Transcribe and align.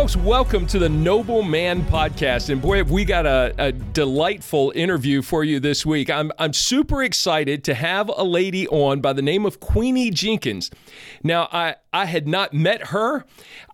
Folks, 0.00 0.16
welcome 0.16 0.66
to 0.68 0.78
the 0.78 0.88
Noble 0.88 1.42
Man 1.42 1.82
Podcast. 1.82 2.48
And 2.48 2.62
boy, 2.62 2.78
have 2.78 2.90
we 2.90 3.04
got 3.04 3.26
a, 3.26 3.54
a, 3.58 3.70
delightful 3.70 4.72
interview 4.74 5.20
for 5.20 5.44
you 5.44 5.60
this 5.60 5.84
week. 5.84 6.08
I'm, 6.08 6.32
I'm 6.38 6.54
super 6.54 7.02
excited 7.02 7.64
to 7.64 7.74
have 7.74 8.10
a 8.16 8.24
lady 8.24 8.66
on 8.68 9.02
by 9.02 9.12
the 9.12 9.20
name 9.20 9.44
of 9.44 9.60
Queenie 9.60 10.10
Jenkins. 10.10 10.70
Now, 11.22 11.50
I, 11.52 11.74
I 11.92 12.06
had 12.06 12.28
not 12.28 12.52
met 12.52 12.88
her. 12.88 13.24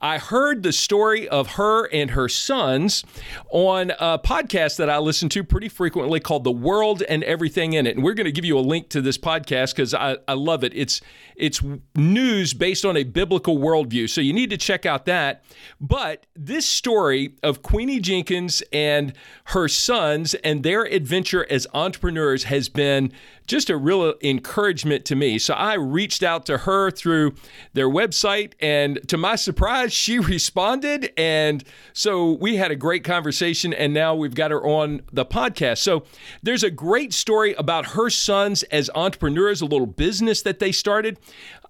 I 0.01 0.19
heard 0.19 0.63
the 0.63 0.73
story 0.73 1.29
of 1.29 1.53
her 1.53 1.85
and 1.93 2.13
her 2.13 2.29
sons 2.29 3.05
on 3.51 3.93
a 3.99 4.19
podcast 4.19 4.77
that 4.79 4.89
I 4.89 4.99
listen 4.99 5.29
to 5.31 5.45
pretty 5.45 5.69
frequently 5.69 6.21
called 6.21 6.45
The 6.45 6.53
World 6.53 7.03
and 7.03 7.23
Everything 7.25 7.75
in 7.75 7.87
It. 7.87 7.97
And 7.97 8.05
we're 8.05 8.15
going 8.15 8.27
to 8.27 8.33
give 8.33 8.45
you 8.45 8.59
a 8.59 8.61
link 8.61 8.89
to 8.91 9.01
this 9.01 9.19
podcast 9.19 9.75
because 9.75 9.93
I, 9.93 10.17
I 10.27 10.33
love 10.33 10.65
it. 10.65 10.73
It's, 10.75 11.01
it's 11.37 11.61
news 11.95 12.55
based 12.55 12.85
on 12.85 12.97
a 12.97 13.05
biblical 13.05 13.59
worldview. 13.59 14.09
So 14.09 14.21
you 14.21 14.33
need 14.33 14.51
to 14.51 14.57
check 14.57 14.87
out 14.87 15.05
that. 15.07 15.45
But 15.81 16.27
this 16.35 16.67
story 16.67 17.35
of 17.43 17.63
Queenie 17.63 18.01
Jenkins 18.01 18.63
and 18.73 19.13
her 19.47 19.69
sons 19.69 20.35
and 20.35 20.63
their 20.63 20.85
adventure 20.85 21.47
as 21.51 21.67
entrepreneurs 21.75 22.45
has 22.45 22.69
been 22.69 23.13
just 23.47 23.71
a 23.71 23.77
real 23.77 24.15
encouragement 24.23 25.05
to 25.07 25.17
me. 25.17 25.39
So 25.39 25.55
I 25.55 25.75
reached 25.75 26.23
out 26.23 26.47
to 26.47 26.59
her 26.59 26.91
through 26.91 27.35
their 27.73 27.89
website, 27.89 28.53
and 28.61 29.01
to 29.09 29.17
my 29.17 29.37
surprise, 29.37 29.93
she 29.93 30.19
responded. 30.19 31.13
And 31.17 31.65
so 31.93 32.33
we 32.33 32.57
had 32.57 32.71
a 32.71 32.77
great 32.77 33.05
conversation, 33.05 33.73
and 33.73 33.95
now 33.95 34.15
we've 34.15 34.35
got 34.35 34.51
her 34.51 34.65
on 34.65 35.03
the 35.13 35.25
podcast. 35.25 35.79
So 35.79 36.05
there's 36.43 36.63
a 36.63 36.71
great 36.71 37.13
story 37.13 37.55
about 37.55 37.87
her 37.87 38.11
sons 38.11 38.63
as 38.65 38.91
entrepreneurs, 38.95 39.61
a 39.61 39.67
little 39.67 39.87
business 39.87 40.43
that 40.43 40.59
they 40.59 40.73
started. 40.73 41.19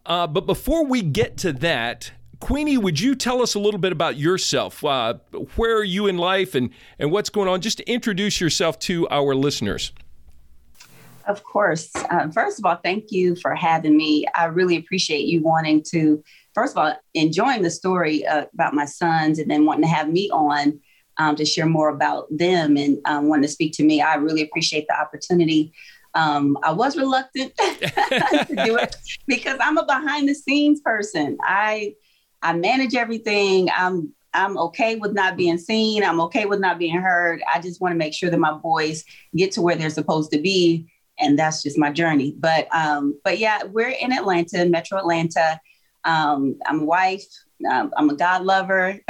Uh, 0.05 0.27
but 0.27 0.47
before 0.47 0.85
we 0.85 1.03
get 1.03 1.37
to 1.39 1.53
that, 1.53 2.13
Queenie, 2.41 2.79
would 2.79 3.01
you 3.01 3.15
tell 3.15 3.43
us 3.43 3.55
a 3.55 3.59
little 3.59 3.81
bit 3.81 3.93
about 3.93 4.17
yourself? 4.17 4.85
Uh, 4.85 5.15
where 5.57 5.77
are 5.79 5.85
you 5.85 6.07
in 6.07 6.19
life 6.19 6.55
and, 6.55 6.71
and 6.99 7.11
what's 7.11 7.31
going 7.31 7.49
on? 7.49 7.61
Just 7.61 7.81
introduce 7.81 8.41
yourself 8.41 8.79
to 8.81 9.09
our 9.09 9.35
listeners. 9.35 9.93
Of 11.27 11.43
course. 11.43 11.91
Uh, 11.95 12.31
first 12.31 12.59
of 12.59 12.65
all, 12.65 12.79
thank 12.85 13.11
you 13.11 13.35
for 13.37 13.55
having 13.55 13.97
me. 13.97 14.27
I 14.35 14.45
really 14.45 14.77
appreciate 14.77 15.27
you 15.27 15.43
wanting 15.43 15.83
to, 15.91 16.23
first 16.55 16.77
of 16.77 16.79
all, 16.79 16.95
enjoying 17.15 17.63
the 17.63 17.71
story 17.71 18.25
uh, 18.25 18.47
about 18.55 18.75
my 18.75 18.85
sons 18.85 19.41
and 19.41 19.51
then 19.51 19.65
wanting 19.65 19.83
to 19.83 19.89
have 19.89 20.09
me 20.09 20.31
on 20.31 20.81
um, 21.19 21.35
to 21.37 21.45
share 21.45 21.67
more 21.67 21.89
about 21.89 22.27
them 22.31 22.77
and 22.77 22.99
um, 23.07 23.29
wanting 23.29 23.43
to 23.43 23.49
speak 23.49 23.73
to 23.75 23.85
me. 23.85 24.01
I 24.01 24.15
really 24.17 24.43
appreciate 24.43 24.87
the 24.89 24.99
opportunity. 24.99 25.73
Um, 26.15 26.57
I 26.63 26.73
was 26.73 26.97
reluctant 26.97 27.55
to 27.59 28.63
do 28.65 28.77
it 28.77 28.97
because 29.27 29.59
I'm 29.61 29.79
a 29.79 29.85
behind 29.85 30.29
the 30.29 30.35
scenes 30.35 30.81
person. 30.81 31.37
I 31.43 31.95
I 32.43 32.53
manage 32.53 32.95
everything. 32.95 33.69
I'm 33.77 34.15
I'm 34.33 34.57
okay 34.59 34.97
with 34.97 35.13
not 35.13 35.37
being 35.37 35.59
seen. 35.59 36.05
I'm 36.05 36.21
okay 36.23 36.47
with 36.47 36.61
not 36.61 36.79
being 36.79 37.01
heard. 37.01 37.43
I 37.53 37.61
just 37.61 37.81
want 37.81 37.93
to 37.93 37.99
make 37.99 38.15
sure 38.15 38.31
that 38.31 38.39
my 38.39 38.53
boys 38.53 39.05
get 39.35 39.53
to 39.53 39.63
where 39.63 39.77
they're 39.77 39.91
supposed 39.91 40.31
to 40.33 40.41
be 40.41 40.87
and 41.19 41.39
that's 41.39 41.63
just 41.63 41.79
my 41.79 41.91
journey. 41.91 42.35
But 42.39 42.69
um, 42.75 43.19
but 43.25 43.39
yeah, 43.39 43.65
we're 43.65 43.91
in 44.01 44.13
Atlanta, 44.13 44.67
Metro 44.67 44.99
Atlanta. 44.99 45.61
Um, 46.05 46.57
I'm 46.67 46.81
a 46.81 46.85
wife. 46.85 47.25
Um, 47.71 47.93
I'm 47.97 48.11
a 48.11 48.17
God 48.17 48.45
lover. 48.45 49.01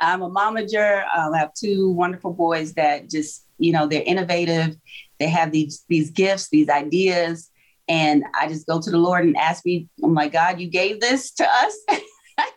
I'm 0.00 0.22
a 0.22 0.30
momager. 0.30 1.04
Um, 1.16 1.34
I 1.34 1.38
have 1.38 1.54
two 1.54 1.90
wonderful 1.90 2.32
boys 2.32 2.74
that 2.74 3.08
just 3.10 3.46
you 3.58 3.72
know 3.72 3.86
they're 3.86 4.02
innovative. 4.04 4.76
They 5.18 5.28
have 5.28 5.52
these 5.52 5.84
these 5.88 6.10
gifts, 6.10 6.48
these 6.50 6.68
ideas, 6.68 7.50
and 7.88 8.24
I 8.38 8.48
just 8.48 8.66
go 8.66 8.80
to 8.80 8.90
the 8.90 8.98
Lord 8.98 9.24
and 9.24 9.36
ask 9.36 9.64
me, 9.64 9.88
"Oh 10.02 10.08
my 10.08 10.28
God, 10.28 10.60
you 10.60 10.68
gave 10.68 11.00
this 11.00 11.30
to 11.32 11.46
us." 11.48 11.76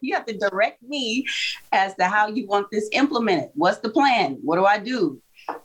you 0.02 0.16
have 0.16 0.26
to 0.26 0.38
direct 0.38 0.82
me 0.84 1.26
as 1.72 1.96
to 1.96 2.06
how 2.06 2.28
you 2.28 2.48
want 2.48 2.68
this 2.72 2.90
implemented. 2.92 3.50
What's 3.54 3.80
the 3.80 3.90
plan? 3.90 4.40
What 4.42 4.58
do 4.58 4.66
I 4.66 4.80
do? 4.80 5.22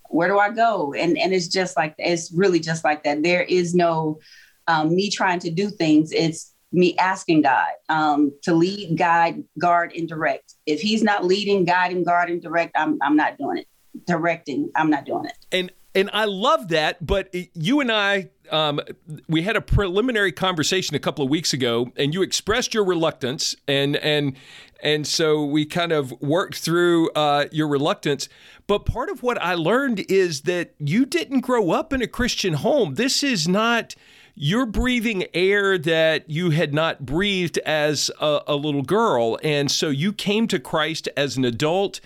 Where 0.09 0.28
do 0.28 0.38
I 0.38 0.50
go? 0.50 0.93
And 0.93 1.19
and 1.19 1.32
it's 1.32 1.48
just 1.48 1.76
like 1.76 1.94
it's 1.98 2.32
really 2.32 2.60
just 2.60 2.84
like 2.84 3.04
that. 3.04 3.22
There 3.22 3.43
is 3.43 3.75
no 3.75 4.20
um, 4.66 4.94
me 4.94 5.10
trying 5.10 5.41
to 5.41 5.50
do 5.50 5.70
things. 5.70 6.12
It's 6.12 6.53
me 6.72 6.97
asking 6.97 7.43
God 7.43 7.69
um, 7.88 8.32
to 8.42 8.54
lead, 8.54 8.97
guide, 8.97 9.42
guard, 9.59 9.92
and 9.94 10.09
direct. 10.09 10.54
If 10.66 10.81
He's 10.81 11.03
not 11.03 11.25
leading, 11.25 11.65
guiding, 11.65 12.04
guarding, 12.04 12.41
direct, 12.41 12.72
I'm 12.76 12.98
I'm 13.03 13.16
not 13.16 13.38
doing 13.38 13.59
it. 13.59 13.69
Directing, 14.06 14.71
I'm 14.75 14.91
not 14.91 15.04
doing 15.04 15.26
it. 15.26 15.34
And 15.50 15.72
and 15.94 16.10
I 16.12 16.25
love 16.25 16.69
that. 16.69 17.04
But 17.04 17.34
you 17.54 17.81
and 17.81 17.92
I, 17.92 18.31
um, 18.50 18.81
we 19.28 19.42
had 19.42 19.56
a 19.56 19.60
preliminary 19.60 20.32
conversation 20.32 20.97
a 20.97 20.98
couple 20.98 21.25
of 21.25 21.31
weeks 21.31 21.53
ago, 21.53 21.92
and 21.97 22.15
you 22.15 22.22
expressed 22.22 22.75
your 22.75 22.84
reluctance, 22.84 23.54
and 23.69 23.97
and 23.97 24.37
and 24.82 25.06
so 25.06 25.44
we 25.44 25.65
kind 25.65 25.93
of 25.93 26.12
worked 26.20 26.56
through 26.56 27.10
uh, 27.12 27.47
your 27.53 27.69
reluctance. 27.69 28.28
But 28.66 28.81
part 28.81 29.09
of 29.09 29.22
what 29.22 29.41
I 29.41 29.54
learned 29.54 30.04
is 30.10 30.43
that 30.43 30.75
you 30.78 31.06
didn't 31.06 31.41
grow 31.41 31.70
up 31.70 31.93
in 31.93 32.03
a 32.03 32.06
Christian 32.06 32.54
home. 32.54 32.94
This 32.94 33.22
is 33.22 33.47
not 33.47 33.94
you're 34.34 34.66
breathing 34.66 35.26
air 35.34 35.76
that 35.78 36.28
you 36.28 36.50
had 36.50 36.72
not 36.72 37.04
breathed 37.04 37.59
as 37.59 38.10
a, 38.21 38.41
a 38.47 38.56
little 38.56 38.82
girl, 38.82 39.38
and 39.42 39.71
so 39.71 39.88
you 39.88 40.12
came 40.12 40.48
to 40.48 40.59
Christ 40.59 41.09
as 41.16 41.37
an 41.37 41.44
adult 41.44 42.00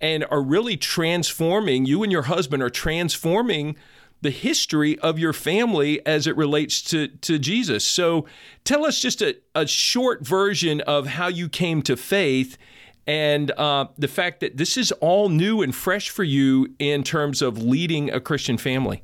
and 0.00 0.26
are 0.30 0.42
really 0.42 0.76
transforming, 0.76 1.86
you 1.86 2.02
and 2.02 2.12
your 2.12 2.22
husband 2.22 2.62
are 2.62 2.70
transforming 2.70 3.76
the 4.22 4.30
history 4.30 4.98
of 5.00 5.18
your 5.18 5.32
family 5.32 6.04
as 6.06 6.26
it 6.26 6.36
relates 6.36 6.82
to, 6.82 7.08
to 7.08 7.38
Jesus. 7.38 7.84
So 7.84 8.26
tell 8.64 8.84
us 8.84 9.00
just 9.00 9.22
a, 9.22 9.36
a 9.54 9.66
short 9.66 10.26
version 10.26 10.80
of 10.82 11.06
how 11.06 11.28
you 11.28 11.48
came 11.48 11.82
to 11.82 11.96
faith 11.96 12.56
and 13.06 13.52
uh, 13.52 13.86
the 13.96 14.08
fact 14.08 14.40
that 14.40 14.56
this 14.56 14.76
is 14.76 14.90
all 14.92 15.28
new 15.28 15.62
and 15.62 15.74
fresh 15.74 16.10
for 16.10 16.24
you 16.24 16.74
in 16.78 17.02
terms 17.04 17.40
of 17.40 17.62
leading 17.62 18.10
a 18.10 18.20
Christian 18.20 18.58
family. 18.58 19.02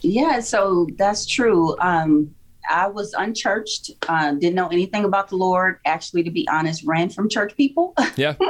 Yeah, 0.00 0.40
so 0.40 0.88
that's 0.96 1.24
true. 1.24 1.78
Um, 1.78 2.34
I 2.68 2.88
was 2.88 3.14
unchurched, 3.14 3.92
uh, 4.08 4.32
didn't 4.32 4.54
know 4.54 4.68
anything 4.68 5.04
about 5.04 5.28
the 5.28 5.36
Lord. 5.36 5.78
Actually, 5.84 6.24
to 6.24 6.30
be 6.30 6.46
honest, 6.48 6.84
ran 6.84 7.10
from 7.10 7.28
church 7.28 7.56
people. 7.56 7.94
Yeah. 8.16 8.34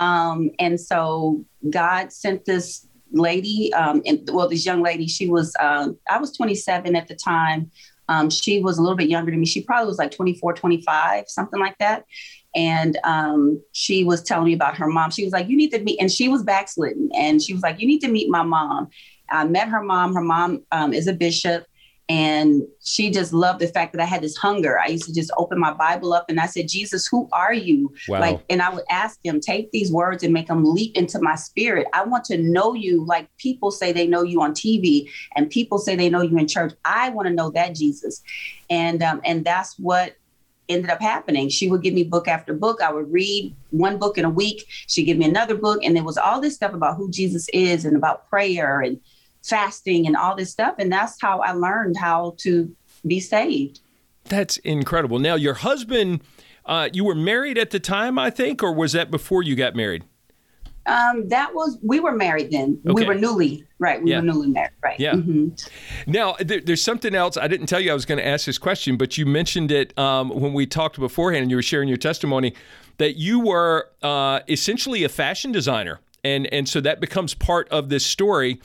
Um, 0.00 0.50
and 0.58 0.80
so 0.80 1.44
God 1.68 2.10
sent 2.10 2.46
this 2.46 2.86
lady, 3.12 3.72
um, 3.74 4.02
and 4.06 4.28
well, 4.32 4.48
this 4.48 4.64
young 4.64 4.82
lady, 4.82 5.06
she 5.06 5.28
was, 5.28 5.54
um, 5.60 5.98
I 6.10 6.18
was 6.18 6.36
27 6.36 6.96
at 6.96 7.08
the 7.08 7.14
time. 7.14 7.70
Um, 8.08 8.28
she 8.28 8.60
was 8.60 8.78
a 8.78 8.82
little 8.82 8.96
bit 8.96 9.08
younger 9.08 9.30
than 9.30 9.40
me. 9.40 9.46
She 9.46 9.62
probably 9.62 9.86
was 9.86 9.98
like 9.98 10.10
24, 10.10 10.54
25, 10.54 11.28
something 11.28 11.60
like 11.60 11.78
that. 11.78 12.04
And 12.54 12.98
um, 13.04 13.62
she 13.72 14.02
was 14.02 14.22
telling 14.22 14.46
me 14.46 14.52
about 14.52 14.76
her 14.76 14.88
mom. 14.88 15.10
She 15.10 15.24
was 15.24 15.32
like, 15.32 15.48
You 15.48 15.56
need 15.56 15.70
to 15.70 15.80
meet, 15.80 16.00
and 16.00 16.10
she 16.10 16.28
was 16.28 16.42
backslidden. 16.42 17.10
And 17.14 17.40
she 17.40 17.52
was 17.52 17.62
like, 17.62 17.80
You 17.80 17.86
need 17.86 18.00
to 18.00 18.08
meet 18.08 18.28
my 18.28 18.42
mom. 18.42 18.88
I 19.30 19.44
met 19.44 19.68
her 19.68 19.82
mom. 19.82 20.14
Her 20.14 20.22
mom 20.22 20.64
um, 20.72 20.92
is 20.92 21.06
a 21.06 21.12
bishop. 21.12 21.64
And 22.10 22.64
she 22.82 23.08
just 23.08 23.32
loved 23.32 23.60
the 23.60 23.68
fact 23.68 23.92
that 23.92 24.02
I 24.02 24.04
had 24.04 24.20
this 24.20 24.36
hunger. 24.36 24.80
I 24.80 24.88
used 24.88 25.04
to 25.04 25.14
just 25.14 25.30
open 25.38 25.60
my 25.60 25.72
Bible 25.72 26.12
up 26.12 26.24
and 26.28 26.40
I 26.40 26.46
said, 26.46 26.66
Jesus, 26.66 27.06
who 27.06 27.28
are 27.30 27.54
you? 27.54 27.94
Wow. 28.08 28.18
Like, 28.18 28.40
and 28.50 28.60
I 28.60 28.74
would 28.74 28.82
ask 28.90 29.20
him, 29.24 29.38
take 29.38 29.70
these 29.70 29.92
words 29.92 30.24
and 30.24 30.34
make 30.34 30.48
them 30.48 30.64
leap 30.64 30.96
into 30.96 31.20
my 31.20 31.36
spirit. 31.36 31.86
I 31.92 32.02
want 32.02 32.24
to 32.24 32.36
know 32.36 32.74
you 32.74 33.04
like 33.04 33.28
people 33.36 33.70
say 33.70 33.92
they 33.92 34.08
know 34.08 34.22
you 34.22 34.42
on 34.42 34.54
TV 34.54 35.08
and 35.36 35.48
people 35.48 35.78
say 35.78 35.94
they 35.94 36.10
know 36.10 36.22
you 36.22 36.36
in 36.36 36.48
church. 36.48 36.72
I 36.84 37.10
want 37.10 37.28
to 37.28 37.32
know 37.32 37.50
that 37.50 37.76
Jesus. 37.76 38.24
And 38.70 39.04
um, 39.04 39.20
and 39.24 39.44
that's 39.44 39.78
what 39.78 40.16
ended 40.68 40.90
up 40.90 41.00
happening. 41.00 41.48
She 41.48 41.70
would 41.70 41.82
give 41.82 41.94
me 41.94 42.02
book 42.02 42.26
after 42.26 42.54
book. 42.54 42.82
I 42.82 42.92
would 42.92 43.12
read 43.12 43.54
one 43.70 43.98
book 43.98 44.18
in 44.18 44.24
a 44.24 44.30
week. 44.30 44.66
She'd 44.88 45.04
give 45.04 45.16
me 45.16 45.26
another 45.26 45.54
book. 45.54 45.78
And 45.84 45.94
there 45.94 46.02
was 46.02 46.18
all 46.18 46.40
this 46.40 46.56
stuff 46.56 46.74
about 46.74 46.96
who 46.96 47.08
Jesus 47.08 47.48
is 47.52 47.84
and 47.84 47.96
about 47.96 48.28
prayer 48.28 48.80
and 48.80 49.00
fasting 49.42 50.06
and 50.06 50.16
all 50.16 50.36
this 50.36 50.50
stuff. 50.50 50.74
And 50.78 50.92
that's 50.92 51.20
how 51.20 51.40
I 51.40 51.52
learned 51.52 51.96
how 51.96 52.34
to 52.38 52.74
be 53.06 53.20
saved. 53.20 53.80
That's 54.24 54.58
incredible. 54.58 55.18
Now, 55.18 55.34
your 55.34 55.54
husband, 55.54 56.22
uh, 56.66 56.88
you 56.92 57.04
were 57.04 57.14
married 57.14 57.58
at 57.58 57.70
the 57.70 57.80
time, 57.80 58.18
I 58.18 58.30
think, 58.30 58.62
or 58.62 58.72
was 58.72 58.92
that 58.92 59.10
before 59.10 59.42
you 59.42 59.56
got 59.56 59.74
married? 59.74 60.04
Um, 60.86 61.28
that 61.28 61.54
was 61.54 61.78
we 61.82 62.00
were 62.00 62.12
married 62.12 62.50
then. 62.50 62.80
Okay. 62.86 62.94
We 62.94 63.04
were 63.04 63.14
newly 63.14 63.64
right. 63.78 64.02
We 64.02 64.10
yeah. 64.10 64.20
were 64.20 64.26
newly 64.26 64.48
married, 64.48 64.72
right? 64.82 64.98
Yeah. 64.98 65.12
Mm-hmm. 65.12 65.48
Now 66.10 66.36
there, 66.40 66.60
there's 66.60 66.82
something 66.82 67.14
else 67.14 67.36
I 67.36 67.48
didn't 67.48 67.66
tell 67.66 67.80
you 67.80 67.90
I 67.90 67.94
was 67.94 68.06
going 68.06 68.18
to 68.18 68.26
ask 68.26 68.46
this 68.46 68.58
question, 68.58 68.96
but 68.96 69.18
you 69.18 69.26
mentioned 69.26 69.70
it 69.70 69.96
um, 69.98 70.30
when 70.30 70.54
we 70.54 70.66
talked 70.66 70.98
beforehand, 70.98 71.42
and 71.42 71.50
you 71.50 71.56
were 71.56 71.62
sharing 71.62 71.86
your 71.86 71.98
testimony 71.98 72.54
that 72.96 73.16
you 73.16 73.40
were 73.40 73.90
uh, 74.02 74.40
essentially 74.48 75.04
a 75.04 75.08
fashion 75.10 75.52
designer, 75.52 76.00
and 76.24 76.46
and 76.46 76.66
so 76.68 76.80
that 76.80 76.98
becomes 76.98 77.34
part 77.34 77.68
of 77.68 77.90
this 77.90 78.04
story. 78.04 78.60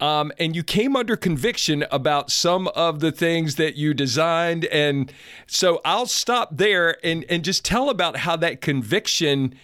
Um, 0.00 0.32
and 0.38 0.56
you 0.56 0.62
came 0.62 0.96
under 0.96 1.16
conviction 1.16 1.84
about 1.90 2.30
some 2.30 2.68
of 2.68 3.00
the 3.00 3.12
things 3.12 3.56
that 3.56 3.76
you 3.76 3.92
designed. 3.92 4.64
And 4.66 5.12
so 5.46 5.80
I'll 5.84 6.06
stop 6.06 6.56
there 6.56 6.96
and, 7.04 7.24
and 7.28 7.44
just 7.44 7.64
tell 7.64 7.90
about 7.90 8.18
how 8.18 8.36
that 8.36 8.60
conviction 8.60 9.54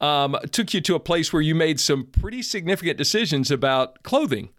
um, 0.00 0.36
took 0.52 0.74
you 0.74 0.80
to 0.82 0.94
a 0.94 1.00
place 1.00 1.32
where 1.32 1.42
you 1.42 1.54
made 1.54 1.80
some 1.80 2.04
pretty 2.04 2.42
significant 2.42 2.98
decisions 2.98 3.50
about 3.50 4.02
clothing. 4.02 4.50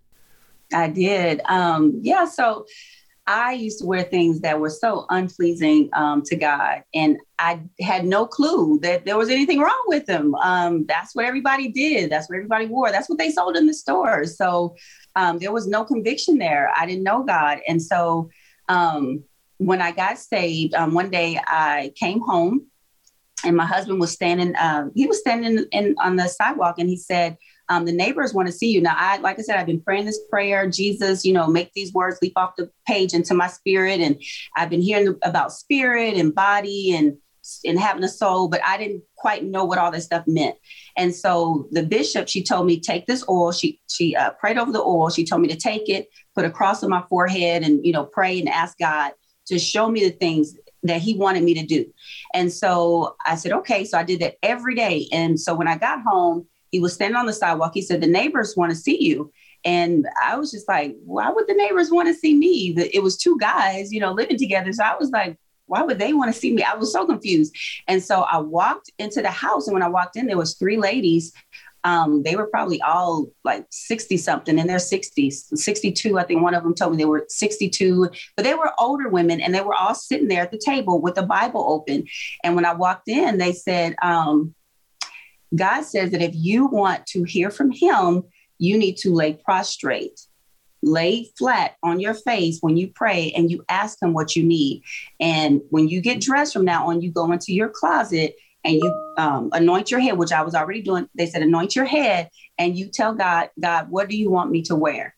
I 0.74 0.90
did. 0.90 1.42
Um, 1.46 2.00
yeah. 2.02 2.26
So 2.26 2.66
I 3.28 3.52
used 3.52 3.80
to 3.80 3.86
wear 3.86 4.04
things 4.04 4.40
that 4.40 4.60
were 4.60 4.70
so 4.70 5.06
unpleasing 5.10 5.90
um, 5.94 6.22
to 6.24 6.36
God, 6.38 6.84
and 6.96 7.18
I 7.38 7.62
had 7.82 8.06
no 8.06 8.26
clue 8.26 8.80
that 8.82 9.06
there 9.06 9.18
was 9.18 9.30
anything 9.30 9.60
wrong 9.60 9.84
with 9.88 10.06
them. 10.06 10.34
Um, 10.36 10.86
that's 10.88 11.14
what 11.14 11.26
everybody 11.26 11.68
did. 11.68 12.10
That's 12.10 12.30
what 12.30 12.38
everybody 12.38 12.68
wore. 12.68 12.90
That's 12.90 13.10
what 13.10 13.18
they 13.18 13.30
sold 13.30 13.58
in 13.58 13.68
the 13.68 13.74
stores. 13.74 14.38
So 14.38 14.76
um, 15.16 15.40
there 15.40 15.52
was 15.52 15.68
no 15.68 15.84
conviction 15.84 16.38
there. 16.38 16.72
I 16.76 16.86
didn't 16.86 17.04
know 17.04 17.24
God, 17.24 17.60
and 17.68 17.82
so 17.82 18.30
um, 18.70 19.24
when 19.58 19.82
I 19.82 19.92
got 19.92 20.18
saved, 20.18 20.74
um, 20.74 20.94
one 20.94 21.10
day 21.10 21.40
I 21.46 21.92
came 21.96 22.22
home, 22.22 22.68
and 23.44 23.58
my 23.58 23.66
husband 23.66 24.00
was 24.00 24.12
standing. 24.12 24.56
Uh, 24.56 24.86
he 24.96 25.06
was 25.06 25.20
standing 25.20 25.66
in, 25.74 25.96
on 26.00 26.16
the 26.16 26.30
sidewalk, 26.30 26.76
and 26.80 26.90
he 26.90 26.98
said 26.98 27.38
um, 27.70 27.86
the 27.86 27.92
neighbors 27.92 28.34
want 28.34 28.48
to 28.48 28.54
see 28.54 28.72
you. 28.72 28.82
Now, 28.82 28.96
I, 28.98 29.18
like 29.18 29.40
I 29.40 29.42
said, 29.42 29.58
I've 29.58 29.66
been 29.66 29.82
praying 29.82 30.06
this 30.06 30.20
prayer, 30.30 30.70
Jesus, 30.70 31.26
you 31.26 31.34
know, 31.34 31.48
make 31.48 31.74
these 31.74 31.94
words 31.94 32.20
leap 32.22 32.34
off 32.36 32.56
the 32.58 32.72
page 32.86 33.14
into 33.14 33.34
my 33.34 33.48
spirit. 33.48 34.00
And 34.00 34.22
I've 34.56 34.70
been 34.70 34.82
hearing 34.82 35.16
about 35.24 35.52
spirit 35.52 36.16
and 36.16 36.34
body 36.34 36.96
and, 36.96 37.18
and 37.66 37.80
having 37.80 38.04
a 38.04 38.10
soul, 38.10 38.48
but 38.48 38.62
I 38.66 38.78
didn't 38.78 39.04
quite 39.18 39.44
know 39.44 39.66
what 39.66 39.78
all 39.78 39.92
this 39.92 40.06
stuff 40.06 40.24
meant. 40.28 40.56
And 40.96 41.14
so 41.14 41.68
the 41.72 41.84
bishop, 41.84 42.28
she 42.28 42.44
told 42.44 42.66
me, 42.66 42.80
take 42.80 43.06
this 43.06 43.24
oil. 43.28 43.52
She, 43.52 43.82
she 43.90 44.16
uh, 44.16 44.32
prayed 44.32 44.58
over 44.58 44.72
the 44.72 44.82
oil. 44.82 45.10
She 45.10 45.26
told 45.26 45.42
me 45.42 45.48
to 45.50 45.58
take 45.58 45.90
it, 45.90 46.08
put 46.36 46.46
a 46.46 46.50
cross 46.50 46.84
on 46.84 46.90
my 46.90 47.04
forehead 47.10 47.64
and, 47.64 47.86
you 47.86 47.92
know, 47.92 48.06
pray 48.06 48.40
and 48.40 48.50
ask 48.50 48.78
God 48.78 49.12
to 49.48 49.60
show 49.60 49.90
me 49.90 50.04
the 50.04 50.12
things 50.12 50.56
that 50.84 51.02
he 51.02 51.16
wanted 51.16 51.44
me 51.44 51.54
to 51.54 51.66
do. 51.66 51.86
And 52.34 52.52
so 52.52 53.16
I 53.26 53.36
said, 53.36 53.52
okay. 53.52 53.84
So 53.84 53.98
I 53.98 54.04
did 54.04 54.20
that 54.22 54.36
every 54.44 54.76
day. 54.76 55.08
And 55.12 55.40
so 55.40 55.54
when 55.54 55.68
I 55.68 55.78
got 55.78 56.02
home, 56.02 56.48
he 56.72 56.80
was 56.80 56.94
standing 56.94 57.16
on 57.16 57.26
the 57.26 57.34
sidewalk. 57.34 57.72
He 57.74 57.82
said, 57.82 58.02
The 58.02 58.08
neighbors 58.08 58.56
want 58.56 58.72
to 58.72 58.76
see 58.76 59.02
you. 59.04 59.32
And 59.66 60.08
I 60.24 60.38
was 60.38 60.52
just 60.52 60.68
like, 60.68 60.96
Why 61.06 61.30
would 61.30 61.48
the 61.48 61.54
neighbors 61.54 61.92
want 61.92 62.08
to 62.08 62.14
see 62.14 62.36
me? 62.36 62.76
It 62.78 63.04
was 63.04 63.18
two 63.18 63.38
guys, 63.40 63.92
you 63.92 64.00
know, 64.00 64.12
living 64.12 64.38
together. 64.38 64.72
So 64.74 64.84
I 64.84 64.96
was 64.96 65.12
like, 65.12 65.38
why 65.68 65.82
would 65.84 66.00
they 66.00 66.14
want 66.14 66.34
to 66.34 66.40
see 66.40 66.54
me? 66.54 66.64
I 66.64 66.76
was 66.76 66.92
so 66.92 67.06
confused. 67.06 67.56
And 67.88 68.02
so 68.02 68.22
I 68.22 68.40
walked 68.40 68.92
into 68.98 69.22
the 69.22 69.30
house. 69.30 69.68
And 69.68 69.74
when 69.74 69.84
I 69.84 69.90
walked 69.90 70.16
in, 70.16 70.26
there 70.26 70.38
was 70.38 70.56
three 70.56 70.78
ladies. 70.78 71.34
Um, 71.84 72.24
they 72.24 72.36
were 72.36 72.48
probably 72.48 72.82
all 72.82 73.28
like 73.44 73.66
60 73.70 74.18
something 74.18 74.58
in 74.58 74.68
their 74.68 74.78
60s, 74.78 75.58
62. 75.58 76.18
I 76.18 76.24
think 76.24 76.42
one 76.42 76.54
of 76.54 76.64
them 76.64 76.74
told 76.74 76.92
me 76.92 76.98
they 76.98 77.06
were 77.06 77.26
62, 77.30 78.10
but 78.36 78.44
they 78.44 78.56
were 78.56 78.74
older 78.80 79.10
women 79.10 79.40
and 79.40 79.54
they 79.54 79.62
were 79.62 79.76
all 79.76 79.96
sitting 79.96 80.28
there 80.28 80.42
at 80.42 80.52
the 80.52 80.58
table 80.58 81.00
with 81.00 81.16
the 81.16 81.24
Bible 81.24 81.64
open. 81.68 82.06
And 82.44 82.56
when 82.56 82.66
I 82.66 82.74
walked 82.74 83.08
in, 83.08 83.38
they 83.38 83.54
said, 83.54 83.96
um, 84.02 84.54
God 85.56 85.84
says 85.84 86.12
that 86.12 86.22
if 86.22 86.32
you 86.34 86.68
want 86.68 87.06
to 87.08 87.24
hear 87.24 87.50
from 87.50 87.72
Him, 87.72 88.24
you 88.60 88.78
need 88.78 88.98
to 88.98 89.14
lay 89.14 89.34
prostrate, 89.34 90.20
lay 90.82 91.30
flat 91.38 91.76
on 91.84 92.00
your 92.00 92.14
face 92.14 92.60
when 92.62 92.78
you 92.78 92.90
pray 92.94 93.32
and 93.36 93.50
you 93.50 93.64
ask 93.70 94.02
Him 94.02 94.14
what 94.14 94.36
you 94.36 94.44
need. 94.44 94.84
And 95.20 95.62
when 95.70 95.88
you 95.88 96.02
get 96.02 96.22
dressed 96.22 96.54
from 96.54 96.66
now 96.66 96.88
on, 96.88 97.02
you 97.02 97.12
go 97.12 97.32
into 97.32 97.54
your 97.54 97.70
closet 97.70 98.36
and 98.64 98.76
you 98.76 99.14
um, 99.18 99.50
anoint 99.54 99.92
your 99.92 100.00
head, 100.00 100.18
which 100.18 100.32
I 100.32 100.42
was 100.42 100.56
already 100.56 100.82
doing. 100.82 101.08
They 101.16 101.28
said, 101.28 101.42
anoint 101.42 101.76
your 101.76 101.86
head 101.86 102.30
and 102.58 102.78
you 102.78 102.90
tell 102.90 103.14
God, 103.14 103.50
God, 103.60 103.90
what 103.90 104.10
do 104.10 104.18
you 104.18 104.30
want 104.30 104.52
me 104.52 104.62
to 104.64 104.76
wear? 104.76 105.16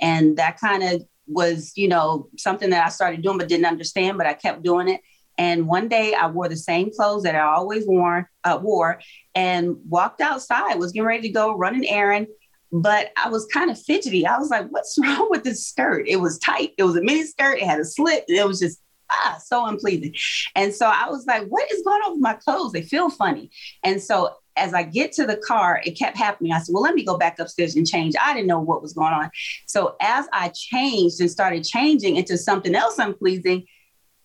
And 0.00 0.36
that 0.36 0.58
kind 0.58 0.82
of 0.82 1.04
was, 1.26 1.72
you 1.76 1.88
know, 1.88 2.28
something 2.36 2.70
that 2.70 2.84
I 2.84 2.90
started 2.90 3.22
doing 3.22 3.38
but 3.38 3.48
didn't 3.48 3.66
understand, 3.66 4.18
but 4.18 4.26
I 4.26 4.34
kept 4.34 4.62
doing 4.62 4.88
it. 4.88 5.00
And 5.40 5.66
one 5.66 5.88
day 5.88 6.12
I 6.12 6.26
wore 6.26 6.50
the 6.50 6.56
same 6.56 6.90
clothes 6.94 7.22
that 7.22 7.34
I 7.34 7.40
always 7.40 7.86
wore, 7.86 8.30
uh, 8.44 8.58
wore 8.60 9.00
and 9.34 9.74
walked 9.88 10.20
outside, 10.20 10.74
was 10.74 10.92
getting 10.92 11.06
ready 11.06 11.28
to 11.28 11.32
go 11.32 11.56
run 11.56 11.74
an 11.74 11.86
errand. 11.86 12.26
But 12.70 13.10
I 13.16 13.30
was 13.30 13.46
kind 13.46 13.70
of 13.70 13.80
fidgety. 13.80 14.26
I 14.26 14.38
was 14.38 14.50
like, 14.50 14.66
what's 14.68 14.98
wrong 15.02 15.28
with 15.30 15.42
this 15.42 15.66
skirt? 15.66 16.06
It 16.06 16.16
was 16.16 16.38
tight. 16.40 16.72
It 16.76 16.84
was 16.84 16.94
a 16.94 17.00
mini 17.00 17.24
skirt. 17.24 17.54
It 17.54 17.64
had 17.64 17.80
a 17.80 17.86
slit. 17.86 18.26
It 18.28 18.46
was 18.46 18.60
just 18.60 18.82
ah, 19.10 19.38
so 19.42 19.64
unpleasing. 19.64 20.14
And 20.54 20.74
so 20.74 20.84
I 20.84 21.08
was 21.08 21.24
like, 21.26 21.46
what 21.46 21.72
is 21.72 21.82
going 21.84 22.02
on 22.02 22.12
with 22.12 22.20
my 22.20 22.34
clothes? 22.34 22.72
They 22.72 22.82
feel 22.82 23.08
funny. 23.08 23.50
And 23.82 24.02
so 24.02 24.34
as 24.56 24.74
I 24.74 24.82
get 24.82 25.12
to 25.12 25.26
the 25.26 25.38
car, 25.38 25.80
it 25.86 25.92
kept 25.92 26.18
happening. 26.18 26.52
I 26.52 26.58
said, 26.58 26.74
well, 26.74 26.82
let 26.82 26.94
me 26.94 27.02
go 27.02 27.16
back 27.16 27.38
upstairs 27.38 27.76
and 27.76 27.86
change. 27.86 28.14
I 28.20 28.34
didn't 28.34 28.46
know 28.46 28.60
what 28.60 28.82
was 28.82 28.92
going 28.92 29.14
on. 29.14 29.30
So 29.64 29.96
as 30.02 30.26
I 30.34 30.50
changed 30.50 31.18
and 31.18 31.30
started 31.30 31.64
changing 31.64 32.16
into 32.16 32.36
something 32.36 32.74
else 32.74 32.98
unpleasing, 32.98 33.64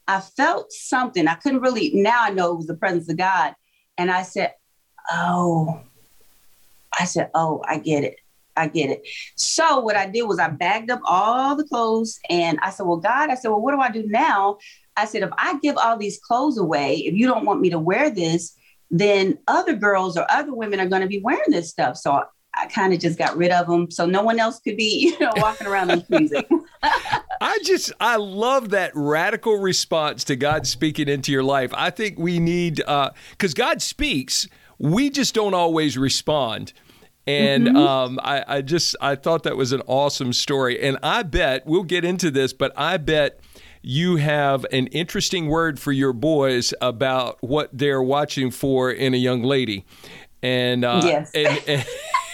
I 0.07 0.21
felt 0.21 0.71
something. 0.71 1.27
I 1.27 1.35
couldn't 1.35 1.61
really, 1.61 1.91
now 1.93 2.23
I 2.23 2.29
know 2.29 2.53
it 2.53 2.57
was 2.57 2.67
the 2.67 2.75
presence 2.75 3.09
of 3.09 3.17
God. 3.17 3.55
And 3.97 4.11
I 4.11 4.23
said, 4.23 4.53
Oh, 5.11 5.81
I 6.99 7.05
said, 7.05 7.29
Oh, 7.33 7.63
I 7.67 7.79
get 7.79 8.03
it. 8.03 8.17
I 8.57 8.67
get 8.67 8.89
it. 8.89 9.07
So 9.35 9.79
what 9.79 9.95
I 9.95 10.07
did 10.07 10.23
was 10.23 10.39
I 10.39 10.47
bagged 10.49 10.89
up 10.89 11.01
all 11.05 11.55
the 11.55 11.65
clothes 11.65 12.19
and 12.29 12.57
I 12.61 12.69
said, 12.69 12.85
Well, 12.85 12.97
God, 12.97 13.29
I 13.29 13.35
said, 13.35 13.49
Well, 13.49 13.61
what 13.61 13.73
do 13.73 13.81
I 13.81 13.89
do 13.89 14.07
now? 14.07 14.57
I 14.97 15.05
said, 15.05 15.23
if 15.23 15.29
I 15.37 15.59
give 15.59 15.77
all 15.77 15.97
these 15.97 16.19
clothes 16.19 16.57
away, 16.57 16.95
if 16.97 17.13
you 17.15 17.27
don't 17.27 17.45
want 17.45 17.61
me 17.61 17.69
to 17.71 17.79
wear 17.79 18.09
this, 18.09 18.55
then 18.89 19.37
other 19.47 19.75
girls 19.75 20.17
or 20.17 20.25
other 20.29 20.53
women 20.53 20.79
are 20.79 20.87
going 20.87 21.01
to 21.01 21.07
be 21.07 21.21
wearing 21.21 21.49
this 21.49 21.69
stuff. 21.69 21.97
So 21.97 22.23
I 22.57 22.67
kind 22.67 22.93
of 22.93 22.99
just 22.99 23.17
got 23.17 23.35
rid 23.37 23.51
of 23.51 23.67
them 23.67 23.91
so 23.91 24.05
no 24.05 24.23
one 24.23 24.39
else 24.39 24.59
could 24.59 24.77
be, 24.77 24.99
you 25.19 25.19
know, 25.19 25.31
walking 25.37 25.67
around 25.67 25.91
and 25.91 26.05
pleasing. 26.05 26.43
I 27.41 27.59
just 27.63 27.91
I 27.99 28.15
love 28.17 28.69
that 28.69 28.91
radical 28.95 29.57
response 29.57 30.23
to 30.25 30.35
God 30.35 30.67
speaking 30.67 31.07
into 31.07 31.31
your 31.31 31.43
life. 31.43 31.71
I 31.73 31.89
think 31.89 32.17
we 32.17 32.39
need 32.39 32.77
because 32.77 33.53
uh, 33.53 33.55
God 33.55 33.81
speaks, 33.81 34.47
we 34.77 35.09
just 35.09 35.33
don't 35.33 35.53
always 35.53 35.97
respond. 35.97 36.73
And 37.27 37.67
mm-hmm. 37.67 37.77
um, 37.77 38.19
I, 38.21 38.43
I 38.47 38.61
just 38.61 38.95
I 39.01 39.15
thought 39.15 39.43
that 39.43 39.57
was 39.57 39.71
an 39.71 39.81
awesome 39.87 40.31
story, 40.31 40.79
and 40.79 40.97
I 41.01 41.23
bet 41.23 41.65
we'll 41.65 41.83
get 41.83 42.05
into 42.05 42.29
this, 42.29 42.53
but 42.53 42.71
I 42.77 42.97
bet 42.97 43.39
you 43.81 44.15
have 44.15 44.65
an 44.71 44.87
interesting 44.87 45.47
word 45.47 45.79
for 45.79 45.91
your 45.91 46.13
boys 46.13 46.73
about 46.81 47.37
what 47.41 47.69
they're 47.71 48.01
watching 48.01 48.51
for 48.51 48.91
in 48.91 49.13
a 49.13 49.17
young 49.17 49.43
lady. 49.43 49.85
And 50.41 50.85
uh, 50.85 51.01
yes. 51.03 51.31
and, 51.33 51.61
and 51.67 51.85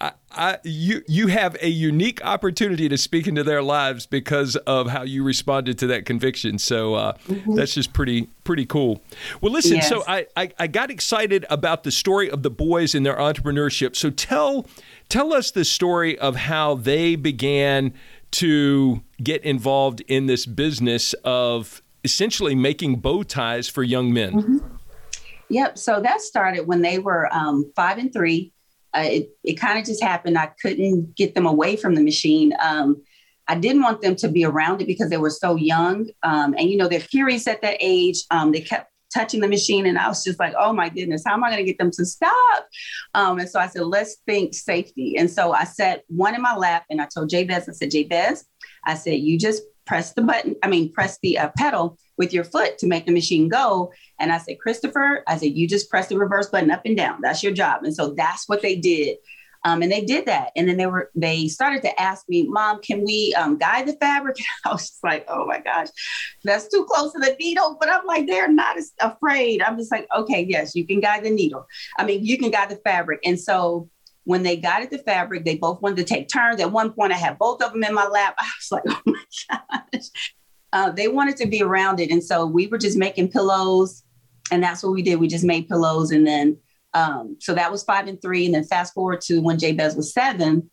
I, 0.00 0.12
I, 0.30 0.58
you 0.64 1.02
you 1.08 1.26
have 1.28 1.56
a 1.60 1.68
unique 1.68 2.24
opportunity 2.24 2.88
to 2.88 2.96
speak 2.96 3.26
into 3.26 3.42
their 3.42 3.62
lives 3.62 4.06
because 4.06 4.56
of 4.56 4.88
how 4.88 5.02
you 5.02 5.24
responded 5.24 5.78
to 5.78 5.86
that 5.88 6.06
conviction. 6.06 6.58
So 6.58 6.94
uh, 6.94 7.12
mm-hmm. 7.26 7.54
that's 7.54 7.74
just 7.74 7.92
pretty 7.92 8.28
pretty 8.44 8.66
cool. 8.66 9.02
Well, 9.40 9.52
listen. 9.52 9.76
Yes. 9.76 9.88
So 9.88 10.04
I, 10.06 10.26
I 10.36 10.50
I 10.58 10.66
got 10.66 10.90
excited 10.90 11.44
about 11.50 11.82
the 11.82 11.90
story 11.90 12.30
of 12.30 12.42
the 12.42 12.50
boys 12.50 12.94
and 12.94 13.04
their 13.04 13.16
entrepreneurship. 13.16 13.96
So 13.96 14.10
tell 14.10 14.66
tell 15.08 15.32
us 15.32 15.50
the 15.50 15.64
story 15.64 16.18
of 16.18 16.36
how 16.36 16.74
they 16.74 17.16
began 17.16 17.92
to 18.30 19.02
get 19.22 19.42
involved 19.42 20.02
in 20.02 20.26
this 20.26 20.46
business 20.46 21.14
of 21.24 21.82
essentially 22.04 22.54
making 22.54 22.96
bow 22.96 23.22
ties 23.22 23.68
for 23.68 23.82
young 23.82 24.12
men. 24.12 24.32
Mm-hmm. 24.32 24.58
Yep. 25.50 25.78
So 25.78 26.00
that 26.00 26.20
started 26.20 26.66
when 26.66 26.82
they 26.82 26.98
were 26.98 27.32
um, 27.34 27.72
five 27.74 27.98
and 27.98 28.12
three 28.12 28.52
uh, 28.96 29.04
it, 29.04 29.30
it 29.44 29.54
kind 29.54 29.78
of 29.78 29.84
just 29.84 30.02
happened. 30.02 30.38
I 30.38 30.50
couldn't 30.60 31.14
get 31.14 31.34
them 31.34 31.46
away 31.46 31.76
from 31.76 31.94
the 31.94 32.02
machine. 32.02 32.52
Um, 32.62 33.02
I 33.46 33.54
didn't 33.54 33.82
want 33.82 34.02
them 34.02 34.14
to 34.16 34.28
be 34.28 34.44
around 34.44 34.82
it 34.82 34.86
because 34.86 35.08
they 35.08 35.16
were 35.16 35.30
so 35.30 35.56
young. 35.56 36.10
Um, 36.22 36.54
and, 36.58 36.68
you 36.68 36.76
know, 36.76 36.88
they're 36.88 37.00
curious 37.00 37.46
at 37.46 37.62
that 37.62 37.78
age. 37.80 38.24
Um, 38.30 38.52
they 38.52 38.60
kept 38.60 38.92
touching 39.12 39.40
the 39.40 39.48
machine. 39.48 39.86
And 39.86 39.98
I 39.98 40.08
was 40.08 40.22
just 40.22 40.38
like, 40.38 40.54
oh 40.58 40.72
my 40.72 40.88
goodness, 40.88 41.22
how 41.26 41.34
am 41.34 41.44
I 41.44 41.50
going 41.50 41.64
to 41.64 41.70
get 41.70 41.78
them 41.78 41.90
to 41.92 42.04
stop? 42.04 42.66
Um, 43.14 43.38
and 43.38 43.48
so 43.48 43.58
I 43.58 43.66
said, 43.66 43.82
let's 43.82 44.16
think 44.26 44.54
safety. 44.54 45.16
And 45.16 45.30
so 45.30 45.52
I 45.52 45.64
set 45.64 46.04
one 46.08 46.34
in 46.34 46.42
my 46.42 46.54
lap 46.56 46.84
and 46.90 47.00
I 47.00 47.08
told 47.12 47.30
Jabez, 47.30 47.68
I 47.68 47.72
said, 47.72 47.90
Jabez, 47.90 48.44
I 48.84 48.94
said, 48.94 49.20
you 49.20 49.38
just 49.38 49.62
press 49.88 50.12
the 50.12 50.22
button, 50.22 50.54
I 50.62 50.68
mean, 50.68 50.92
press 50.92 51.18
the 51.22 51.38
uh, 51.38 51.50
pedal 51.56 51.98
with 52.18 52.32
your 52.32 52.44
foot 52.44 52.78
to 52.78 52.86
make 52.86 53.06
the 53.06 53.12
machine 53.12 53.48
go. 53.48 53.90
And 54.20 54.30
I 54.30 54.38
said, 54.38 54.60
Christopher, 54.60 55.24
I 55.26 55.38
said, 55.38 55.56
you 55.56 55.66
just 55.66 55.90
press 55.90 56.08
the 56.08 56.18
reverse 56.18 56.50
button 56.50 56.70
up 56.70 56.82
and 56.84 56.96
down. 56.96 57.20
That's 57.22 57.42
your 57.42 57.52
job. 57.52 57.84
And 57.84 57.94
so 57.94 58.14
that's 58.14 58.48
what 58.48 58.60
they 58.60 58.76
did. 58.76 59.16
Um, 59.64 59.82
and 59.82 59.90
they 59.90 60.02
did 60.02 60.26
that. 60.26 60.52
And 60.54 60.68
then 60.68 60.76
they 60.76 60.86
were 60.86 61.10
they 61.16 61.48
started 61.48 61.82
to 61.82 62.00
ask 62.00 62.28
me, 62.28 62.46
Mom, 62.46 62.80
can 62.80 63.04
we 63.04 63.34
um, 63.34 63.58
guide 63.58 63.88
the 63.88 63.94
fabric? 63.94 64.36
I 64.64 64.70
was 64.70 64.88
just 64.88 65.02
like, 65.02 65.26
oh 65.28 65.46
my 65.46 65.58
gosh, 65.58 65.88
that's 66.44 66.68
too 66.68 66.86
close 66.88 67.12
to 67.12 67.18
the 67.18 67.34
needle. 67.40 67.76
But 67.80 67.90
I'm 67.90 68.06
like, 68.06 68.26
they're 68.26 68.52
not 68.52 68.76
afraid. 69.00 69.62
I'm 69.62 69.76
just 69.76 69.90
like, 69.90 70.06
okay, 70.14 70.46
yes, 70.48 70.76
you 70.76 70.86
can 70.86 71.00
guide 71.00 71.24
the 71.24 71.30
needle. 71.30 71.66
I 71.98 72.04
mean, 72.04 72.24
you 72.24 72.38
can 72.38 72.50
guide 72.50 72.68
the 72.68 72.76
fabric. 72.76 73.20
And 73.24 73.40
so 73.40 73.88
when 74.28 74.42
they 74.42 74.58
guided 74.58 74.90
the 74.90 74.98
fabric, 74.98 75.46
they 75.46 75.56
both 75.56 75.80
wanted 75.80 75.96
to 75.96 76.04
take 76.04 76.28
turns. 76.28 76.60
At 76.60 76.70
one 76.70 76.92
point, 76.92 77.14
I 77.14 77.16
had 77.16 77.38
both 77.38 77.62
of 77.62 77.72
them 77.72 77.82
in 77.82 77.94
my 77.94 78.06
lap. 78.06 78.34
I 78.38 78.44
was 78.44 78.70
like, 78.70 78.82
oh 78.86 79.00
my 79.06 79.58
gosh. 79.90 80.10
Uh, 80.70 80.90
they 80.90 81.08
wanted 81.08 81.38
to 81.38 81.46
be 81.46 81.62
around 81.62 81.98
it. 81.98 82.10
And 82.10 82.22
so 82.22 82.44
we 82.44 82.66
were 82.66 82.76
just 82.76 82.98
making 82.98 83.30
pillows. 83.30 84.02
And 84.50 84.62
that's 84.62 84.82
what 84.82 84.92
we 84.92 85.00
did. 85.00 85.16
We 85.16 85.28
just 85.28 85.46
made 85.46 85.66
pillows. 85.66 86.10
And 86.10 86.26
then, 86.26 86.58
um, 86.92 87.38
so 87.40 87.54
that 87.54 87.72
was 87.72 87.82
five 87.84 88.06
and 88.06 88.20
three. 88.20 88.44
And 88.44 88.54
then 88.54 88.64
fast 88.64 88.92
forward 88.92 89.22
to 89.22 89.40
when 89.40 89.58
Jabez 89.58 89.96
was 89.96 90.12
seven, 90.12 90.68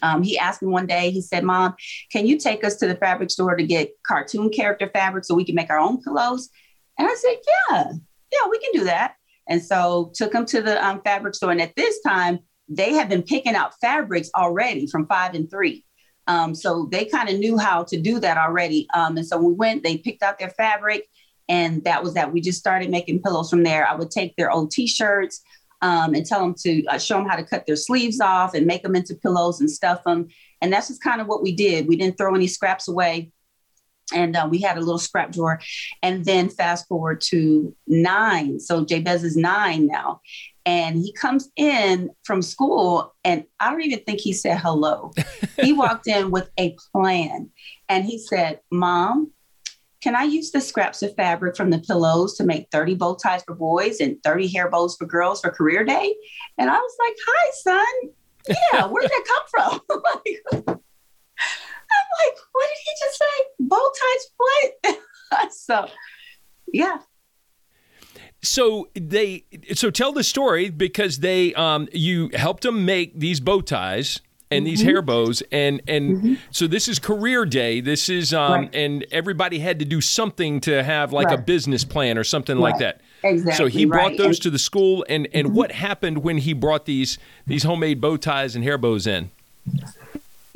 um, 0.00 0.22
he 0.22 0.38
asked 0.38 0.62
me 0.62 0.68
one 0.68 0.86
day, 0.86 1.10
he 1.10 1.20
said, 1.20 1.44
Mom, 1.44 1.74
can 2.10 2.26
you 2.26 2.38
take 2.38 2.64
us 2.64 2.76
to 2.76 2.86
the 2.86 2.96
fabric 2.96 3.30
store 3.30 3.54
to 3.54 3.66
get 3.66 3.90
cartoon 4.06 4.48
character 4.48 4.88
fabric 4.94 5.26
so 5.26 5.34
we 5.34 5.44
can 5.44 5.56
make 5.56 5.68
our 5.68 5.78
own 5.78 6.02
pillows? 6.02 6.48
And 6.98 7.06
I 7.06 7.14
said, 7.16 7.36
Yeah, 7.46 7.92
yeah, 8.32 8.48
we 8.48 8.58
can 8.60 8.70
do 8.72 8.84
that. 8.84 9.16
And 9.48 9.62
so 9.62 10.12
took 10.14 10.32
them 10.32 10.46
to 10.46 10.62
the 10.62 10.84
um, 10.84 11.00
fabric 11.04 11.34
store. 11.34 11.52
And 11.52 11.60
at 11.60 11.76
this 11.76 12.00
time, 12.02 12.40
they 12.68 12.92
had 12.92 13.08
been 13.08 13.22
picking 13.22 13.54
out 13.54 13.78
fabrics 13.80 14.30
already 14.36 14.86
from 14.86 15.06
five 15.06 15.34
and 15.34 15.50
three. 15.50 15.84
Um, 16.26 16.54
so 16.54 16.88
they 16.90 17.04
kind 17.04 17.28
of 17.28 17.38
knew 17.38 17.56
how 17.56 17.84
to 17.84 18.00
do 18.00 18.18
that 18.20 18.36
already. 18.36 18.88
Um, 18.94 19.16
and 19.16 19.26
so 19.26 19.38
we 19.38 19.52
went, 19.52 19.84
they 19.84 19.98
picked 19.98 20.22
out 20.22 20.38
their 20.38 20.50
fabric, 20.50 21.06
and 21.48 21.84
that 21.84 22.02
was 22.02 22.14
that. 22.14 22.32
We 22.32 22.40
just 22.40 22.58
started 22.58 22.90
making 22.90 23.22
pillows 23.22 23.50
from 23.50 23.62
there. 23.62 23.86
I 23.86 23.94
would 23.94 24.10
take 24.10 24.34
their 24.34 24.50
old 24.50 24.72
t-shirts 24.72 25.42
um, 25.82 26.14
and 26.14 26.26
tell 26.26 26.40
them 26.40 26.54
to 26.62 26.84
uh, 26.86 26.98
show 26.98 27.18
them 27.18 27.28
how 27.28 27.36
to 27.36 27.44
cut 27.44 27.66
their 27.66 27.76
sleeves 27.76 28.20
off 28.20 28.54
and 28.54 28.66
make 28.66 28.82
them 28.82 28.96
into 28.96 29.14
pillows 29.14 29.60
and 29.60 29.70
stuff 29.70 30.02
them. 30.02 30.26
And 30.60 30.72
that's 30.72 30.88
just 30.88 31.02
kind 31.02 31.20
of 31.20 31.28
what 31.28 31.42
we 31.42 31.54
did. 31.54 31.86
We 31.86 31.96
didn't 31.96 32.18
throw 32.18 32.34
any 32.34 32.48
scraps 32.48 32.88
away. 32.88 33.30
And 34.14 34.36
uh, 34.36 34.46
we 34.50 34.60
had 34.60 34.76
a 34.76 34.80
little 34.80 34.98
scrap 34.98 35.32
drawer. 35.32 35.60
And 36.02 36.24
then 36.24 36.48
fast 36.48 36.86
forward 36.86 37.20
to 37.22 37.74
nine. 37.86 38.60
So 38.60 38.84
Jabez 38.84 39.24
is 39.24 39.36
nine 39.36 39.86
now. 39.86 40.20
And 40.64 40.96
he 40.96 41.12
comes 41.12 41.48
in 41.54 42.10
from 42.24 42.42
school, 42.42 43.14
and 43.22 43.44
I 43.60 43.70
don't 43.70 43.82
even 43.82 44.00
think 44.00 44.18
he 44.18 44.32
said 44.32 44.58
hello. 44.58 45.12
he 45.62 45.72
walked 45.72 46.08
in 46.08 46.32
with 46.32 46.50
a 46.58 46.76
plan. 46.90 47.50
And 47.88 48.04
he 48.04 48.18
said, 48.18 48.58
Mom, 48.72 49.30
can 50.02 50.14
I 50.14 50.24
use 50.24 50.50
the 50.50 50.60
scraps 50.60 51.02
of 51.02 51.14
fabric 51.14 51.56
from 51.56 51.70
the 51.70 51.78
pillows 51.78 52.36
to 52.36 52.44
make 52.44 52.68
30 52.70 52.94
bow 52.94 53.14
ties 53.14 53.42
for 53.44 53.54
boys 53.54 54.00
and 54.00 54.22
30 54.22 54.48
hair 54.48 54.68
bows 54.68 54.96
for 54.96 55.06
girls 55.06 55.40
for 55.40 55.50
career 55.50 55.84
day? 55.84 56.14
And 56.58 56.68
I 56.68 56.76
was 56.76 56.96
like, 56.98 57.16
hi, 57.26 57.50
son. 57.62 58.10
Yeah, 58.72 58.86
where 58.86 59.02
did 59.02 59.10
that 59.10 59.24
come 59.26 59.80
from? 59.86 60.02
like, 60.66 60.78
I'm 62.06 62.28
like, 62.28 62.38
what 62.52 62.68
did 62.68 62.78
he 62.84 62.92
just 63.00 63.18
say? 63.18 63.44
Bow 63.60 63.90
ties, 64.00 64.96
what? 65.32 65.52
so, 65.52 65.88
yeah. 66.72 66.98
So 68.42 68.88
they 68.94 69.44
so 69.74 69.90
tell 69.90 70.12
the 70.12 70.22
story 70.22 70.70
because 70.70 71.18
they 71.18 71.52
um 71.54 71.88
you 71.92 72.30
helped 72.34 72.62
them 72.62 72.84
make 72.84 73.18
these 73.18 73.40
bow 73.40 73.60
ties 73.60 74.20
and 74.50 74.64
mm-hmm. 74.64 74.70
these 74.70 74.82
hair 74.82 75.02
bows 75.02 75.42
and 75.50 75.82
and 75.88 76.16
mm-hmm. 76.16 76.34
so 76.50 76.66
this 76.66 76.88
is 76.88 76.98
career 76.98 77.44
day 77.44 77.80
this 77.80 78.08
is 78.08 78.32
um 78.32 78.52
right. 78.52 78.74
and 78.74 79.06
everybody 79.10 79.58
had 79.58 79.78
to 79.78 79.84
do 79.84 80.00
something 80.00 80.60
to 80.60 80.82
have 80.82 81.12
like 81.12 81.26
right. 81.26 81.38
a 81.38 81.42
business 81.42 81.84
plan 81.84 82.16
or 82.16 82.24
something 82.24 82.56
right. 82.58 82.72
like 82.72 82.78
that 82.78 83.00
exactly 83.24 83.56
so 83.56 83.66
he 83.66 83.84
brought 83.84 84.16
those 84.16 84.36
and, 84.36 84.42
to 84.42 84.50
the 84.50 84.58
school 84.58 85.04
and 85.08 85.28
and 85.32 85.48
mm-hmm. 85.48 85.56
what 85.56 85.72
happened 85.72 86.18
when 86.18 86.38
he 86.38 86.52
brought 86.52 86.86
these 86.86 87.18
these 87.46 87.64
homemade 87.64 88.00
bow 88.00 88.16
ties 88.16 88.54
and 88.54 88.64
hair 88.64 88.78
bows 88.78 89.06
in 89.06 89.30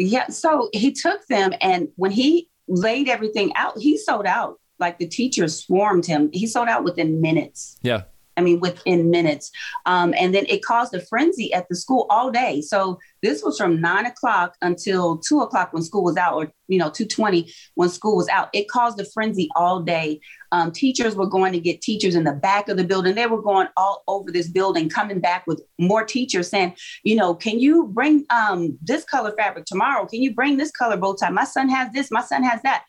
yeah 0.00 0.28
so 0.28 0.69
he 0.73 0.92
took 0.92 1.26
them 1.26 1.52
and 1.61 1.88
when 1.97 2.11
he 2.11 2.49
laid 2.69 3.09
everything 3.09 3.54
out 3.54 3.78
he 3.78 3.97
sold 3.97 4.26
out 4.26 4.59
like 4.78 4.99
the 4.99 5.07
teachers 5.07 5.62
swarmed 5.62 6.07
him 6.07 6.30
he 6.33 6.47
sold 6.47 6.69
out 6.69 6.85
within 6.85 7.21
minutes 7.21 7.78
yeah 7.83 8.02
I 8.40 8.42
mean, 8.42 8.61
within 8.61 9.11
minutes. 9.11 9.50
Um, 9.85 10.14
and 10.19 10.35
then 10.35 10.47
it 10.49 10.64
caused 10.64 10.95
a 10.95 11.00
frenzy 11.00 11.52
at 11.52 11.69
the 11.69 11.76
school 11.76 12.07
all 12.09 12.30
day. 12.30 12.62
So 12.62 12.99
this 13.23 13.42
was 13.42 13.59
from 13.59 13.83
nine 13.83 14.07
o'clock 14.07 14.54
until 14.62 15.19
two 15.19 15.40
o'clock 15.40 15.75
when 15.75 15.83
school 15.83 16.02
was 16.02 16.16
out, 16.16 16.35
or 16.35 16.52
you 16.66 16.78
know, 16.78 16.88
two 16.88 17.04
twenty 17.04 17.52
when 17.75 17.90
school 17.90 18.16
was 18.16 18.28
out. 18.28 18.49
It 18.54 18.69
caused 18.69 18.99
a 18.99 19.04
frenzy 19.04 19.50
all 19.57 19.83
day. 19.83 20.21
Um, 20.52 20.73
teachers 20.73 21.14
were 21.14 21.26
going 21.26 21.52
to 21.52 21.61
get 21.61 21.80
teachers 21.80 22.14
in 22.14 22.25
the 22.25 22.33
back 22.33 22.69
of 22.69 22.76
the 22.76 22.85
building. 22.85 23.14
They 23.14 23.26
were 23.26 23.40
going 23.40 23.69
all 23.76 24.02
over 24.09 24.30
this 24.30 24.49
building, 24.49 24.88
coming 24.88 25.21
back 25.21 25.47
with 25.47 25.62
more 25.78 26.04
teachers 26.04 26.49
saying, 26.49 26.75
you 27.04 27.14
know, 27.14 27.35
can 27.35 27.61
you 27.61 27.87
bring 27.87 28.25
um, 28.30 28.76
this 28.83 29.04
color 29.04 29.33
fabric 29.37 29.66
tomorrow? 29.66 30.07
Can 30.07 30.23
you 30.23 30.35
bring 30.35 30.57
this 30.57 30.71
color 30.71 30.97
bow 30.97 31.14
tie? 31.14 31.30
My 31.30 31.45
son 31.45 31.69
has 31.69 31.92
this. 31.92 32.11
My 32.11 32.23
son 32.23 32.42
has 32.42 32.61
that. 32.62 32.85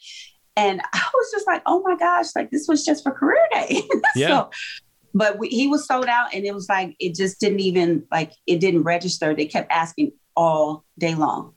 And 0.57 0.81
I 0.93 1.09
was 1.13 1.31
just 1.31 1.47
like, 1.47 1.61
oh 1.65 1.81
my 1.85 1.95
gosh, 1.95 2.27
like 2.35 2.51
this 2.51 2.67
was 2.67 2.83
just 2.83 3.03
for 3.03 3.11
career 3.11 3.47
day. 3.53 3.83
Yeah. 4.15 4.27
so 4.27 4.49
but 5.13 5.37
we, 5.37 5.49
he 5.49 5.67
was 5.67 5.85
sold 5.85 6.05
out 6.05 6.33
and 6.33 6.45
it 6.45 6.53
was 6.53 6.67
like 6.69 6.95
it 6.99 7.15
just 7.15 7.39
didn't 7.39 7.59
even 7.59 8.03
like 8.11 8.33
it 8.47 8.59
didn't 8.59 8.83
register 8.83 9.33
they 9.35 9.45
kept 9.45 9.71
asking 9.71 10.11
all 10.35 10.85
day 10.97 11.15
long 11.15 11.53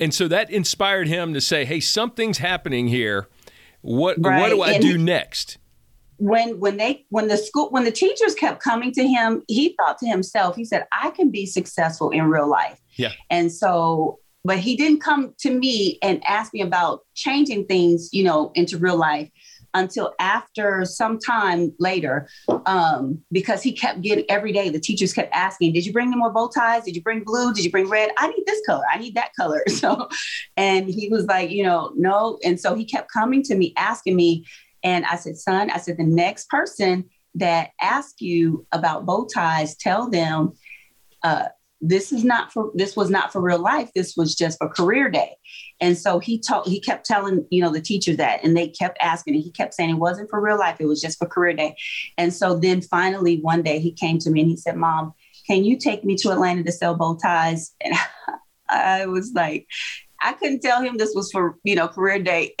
and 0.00 0.14
so 0.14 0.28
that 0.28 0.50
inspired 0.50 1.08
him 1.08 1.34
to 1.34 1.40
say 1.40 1.64
hey 1.64 1.80
something's 1.80 2.38
happening 2.38 2.88
here 2.88 3.28
what 3.82 4.16
right. 4.20 4.40
what 4.40 4.48
do 4.50 4.62
i 4.62 4.72
and 4.72 4.82
do 4.82 4.98
next? 4.98 5.58
When 6.18 6.58
when 6.58 6.76
they 6.76 7.06
when 7.10 7.28
the 7.28 7.36
school 7.36 7.70
when 7.70 7.84
the 7.84 7.92
teachers 7.92 8.34
kept 8.34 8.62
coming 8.62 8.92
to 8.92 9.06
him 9.06 9.42
he 9.46 9.76
thought 9.78 9.98
to 9.98 10.06
himself 10.06 10.56
he 10.56 10.64
said 10.64 10.86
i 10.92 11.10
can 11.10 11.30
be 11.30 11.46
successful 11.46 12.10
in 12.10 12.24
real 12.24 12.48
life. 12.48 12.80
Yeah. 12.96 13.12
And 13.30 13.52
so 13.52 14.18
but 14.44 14.58
he 14.58 14.76
didn't 14.76 15.00
come 15.00 15.34
to 15.38 15.50
me 15.50 15.98
and 16.02 16.24
ask 16.24 16.54
me 16.54 16.60
about 16.60 17.04
changing 17.14 17.66
things 17.66 18.08
you 18.12 18.24
know 18.24 18.50
into 18.54 18.78
real 18.78 18.96
life 18.96 19.30
until 19.78 20.14
after 20.18 20.84
some 20.84 21.18
time 21.18 21.72
later 21.78 22.28
um, 22.66 23.20
because 23.32 23.62
he 23.62 23.72
kept 23.72 24.00
getting 24.02 24.24
every 24.28 24.52
day 24.52 24.68
the 24.68 24.80
teachers 24.80 25.12
kept 25.12 25.32
asking 25.34 25.72
did 25.72 25.86
you 25.86 25.92
bring 25.92 26.08
any 26.08 26.16
more 26.16 26.32
bow 26.32 26.48
ties? 26.48 26.84
Did 26.84 26.96
you 26.96 27.02
bring 27.02 27.24
blue? 27.24 27.52
Did 27.54 27.64
you 27.64 27.70
bring 27.70 27.88
red? 27.88 28.10
I 28.18 28.28
need 28.28 28.44
this 28.46 28.60
color. 28.66 28.84
I 28.92 28.98
need 28.98 29.14
that 29.14 29.30
color. 29.38 29.62
So 29.78 30.08
and 30.56 30.88
he 30.88 31.08
was 31.08 31.26
like 31.26 31.50
you 31.50 31.62
know 31.62 31.92
no. 31.96 32.38
And 32.44 32.58
so 32.60 32.74
he 32.74 32.84
kept 32.84 33.12
coming 33.12 33.42
to 33.44 33.54
me 33.54 33.72
asking 33.76 34.16
me 34.16 34.44
and 34.82 35.04
i 35.06 35.16
said 35.16 35.36
son 35.36 35.70
i 35.70 35.78
said 35.78 35.96
the 35.96 36.04
next 36.04 36.48
person 36.48 37.04
that 37.34 37.70
asks 37.80 38.20
you 38.20 38.66
about 38.72 39.06
bow 39.06 39.26
ties 39.32 39.76
tell 39.76 40.08
them 40.08 40.52
uh, 41.22 41.48
this 41.80 42.12
is 42.12 42.24
not 42.24 42.52
for 42.52 42.70
this 42.74 42.96
was 42.96 43.10
not 43.10 43.32
for 43.32 43.40
real 43.40 43.60
life. 43.60 43.90
This 43.94 44.16
was 44.16 44.34
just 44.34 44.58
for 44.58 44.68
career 44.68 45.08
day. 45.08 45.36
And 45.80 45.96
so 45.96 46.18
he 46.18 46.40
told 46.40 46.66
he 46.66 46.80
kept 46.80 47.06
telling 47.06 47.46
you 47.50 47.62
know 47.62 47.72
the 47.72 47.80
teachers 47.80 48.16
that 48.16 48.42
and 48.42 48.56
they 48.56 48.68
kept 48.68 48.98
asking 49.00 49.34
and 49.34 49.42
he 49.42 49.52
kept 49.52 49.74
saying 49.74 49.90
it 49.90 49.94
wasn't 49.94 50.30
for 50.30 50.40
real 50.40 50.58
life. 50.58 50.76
It 50.80 50.86
was 50.86 51.00
just 51.00 51.18
for 51.18 51.26
career 51.26 51.54
day. 51.54 51.76
And 52.16 52.34
so 52.34 52.58
then 52.58 52.82
finally 52.82 53.40
one 53.40 53.62
day 53.62 53.78
he 53.78 53.92
came 53.92 54.18
to 54.18 54.30
me 54.30 54.40
and 54.40 54.50
he 54.50 54.56
said 54.56 54.76
mom 54.76 55.14
can 55.46 55.64
you 55.64 55.78
take 55.78 56.04
me 56.04 56.14
to 56.16 56.30
atlanta 56.30 56.62
to 56.62 56.72
sell 56.72 56.94
bow 56.94 57.16
ties? 57.16 57.74
And 57.80 57.94
i 58.70 59.06
was 59.06 59.32
like 59.34 59.66
i 60.20 60.34
couldn't 60.34 60.60
tell 60.60 60.82
him 60.82 60.98
this 60.98 61.14
was 61.14 61.30
for 61.32 61.56
you 61.64 61.74
know 61.74 61.88
career 61.88 62.18
day. 62.18 62.54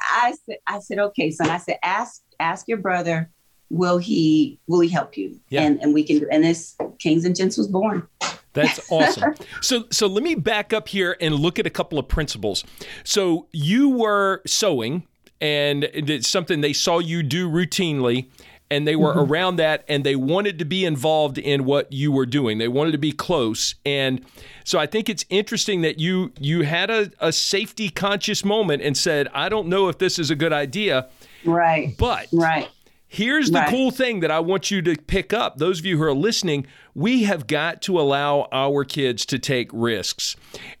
I 0.00 0.34
said 0.46 0.56
i 0.66 0.78
said 0.80 0.98
okay 0.98 1.30
son. 1.30 1.50
I 1.50 1.58
said 1.58 1.78
ask 1.82 2.22
ask 2.40 2.66
your 2.66 2.78
brother 2.78 3.30
will 3.70 3.98
he 3.98 4.58
will 4.66 4.80
he 4.80 4.88
help 4.88 5.16
you 5.16 5.38
yeah. 5.48 5.62
and 5.62 5.80
and 5.82 5.94
we 5.94 6.02
can 6.04 6.18
do 6.18 6.28
and 6.30 6.44
this 6.44 6.76
kings 6.98 7.24
and 7.24 7.34
gents 7.34 7.56
was 7.56 7.66
born 7.66 8.06
that's 8.54 8.80
awesome. 8.90 9.34
so 9.60 9.84
so 9.90 10.06
let 10.06 10.22
me 10.22 10.34
back 10.34 10.72
up 10.72 10.88
here 10.88 11.16
and 11.20 11.34
look 11.34 11.58
at 11.58 11.66
a 11.66 11.70
couple 11.70 11.98
of 11.98 12.08
principles. 12.08 12.64
So 13.02 13.48
you 13.52 13.90
were 13.90 14.40
sewing 14.46 15.06
and 15.40 15.84
it's 15.92 16.30
something 16.30 16.62
they 16.62 16.72
saw 16.72 17.00
you 17.00 17.22
do 17.22 17.50
routinely 17.50 18.30
and 18.70 18.88
they 18.88 18.96
were 18.96 19.14
mm-hmm. 19.14 19.30
around 19.30 19.56
that 19.56 19.84
and 19.88 20.04
they 20.04 20.16
wanted 20.16 20.58
to 20.58 20.64
be 20.64 20.84
involved 20.84 21.36
in 21.36 21.64
what 21.64 21.92
you 21.92 22.10
were 22.10 22.24
doing. 22.24 22.58
They 22.58 22.68
wanted 22.68 22.92
to 22.92 22.98
be 22.98 23.12
close. 23.12 23.74
And 23.84 24.24
so 24.64 24.78
I 24.78 24.86
think 24.86 25.08
it's 25.08 25.26
interesting 25.28 25.82
that 25.82 25.98
you 25.98 26.32
you 26.38 26.62
had 26.62 26.90
a, 26.90 27.10
a 27.20 27.32
safety 27.32 27.90
conscious 27.90 28.44
moment 28.44 28.82
and 28.82 28.96
said, 28.96 29.28
I 29.34 29.48
don't 29.48 29.68
know 29.68 29.88
if 29.88 29.98
this 29.98 30.18
is 30.18 30.30
a 30.30 30.36
good 30.36 30.52
idea. 30.52 31.08
Right. 31.44 31.94
But 31.98 32.28
right. 32.32 32.70
Here's 33.14 33.52
the 33.52 33.60
right. 33.60 33.68
cool 33.68 33.92
thing 33.92 34.20
that 34.20 34.32
I 34.32 34.40
want 34.40 34.72
you 34.72 34.82
to 34.82 34.96
pick 34.96 35.32
up. 35.32 35.58
Those 35.58 35.78
of 35.78 35.86
you 35.86 35.98
who 35.98 36.02
are 36.02 36.12
listening, 36.12 36.66
we 36.96 37.22
have 37.22 37.46
got 37.46 37.80
to 37.82 38.00
allow 38.00 38.48
our 38.50 38.84
kids 38.84 39.24
to 39.26 39.38
take 39.38 39.70
risks. 39.72 40.34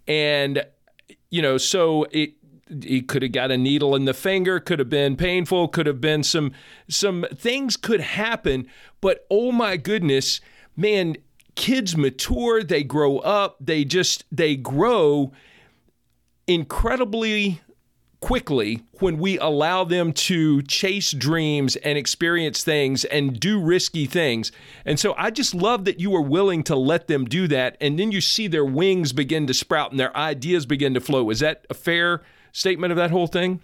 And, 0.08 0.66
you 1.30 1.40
know, 1.40 1.58
so 1.58 2.08
it, 2.10 2.32
he 2.82 3.02
could 3.02 3.22
have 3.22 3.30
got 3.30 3.52
a 3.52 3.56
needle 3.56 3.94
in 3.94 4.04
the 4.04 4.12
finger 4.12 4.58
could 4.58 4.80
have 4.80 4.88
been 4.88 5.16
painful 5.16 5.68
could 5.68 5.86
have 5.86 6.00
been 6.00 6.22
some 6.22 6.50
some 6.88 7.26
things 7.34 7.76
could 7.76 8.00
happen 8.00 8.66
but 9.02 9.26
oh 9.30 9.52
my 9.52 9.76
goodness 9.76 10.40
man 10.74 11.14
kids 11.56 11.94
mature 11.94 12.64
they 12.64 12.82
grow 12.82 13.18
up 13.18 13.58
they 13.60 13.84
just 13.84 14.24
they 14.32 14.56
grow 14.56 15.30
incredibly 16.46 17.60
quickly 18.24 18.82
when 19.00 19.18
we 19.18 19.38
allow 19.38 19.84
them 19.84 20.10
to 20.10 20.62
chase 20.62 21.10
dreams 21.10 21.76
and 21.76 21.98
experience 21.98 22.64
things 22.64 23.04
and 23.04 23.38
do 23.38 23.60
risky 23.60 24.06
things. 24.06 24.50
And 24.86 24.98
so 24.98 25.14
I 25.18 25.30
just 25.30 25.54
love 25.54 25.84
that 25.84 26.00
you 26.00 26.08
were 26.10 26.22
willing 26.22 26.62
to 26.64 26.74
let 26.74 27.06
them 27.06 27.26
do 27.26 27.46
that. 27.48 27.76
And 27.82 27.98
then 27.98 28.12
you 28.12 28.22
see 28.22 28.46
their 28.46 28.64
wings 28.64 29.12
begin 29.12 29.46
to 29.48 29.52
sprout 29.52 29.90
and 29.90 30.00
their 30.00 30.16
ideas 30.16 30.64
begin 30.64 30.94
to 30.94 31.02
flow. 31.02 31.28
Is 31.28 31.40
that 31.40 31.66
a 31.68 31.74
fair 31.74 32.22
statement 32.52 32.92
of 32.92 32.96
that 32.96 33.10
whole 33.10 33.26
thing? 33.26 33.60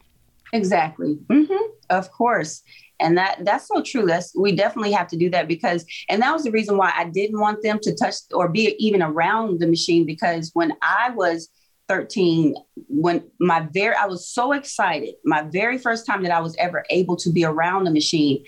Exactly. 0.53 1.17
Mm-hmm. 1.31 1.71
Of 1.89 2.13
course. 2.13 2.63
And 3.01 3.17
that 3.17 3.43
that's 3.47 3.67
so 3.67 3.83
true. 3.83 4.05
That's 4.05 4.37
we 4.37 4.55
definitely 4.55 4.93
have 4.93 5.09
to 5.09 5.17
do 5.17 5.31
that 5.31 5.49
because 5.49 5.87
and 6.11 6.21
that 6.21 6.35
was 6.35 6.45
the 6.45 6.51
reason 6.51 6.77
why 6.77 6.93
I 6.95 7.05
didn't 7.05 7.41
want 7.41 7.63
them 7.63 7.79
to 7.81 7.95
touch 7.95 8.17
or 8.35 8.47
be 8.47 8.77
even 8.79 9.01
around 9.01 9.61
the 9.61 9.67
machine 9.67 10.05
because 10.05 10.51
when 10.53 10.75
I 10.83 11.13
was 11.15 11.49
13 11.91 12.55
when 12.89 13.21
my 13.41 13.67
very 13.73 13.97
I 13.97 14.07
was 14.07 14.29
so 14.29 14.53
excited. 14.53 15.17
My 15.25 15.43
very 15.43 15.77
first 15.77 16.07
time 16.07 16.23
that 16.23 16.31
I 16.31 16.39
was 16.39 16.55
ever 16.55 16.85
able 16.89 17.17
to 17.17 17.33
be 17.33 17.45
around 17.45 17.83
the 17.83 17.91
machine, 17.91 18.45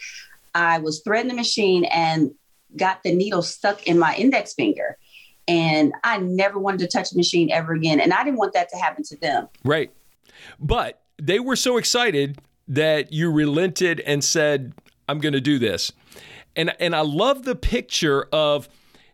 I 0.54 0.78
was 0.78 1.02
threading 1.02 1.26
the 1.26 1.34
machine 1.34 1.84
and 1.86 2.30
got 2.76 3.02
the 3.02 3.12
needle 3.12 3.42
stuck 3.42 3.84
in 3.84 3.98
my 3.98 4.14
index 4.14 4.54
finger. 4.54 4.96
And 5.48 5.92
I 6.04 6.18
never 6.18 6.60
wanted 6.60 6.78
to 6.80 6.86
touch 6.86 7.10
the 7.10 7.16
machine 7.16 7.50
ever 7.50 7.72
again. 7.72 7.98
And 7.98 8.12
I 8.12 8.22
didn't 8.22 8.38
want 8.38 8.52
that 8.52 8.68
to 8.68 8.76
happen 8.76 9.02
to 9.08 9.16
them. 9.16 9.48
Right. 9.64 9.90
But 10.60 11.02
they 11.20 11.40
were 11.40 11.56
so 11.56 11.78
excited 11.78 12.38
that 12.68 13.12
you 13.12 13.28
relented 13.32 13.98
and 14.06 14.22
said, 14.22 14.72
I'm 15.08 15.18
going 15.18 15.32
to 15.32 15.40
do 15.40 15.58
this. 15.58 15.90
And 16.54 16.72
and 16.78 16.94
I 16.94 17.00
love 17.00 17.42
the 17.42 17.56
picture 17.56 18.28
of 18.32 18.68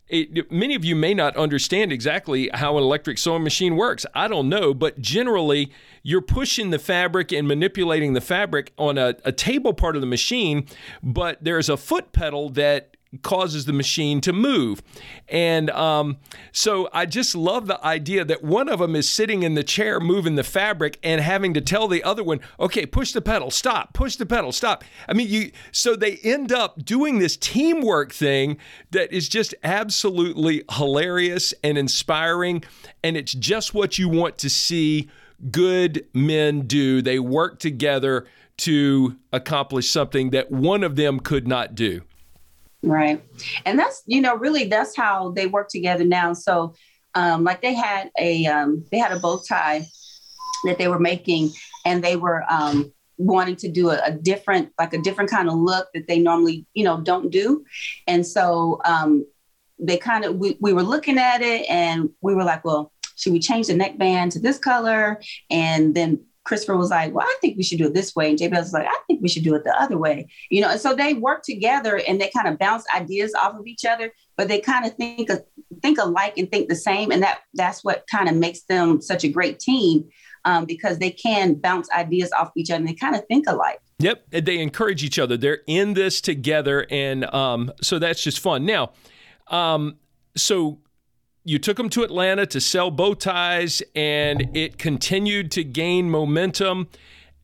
it, 0.08 0.50
many 0.50 0.74
of 0.74 0.84
you 0.84 0.96
may 0.96 1.14
not 1.14 1.36
understand 1.36 1.92
exactly 1.92 2.50
how 2.54 2.76
an 2.76 2.82
electric 2.82 3.18
sewing 3.18 3.42
machine 3.42 3.76
works. 3.76 4.06
I 4.14 4.28
don't 4.28 4.48
know, 4.48 4.74
but 4.74 5.00
generally, 5.00 5.70
you're 6.02 6.22
pushing 6.22 6.70
the 6.70 6.78
fabric 6.78 7.32
and 7.32 7.46
manipulating 7.46 8.14
the 8.14 8.20
fabric 8.20 8.72
on 8.78 8.98
a, 8.98 9.14
a 9.24 9.32
table 9.32 9.74
part 9.74 9.96
of 9.96 10.00
the 10.00 10.06
machine, 10.06 10.66
but 11.02 11.42
there's 11.42 11.68
a 11.68 11.76
foot 11.76 12.12
pedal 12.12 12.48
that 12.50 12.96
causes 13.22 13.64
the 13.64 13.72
machine 13.72 14.20
to 14.20 14.32
move. 14.32 14.82
And 15.28 15.70
um, 15.70 16.18
so 16.52 16.88
I 16.92 17.06
just 17.06 17.34
love 17.34 17.66
the 17.66 17.84
idea 17.84 18.24
that 18.24 18.42
one 18.42 18.68
of 18.68 18.80
them 18.80 18.94
is 18.94 19.08
sitting 19.08 19.42
in 19.42 19.54
the 19.54 19.62
chair 19.62 19.98
moving 20.00 20.34
the 20.34 20.44
fabric 20.44 20.98
and 21.02 21.20
having 21.20 21.54
to 21.54 21.60
tell 21.60 21.88
the 21.88 22.04
other 22.04 22.22
one, 22.22 22.40
okay, 22.60 22.84
push 22.84 23.12
the 23.12 23.22
pedal, 23.22 23.50
stop, 23.50 23.94
push 23.94 24.16
the 24.16 24.26
pedal, 24.26 24.52
stop. 24.52 24.84
I 25.08 25.14
mean, 25.14 25.28
you 25.28 25.52
so 25.72 25.96
they 25.96 26.16
end 26.16 26.52
up 26.52 26.84
doing 26.84 27.18
this 27.18 27.36
teamwork 27.36 28.12
thing 28.12 28.58
that 28.90 29.12
is 29.12 29.28
just 29.28 29.54
absolutely 29.62 30.64
hilarious 30.72 31.54
and 31.64 31.78
inspiring. 31.78 32.62
And 33.02 33.16
it's 33.16 33.32
just 33.32 33.74
what 33.74 33.98
you 33.98 34.08
want 34.08 34.38
to 34.38 34.50
see 34.50 35.08
good 35.50 36.06
men 36.12 36.62
do. 36.62 37.00
They 37.00 37.18
work 37.18 37.58
together 37.58 38.26
to 38.58 39.16
accomplish 39.32 39.88
something 39.88 40.30
that 40.30 40.50
one 40.50 40.82
of 40.82 40.96
them 40.96 41.20
could 41.20 41.46
not 41.46 41.74
do. 41.74 42.02
Right. 42.82 43.22
And 43.66 43.78
that's, 43.78 44.02
you 44.06 44.20
know, 44.20 44.36
really 44.36 44.64
that's 44.64 44.96
how 44.96 45.32
they 45.32 45.46
work 45.46 45.68
together 45.68 46.04
now. 46.04 46.32
So 46.32 46.74
um, 47.14 47.44
like 47.44 47.60
they 47.60 47.74
had 47.74 48.10
a 48.18 48.46
um, 48.46 48.84
they 48.90 48.98
had 48.98 49.12
a 49.12 49.18
bow 49.18 49.40
tie 49.46 49.86
that 50.64 50.78
they 50.78 50.88
were 50.88 50.98
making 50.98 51.50
and 51.84 52.02
they 52.02 52.16
were 52.16 52.44
um, 52.48 52.92
wanting 53.16 53.56
to 53.56 53.68
do 53.68 53.90
a, 53.90 54.00
a, 54.04 54.12
different 54.12 54.70
like 54.78 54.92
a 54.92 54.98
different 54.98 55.30
kind 55.30 55.48
of 55.48 55.54
look 55.54 55.88
that 55.94 56.06
they 56.06 56.18
normally 56.18 56.66
you 56.74 56.84
know 56.84 57.00
don't 57.00 57.30
do 57.30 57.64
and 58.06 58.26
so 58.26 58.80
um, 58.84 59.26
they 59.78 59.96
kind 59.96 60.24
of 60.24 60.36
we, 60.36 60.56
we 60.60 60.72
were 60.72 60.82
looking 60.82 61.18
at 61.18 61.42
it 61.42 61.68
and 61.68 62.10
we 62.20 62.34
were 62.34 62.44
like 62.44 62.64
well 62.64 62.92
should 63.16 63.32
we 63.32 63.40
change 63.40 63.66
the 63.66 63.74
neckband 63.74 64.30
to 64.32 64.38
this 64.38 64.58
color 64.58 65.20
and 65.50 65.94
then 65.94 66.20
Christopher 66.48 66.78
was 66.78 66.88
like, 66.88 67.14
well, 67.14 67.26
I 67.26 67.36
think 67.42 67.58
we 67.58 67.62
should 67.62 67.76
do 67.76 67.86
it 67.86 67.94
this 67.94 68.16
way. 68.16 68.30
And 68.30 68.38
Jabez 68.38 68.64
was 68.64 68.72
like, 68.72 68.86
I 68.86 68.98
think 69.06 69.20
we 69.20 69.28
should 69.28 69.44
do 69.44 69.54
it 69.54 69.64
the 69.64 69.80
other 69.80 69.98
way. 69.98 70.26
You 70.48 70.62
know, 70.62 70.70
and 70.70 70.80
so 70.80 70.94
they 70.94 71.12
work 71.12 71.42
together 71.42 72.00
and 72.08 72.18
they 72.18 72.30
kind 72.34 72.48
of 72.48 72.58
bounce 72.58 72.84
ideas 72.94 73.34
off 73.34 73.54
of 73.54 73.66
each 73.66 73.84
other, 73.84 74.10
but 74.36 74.48
they 74.48 74.58
kind 74.58 74.86
of 74.86 74.94
think 74.94 75.30
think 75.82 75.98
alike 75.98 76.38
and 76.38 76.50
think 76.50 76.70
the 76.70 76.74
same. 76.74 77.12
And 77.12 77.22
that 77.22 77.40
that's 77.52 77.84
what 77.84 78.06
kind 78.10 78.30
of 78.30 78.34
makes 78.34 78.62
them 78.62 79.02
such 79.02 79.24
a 79.24 79.28
great 79.28 79.60
team 79.60 80.08
um, 80.46 80.64
because 80.64 80.98
they 80.98 81.10
can 81.10 81.54
bounce 81.54 81.90
ideas 81.90 82.32
off 82.32 82.50
each 82.56 82.70
other 82.70 82.78
and 82.78 82.88
they 82.88 82.94
kind 82.94 83.14
of 83.14 83.26
think 83.26 83.44
alike. 83.46 83.80
Yep, 83.98 84.30
they 84.30 84.58
encourage 84.58 85.04
each 85.04 85.18
other. 85.18 85.36
They're 85.36 85.60
in 85.66 85.92
this 85.94 86.22
together, 86.22 86.86
and 86.88 87.24
um, 87.34 87.72
so 87.82 87.98
that's 87.98 88.22
just 88.22 88.40
fun. 88.40 88.64
Now, 88.64 88.92
um, 89.48 89.96
so 90.36 90.78
you 91.44 91.58
took 91.58 91.76
them 91.76 91.88
to 91.90 92.02
Atlanta 92.02 92.46
to 92.46 92.60
sell 92.60 92.90
bow 92.90 93.14
ties, 93.14 93.82
and 93.94 94.56
it 94.56 94.78
continued 94.78 95.50
to 95.52 95.64
gain 95.64 96.10
momentum. 96.10 96.88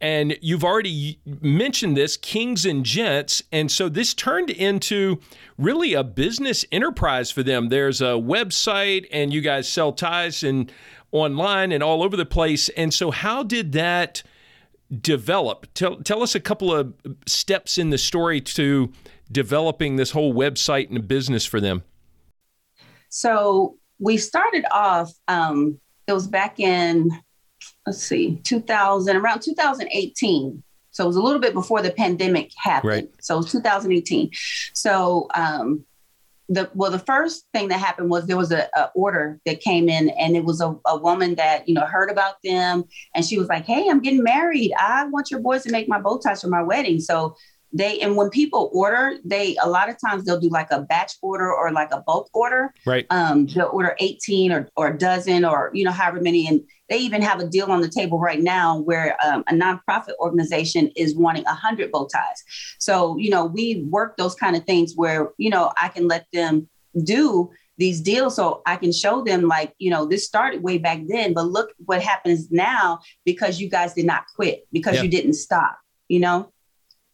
And 0.01 0.37
you've 0.43 0.65
already 0.65 1.19
mentioned 1.25 1.97
this, 1.97 2.17
Kings 2.17 2.67
and 2.67 2.85
Gents. 2.85 3.43
And 3.51 3.71
so 3.71 3.89
this 3.89 4.13
turned 4.13 4.51
into 4.51 5.21
really 5.57 5.95
a 5.95 6.05
business 6.05 6.65
enterprise 6.71 7.31
for 7.31 7.43
them. 7.43 7.71
There's 7.71 8.03
a 8.03 8.17
website, 8.17 9.07
and 9.11 9.33
you 9.33 9.41
guys 9.41 9.69
sell 9.69 9.93
ties 9.93 10.43
and 10.43 10.71
online 11.13 11.73
and 11.73 11.83
all 11.83 12.03
over 12.03 12.17
the 12.17 12.27
place. 12.27 12.69
And 12.71 12.93
so, 12.93 13.11
how 13.11 13.43
did 13.43 13.73
that 13.73 14.23
develop? 15.01 15.67
Tell, 15.73 15.97
tell 15.97 16.23
us 16.23 16.35
a 16.35 16.41
couple 16.41 16.75
of 16.75 16.93
steps 17.27 17.79
in 17.79 17.91
the 17.91 17.99
story 17.99 18.41
to 18.43 18.93
developing 19.33 19.97
this 19.97 20.11
whole 20.11 20.35
website 20.35 20.91
and 20.91 21.09
business 21.09 21.47
for 21.47 21.61
them. 21.61 21.83
So, 23.09 23.79
we 24.05 24.19
started 24.19 24.67
off, 24.71 25.11
um, 25.29 25.81
it 26.07 26.13
was 26.13 26.29
back 26.29 26.61
in, 26.61 27.11
let's 27.87 28.03
see, 28.03 28.39
2000, 28.45 29.17
around 29.17 29.41
2018. 29.41 30.63
So 30.91 31.05
it 31.05 31.07
was 31.07 31.17
a 31.17 31.23
little 31.23 31.41
bit 31.41 31.55
before 31.55 31.81
the 31.81 31.91
pandemic 31.91 32.53
happened. 32.57 32.91
Right. 32.91 33.11
So 33.21 33.35
it 33.35 33.39
was 33.39 33.53
2018. 33.53 34.31
So, 34.75 35.29
um, 35.35 35.85
the 36.51 36.71
well, 36.75 36.91
the 36.91 36.99
first 36.99 37.47
thing 37.55 37.69
that 37.69 37.81
happened 37.81 38.11
was 38.11 38.27
there 38.27 38.37
was 38.37 38.53
a, 38.53 38.69
a 38.77 38.91
order 38.95 39.41
that 39.47 39.61
came 39.61 39.89
in, 39.89 40.11
and 40.11 40.37
it 40.37 40.45
was 40.45 40.61
a, 40.61 40.77
a 40.87 40.99
woman 40.99 41.37
that 41.37 41.67
you 41.67 41.75
know 41.75 41.87
heard 41.87 42.11
about 42.11 42.35
them, 42.45 42.85
and 43.15 43.25
she 43.25 43.39
was 43.39 43.49
like, 43.49 43.65
"Hey, 43.65 43.89
I'm 43.89 44.03
getting 44.03 44.23
married. 44.23 44.75
I 44.79 45.07
want 45.07 45.31
your 45.31 45.41
boys 45.41 45.63
to 45.63 45.73
make 45.73 45.89
my 45.89 45.99
bow 45.99 46.19
ties 46.19 46.43
for 46.43 46.49
my 46.49 46.63
wedding." 46.63 47.01
So 47.01 47.35
they 47.75 48.01
and 48.01 48.17
when 48.17 48.31
people 48.31 48.71
order 48.73 49.19
they 49.25 49.57
a 49.63 49.69
lot 49.69 49.91
of 49.91 49.97
times 50.01 50.25
they'll 50.25 50.41
do 50.41 50.49
like 50.49 50.71
a 50.71 50.83
batch 50.83 51.13
order 51.21 51.53
or 51.53 51.73
like 51.73 51.93
a 51.93 52.01
bulk 52.07 52.31
order. 52.33 52.73
Right. 52.87 53.05
Um 53.11 53.47
they'll 53.47 53.71
order 53.73 53.97
18 53.99 54.53
or, 54.53 54.69
or 54.77 54.89
a 54.89 54.99
dozen 54.99 55.45
or 55.45 55.71
you 55.75 55.85
know 55.85 55.91
however 55.91 56.21
many. 56.21 56.47
And 56.47 56.61
they 56.89 56.99
even 56.99 57.21
have 57.21 57.41
a 57.41 57.49
deal 57.49 57.71
on 57.71 57.81
the 57.81 57.89
table 57.89 58.19
right 58.19 58.41
now 58.41 58.79
where 58.79 59.17
um, 59.27 59.43
a 59.49 59.53
nonprofit 59.53 60.15
organization 60.21 60.91
is 60.97 61.17
wanting 61.17 61.45
100 61.45 61.91
bow 61.91 62.07
ties. 62.07 62.43
So 62.79 63.19
you 63.19 63.29
know 63.29 63.45
we 63.45 63.85
work 63.91 64.17
those 64.17 64.37
kind 64.37 64.55
of 64.57 64.65
things 64.65 64.93
where 64.95 65.31
you 65.37 65.51
know 65.51 65.73
i 65.77 65.89
can 65.89 66.07
let 66.07 66.27
them 66.33 66.69
do 67.03 67.51
these 67.77 68.01
deals 68.01 68.37
so 68.37 68.63
I 68.67 68.77
can 68.77 68.93
show 68.93 69.25
them 69.25 69.49
like, 69.49 69.75
you 69.79 69.91
know, 69.91 70.07
this 70.07 70.25
started 70.25 70.63
way 70.63 70.79
back 70.79 71.01
then, 71.09 71.33
but 71.35 71.47
look 71.47 71.73
what 71.85 72.01
happens 72.01 72.51
now 72.53 73.01
because 73.25 73.61
you 73.61 73.69
guys 73.69 73.95
did 73.95 74.07
not 74.07 74.25
quit, 74.37 74.67
because 74.73 75.03
you 75.03 75.09
didn't 75.09 75.33
stop, 75.35 75.77
you 76.07 76.21
know? 76.21 76.53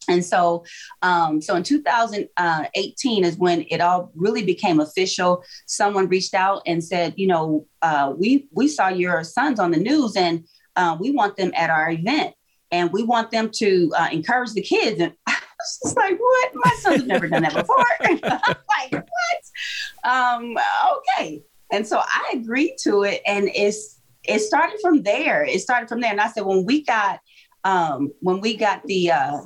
And 0.09 0.25
so, 0.25 0.65
um, 1.03 1.41
so 1.41 1.55
in 1.55 1.63
2018 1.63 3.25
is 3.25 3.37
when 3.37 3.65
it 3.71 3.81
all 3.81 4.11
really 4.15 4.45
became 4.45 4.81
official. 4.81 5.45
Someone 5.67 6.09
reached 6.09 6.35
out 6.35 6.63
and 6.67 6.83
said, 6.83 7.15
you 7.17 7.27
know, 7.27 7.67
uh, 7.83 8.13
we 8.17 8.49
we 8.53 8.69
saw 8.69 8.89
your 8.89 9.23
sons 9.25 9.61
on 9.61 9.71
the 9.71 9.79
news, 9.79 10.17
and 10.17 10.45
uh, 10.77 10.97
we 10.99 11.11
want 11.11 11.37
them 11.37 11.53
at 11.55 11.71
our 11.71 11.91
event, 11.91 12.35
and 12.71 12.91
we 12.93 13.03
want 13.03 13.31
them 13.31 13.51
to 13.55 13.93
uh, 13.97 14.09
encourage 14.11 14.53
the 14.53 14.63
kids. 14.63 15.01
And 15.01 15.13
I 15.27 15.33
was 15.33 15.79
just 15.85 15.97
like, 15.97 16.19
what? 16.19 16.51
My 16.55 16.71
son's 16.81 16.97
have 16.99 17.07
never 17.07 17.29
done 17.29 17.43
that 17.43 17.55
before. 17.55 17.85
like 18.01 18.93
what? 18.93 20.11
Um, 20.11 20.57
okay. 21.19 21.43
And 21.73 21.87
so 21.87 22.01
I 22.01 22.33
agreed 22.35 22.77
to 22.83 23.05
it, 23.05 23.21
and 23.27 23.51
it's 23.55 24.01
it 24.25 24.41
started 24.41 24.79
from 24.81 25.03
there. 25.03 25.45
It 25.45 25.61
started 25.61 25.89
from 25.89 26.01
there, 26.01 26.11
and 26.11 26.21
I 26.21 26.29
said 26.29 26.45
when 26.45 26.65
we 26.65 26.85
got 26.85 27.21
um, 27.65 28.13
when 28.21 28.41
we 28.41 28.57
got 28.57 28.83
the 28.85 29.11
uh, 29.11 29.41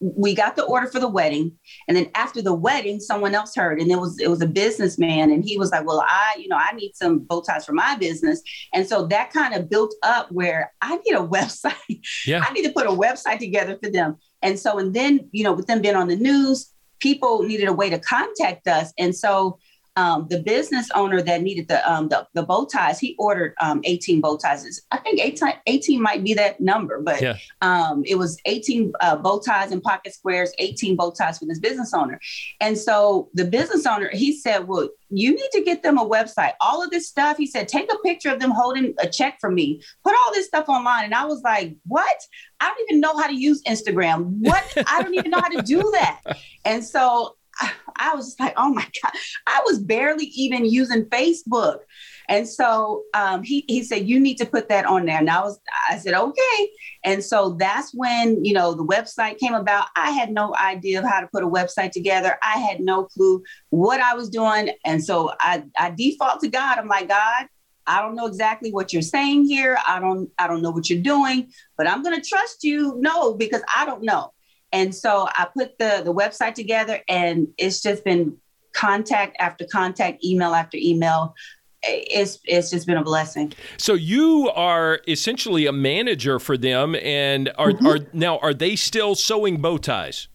we 0.00 0.34
got 0.34 0.54
the 0.54 0.64
order 0.64 0.86
for 0.86 1.00
the 1.00 1.08
wedding 1.08 1.52
and 1.88 1.96
then 1.96 2.08
after 2.14 2.40
the 2.40 2.54
wedding 2.54 3.00
someone 3.00 3.34
else 3.34 3.54
heard 3.54 3.80
and 3.80 3.90
it 3.90 3.98
was 3.98 4.18
it 4.20 4.28
was 4.28 4.40
a 4.40 4.46
businessman 4.46 5.30
and 5.30 5.44
he 5.44 5.58
was 5.58 5.70
like 5.70 5.84
well 5.84 6.04
i 6.06 6.36
you 6.38 6.48
know 6.48 6.56
i 6.56 6.70
need 6.76 6.92
some 6.94 7.18
bow 7.18 7.40
ties 7.40 7.66
for 7.66 7.72
my 7.72 7.96
business. 7.96 8.40
And 8.72 8.86
so 8.86 9.06
that 9.06 9.32
kind 9.32 9.54
of 9.54 9.68
built 9.68 9.94
up 10.02 10.30
where 10.30 10.72
i 10.82 10.96
need 10.96 11.14
a 11.14 11.26
website. 11.36 12.00
Yeah. 12.26 12.44
i 12.48 12.52
need 12.52 12.64
to 12.64 12.72
put 12.72 12.86
a 12.86 12.90
website 12.90 13.38
together 13.38 13.78
for 13.82 13.90
them. 13.90 14.16
And 14.42 14.58
so 14.58 14.78
and 14.78 14.94
then 14.94 15.28
you 15.32 15.44
know 15.44 15.52
with 15.52 15.66
them 15.66 15.82
being 15.82 15.96
on 15.96 16.08
the 16.08 16.16
news 16.16 16.72
people 17.00 17.42
needed 17.42 17.68
a 17.68 17.72
way 17.72 17.90
to 17.90 17.98
contact 17.98 18.66
us. 18.66 18.92
And 18.98 19.14
so 19.14 19.58
um, 19.98 20.28
the 20.30 20.38
business 20.38 20.88
owner 20.94 21.20
that 21.20 21.42
needed 21.42 21.66
the, 21.66 21.80
um, 21.90 22.08
the, 22.08 22.24
the 22.32 22.44
bow 22.44 22.66
ties, 22.66 23.00
he 23.00 23.16
ordered 23.18 23.54
um, 23.60 23.80
18 23.82 24.20
bow 24.20 24.36
ties. 24.36 24.80
I 24.92 24.98
think 24.98 25.18
18, 25.20 25.54
18 25.66 26.00
might 26.00 26.22
be 26.22 26.34
that 26.34 26.60
number, 26.60 27.00
but 27.02 27.20
yeah. 27.20 27.36
Um, 27.62 28.04
it 28.06 28.14
was 28.14 28.38
18 28.44 28.92
uh, 29.00 29.16
bow 29.16 29.40
ties 29.40 29.72
and 29.72 29.82
pocket 29.82 30.14
squares, 30.14 30.52
18 30.60 30.94
bow 30.94 31.10
ties 31.10 31.40
for 31.40 31.46
this 31.46 31.58
business 31.58 31.92
owner. 31.92 32.20
And 32.60 32.78
so 32.78 33.28
the 33.34 33.44
business 33.44 33.86
owner, 33.86 34.08
he 34.12 34.38
said, 34.38 34.68
well, 34.68 34.88
you 35.10 35.34
need 35.34 35.50
to 35.52 35.62
get 35.62 35.82
them 35.82 35.98
a 35.98 36.06
website. 36.06 36.52
All 36.60 36.80
of 36.80 36.90
this 36.90 37.08
stuff, 37.08 37.36
he 37.36 37.46
said, 37.46 37.66
take 37.66 37.92
a 37.92 37.98
picture 37.98 38.30
of 38.30 38.38
them 38.38 38.52
holding 38.52 38.94
a 39.00 39.08
check 39.08 39.40
from 39.40 39.54
me. 39.54 39.82
Put 40.04 40.14
all 40.14 40.32
this 40.32 40.46
stuff 40.46 40.68
online. 40.68 41.06
And 41.06 41.14
I 41.14 41.24
was 41.24 41.42
like, 41.42 41.74
what? 41.86 42.16
I 42.60 42.68
don't 42.68 42.90
even 42.90 43.00
know 43.00 43.16
how 43.16 43.26
to 43.26 43.34
use 43.34 43.62
Instagram. 43.62 44.36
What? 44.40 44.64
I 44.86 45.02
don't 45.02 45.14
even 45.14 45.30
know 45.30 45.40
how 45.40 45.48
to 45.48 45.62
do 45.62 45.90
that. 45.92 46.20
And 46.64 46.84
so 46.84 47.37
I 47.96 48.14
was 48.14 48.26
just 48.26 48.40
like, 48.40 48.54
oh 48.56 48.72
my 48.72 48.82
God, 49.02 49.12
I 49.46 49.60
was 49.66 49.78
barely 49.78 50.26
even 50.26 50.64
using 50.64 51.04
Facebook. 51.06 51.80
And 52.28 52.46
so 52.46 53.04
um, 53.14 53.42
he, 53.42 53.64
he 53.68 53.82
said, 53.82 54.06
you 54.06 54.20
need 54.20 54.36
to 54.36 54.46
put 54.46 54.68
that 54.68 54.84
on 54.84 55.06
there. 55.06 55.18
And 55.18 55.30
I 55.30 55.40
was, 55.40 55.58
I 55.90 55.96
said, 55.96 56.12
okay. 56.12 56.70
And 57.04 57.24
so 57.24 57.56
that's 57.58 57.92
when, 57.94 58.44
you 58.44 58.52
know, 58.52 58.74
the 58.74 58.84
website 58.84 59.38
came 59.38 59.54
about. 59.54 59.86
I 59.96 60.10
had 60.10 60.30
no 60.30 60.54
idea 60.54 60.98
of 60.98 61.06
how 61.06 61.20
to 61.20 61.26
put 61.28 61.42
a 61.42 61.48
website 61.48 61.92
together. 61.92 62.36
I 62.42 62.58
had 62.58 62.80
no 62.80 63.04
clue 63.04 63.42
what 63.70 64.00
I 64.00 64.14
was 64.14 64.28
doing. 64.28 64.70
And 64.84 65.02
so 65.02 65.32
I, 65.40 65.64
I 65.78 65.90
default 65.90 66.40
to 66.40 66.48
God. 66.48 66.76
I'm 66.76 66.88
like, 66.88 67.08
God, 67.08 67.46
I 67.86 68.02
don't 68.02 68.14
know 68.14 68.26
exactly 68.26 68.70
what 68.70 68.92
you're 68.92 69.00
saying 69.00 69.46
here. 69.46 69.78
I 69.86 69.98
don't, 69.98 70.30
I 70.38 70.46
don't 70.46 70.60
know 70.60 70.70
what 70.70 70.90
you're 70.90 71.02
doing, 71.02 71.50
but 71.78 71.88
I'm 71.88 72.02
going 72.02 72.20
to 72.20 72.28
trust 72.28 72.62
you. 72.62 72.94
No, 72.98 73.32
because 73.32 73.62
I 73.74 73.86
don't 73.86 74.02
know. 74.02 74.32
And 74.72 74.94
so 74.94 75.28
I 75.34 75.46
put 75.56 75.78
the 75.78 76.02
the 76.04 76.12
website 76.12 76.54
together, 76.54 77.00
and 77.08 77.48
it's 77.56 77.80
just 77.80 78.04
been 78.04 78.36
contact 78.72 79.36
after 79.40 79.66
contact, 79.70 80.24
email 80.24 80.54
after 80.54 80.76
email. 80.80 81.34
It's 81.82 82.38
it's 82.44 82.70
just 82.70 82.86
been 82.86 82.96
a 82.96 83.04
blessing. 83.04 83.52
So 83.76 83.94
you 83.94 84.50
are 84.54 85.00
essentially 85.06 85.66
a 85.66 85.72
manager 85.72 86.38
for 86.38 86.56
them, 86.56 86.94
and 86.96 87.50
are 87.56 87.70
mm-hmm. 87.70 87.86
are 87.86 87.98
now 88.12 88.38
are 88.38 88.54
they 88.54 88.76
still 88.76 89.14
sewing 89.14 89.60
bow 89.60 89.78
ties? 89.78 90.28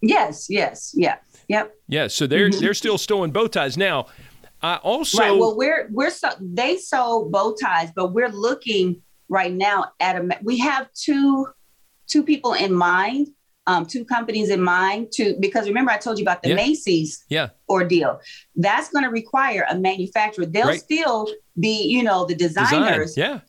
Yes, 0.00 0.48
yes, 0.48 0.92
yeah, 0.96 1.16
yep. 1.48 1.74
Yeah, 1.86 2.08
so 2.08 2.26
they're 2.26 2.48
mm-hmm. 2.48 2.60
they're 2.60 2.74
still 2.74 2.98
sewing 2.98 3.30
bow 3.30 3.46
ties 3.46 3.76
now. 3.76 4.06
I 4.62 4.76
also 4.76 5.18
right. 5.18 5.38
Well, 5.38 5.56
we're 5.56 5.88
we're 5.90 6.10
so 6.10 6.30
they 6.40 6.76
sew 6.76 7.28
bow 7.30 7.54
ties, 7.60 7.90
but 7.94 8.12
we're 8.12 8.30
looking 8.30 9.02
right 9.28 9.52
now 9.52 9.92
at 10.00 10.16
a. 10.16 10.38
We 10.42 10.58
have 10.58 10.92
two 10.92 11.46
two 12.06 12.22
people 12.22 12.54
in 12.54 12.72
mind, 12.72 13.28
um, 13.70 13.82
two 13.86 14.04
companies 14.14 14.48
in 14.56 14.60
mind. 14.78 15.00
To 15.16 15.22
because 15.46 15.64
remember 15.72 15.92
I 15.96 15.98
told 16.06 16.16
you 16.18 16.24
about 16.28 16.40
the 16.42 16.50
yeah. 16.50 16.62
Macy's 16.62 17.12
yeah. 17.36 17.48
ordeal. 17.68 18.12
That's 18.66 18.88
going 18.92 19.04
to 19.08 19.12
require 19.20 19.62
a 19.70 19.76
manufacturer. 19.90 20.46
They'll 20.54 20.74
right. 20.74 20.88
still 20.88 21.18
be 21.66 21.76
you 21.94 22.02
know 22.08 22.18
the 22.30 22.36
designers. 22.46 23.14
Design. 23.14 23.30
Yeah. 23.30 23.40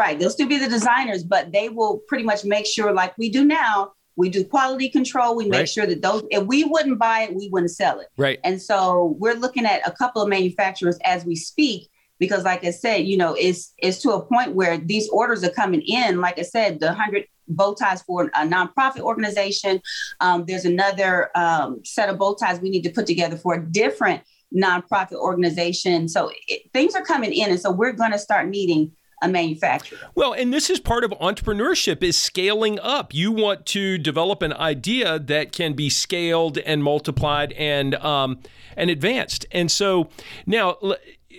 Right. 0.00 0.16
They'll 0.18 0.36
still 0.38 0.52
be 0.54 0.60
the 0.66 0.68
designers, 0.78 1.24
but 1.34 1.50
they 1.56 1.68
will 1.68 1.94
pretty 2.10 2.24
much 2.30 2.44
make 2.44 2.66
sure, 2.74 2.92
like 2.92 3.12
we 3.18 3.28
do 3.28 3.42
now, 3.44 3.74
we 4.14 4.28
do 4.36 4.44
quality 4.44 4.88
control. 4.88 5.34
We 5.34 5.46
make 5.48 5.58
right. 5.58 5.68
sure 5.68 5.86
that 5.90 6.00
those, 6.00 6.22
if 6.30 6.46
we 6.46 6.62
wouldn't 6.62 7.00
buy 7.00 7.22
it, 7.22 7.34
we 7.34 7.48
wouldn't 7.52 7.72
sell 7.72 7.98
it. 7.98 8.06
Right. 8.16 8.38
And 8.44 8.62
so 8.62 9.16
we're 9.18 9.34
looking 9.44 9.66
at 9.66 9.80
a 9.84 9.90
couple 9.90 10.22
of 10.22 10.28
manufacturers 10.28 10.96
as 11.04 11.24
we 11.24 11.34
speak, 11.34 11.90
because 12.20 12.44
like 12.44 12.62
I 12.62 12.70
said, 12.70 12.98
you 13.10 13.16
know, 13.16 13.34
it's 13.34 13.74
it's 13.78 13.98
to 14.02 14.12
a 14.12 14.22
point 14.24 14.54
where 14.54 14.78
these 14.78 15.08
orders 15.08 15.42
are 15.42 15.54
coming 15.62 15.82
in. 15.82 16.20
Like 16.20 16.38
I 16.38 16.46
said, 16.56 16.78
the 16.78 16.92
hundred 17.00 17.24
bow 17.48 17.74
ties 17.74 18.02
for 18.02 18.24
a 18.34 18.46
nonprofit 18.46 19.00
organization. 19.00 19.80
Um, 20.20 20.44
there's 20.46 20.64
another 20.64 21.30
um, 21.36 21.84
set 21.84 22.08
of 22.08 22.18
bow 22.18 22.34
ties 22.34 22.60
we 22.60 22.70
need 22.70 22.82
to 22.82 22.90
put 22.90 23.06
together 23.06 23.36
for 23.36 23.54
a 23.54 23.64
different 23.64 24.22
nonprofit 24.54 25.14
organization. 25.14 26.08
So 26.08 26.30
it, 26.48 26.70
things 26.72 26.94
are 26.94 27.02
coming 27.02 27.32
in, 27.32 27.50
and 27.50 27.60
so 27.60 27.70
we're 27.70 27.92
going 27.92 28.12
to 28.12 28.18
start 28.18 28.48
needing 28.48 28.92
a 29.22 29.28
manufacturer. 29.28 29.98
Well, 30.14 30.32
and 30.32 30.52
this 30.52 30.68
is 30.70 30.80
part 30.80 31.04
of 31.04 31.10
entrepreneurship 31.12 32.02
is 32.02 32.18
scaling 32.18 32.78
up. 32.80 33.14
You 33.14 33.32
want 33.32 33.66
to 33.66 33.98
develop 33.98 34.42
an 34.42 34.52
idea 34.52 35.18
that 35.18 35.52
can 35.52 35.72
be 35.72 35.88
scaled 35.88 36.58
and 36.58 36.82
multiplied 36.82 37.52
and 37.52 37.94
um, 37.96 38.40
and 38.76 38.90
advanced. 38.90 39.46
And 39.50 39.70
so 39.70 40.08
now, 40.46 40.76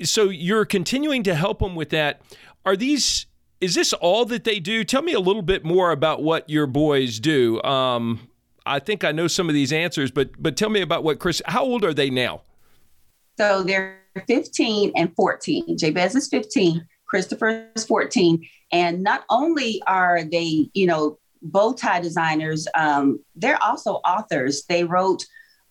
so 0.03 0.29
you're 0.29 0.65
continuing 0.65 1.23
to 1.23 1.35
help 1.35 1.59
them 1.59 1.75
with 1.75 1.89
that. 1.89 2.21
Are 2.65 2.75
these? 2.75 3.27
Is 3.61 3.75
this 3.75 3.93
all 3.93 4.25
that 4.25 4.43
they 4.43 4.59
do? 4.59 4.83
Tell 4.83 5.01
me 5.01 5.13
a 5.13 5.19
little 5.19 5.41
bit 5.41 5.63
more 5.63 5.91
about 5.91 6.21
what 6.21 6.49
your 6.49 6.67
boys 6.67 7.19
do. 7.19 7.61
Um, 7.63 8.27
I 8.65 8.79
think 8.79 9.03
I 9.03 9.11
know 9.11 9.27
some 9.27 9.47
of 9.47 9.55
these 9.55 9.71
answers, 9.71 10.11
but 10.11 10.31
but 10.37 10.57
tell 10.57 10.69
me 10.69 10.81
about 10.81 11.03
what 11.03 11.19
Chris. 11.19 11.41
How 11.45 11.63
old 11.63 11.85
are 11.85 11.93
they 11.93 12.09
now? 12.09 12.41
So 13.37 13.63
they're 13.63 13.99
15 14.27 14.93
and 14.95 15.13
14. 15.15 15.77
Jabez 15.77 16.15
is 16.15 16.29
15 16.29 16.85
Christopher 17.07 17.69
is 17.75 17.85
14. 17.85 18.45
And 18.71 19.03
not 19.03 19.23
only 19.29 19.81
are 19.87 20.23
they, 20.23 20.69
you 20.73 20.87
know, 20.87 21.17
bow 21.41 21.73
tie 21.73 22.01
designers, 22.01 22.67
um, 22.75 23.19
they're 23.35 23.61
also 23.63 23.95
authors. 24.05 24.65
They 24.67 24.83
wrote 24.83 25.25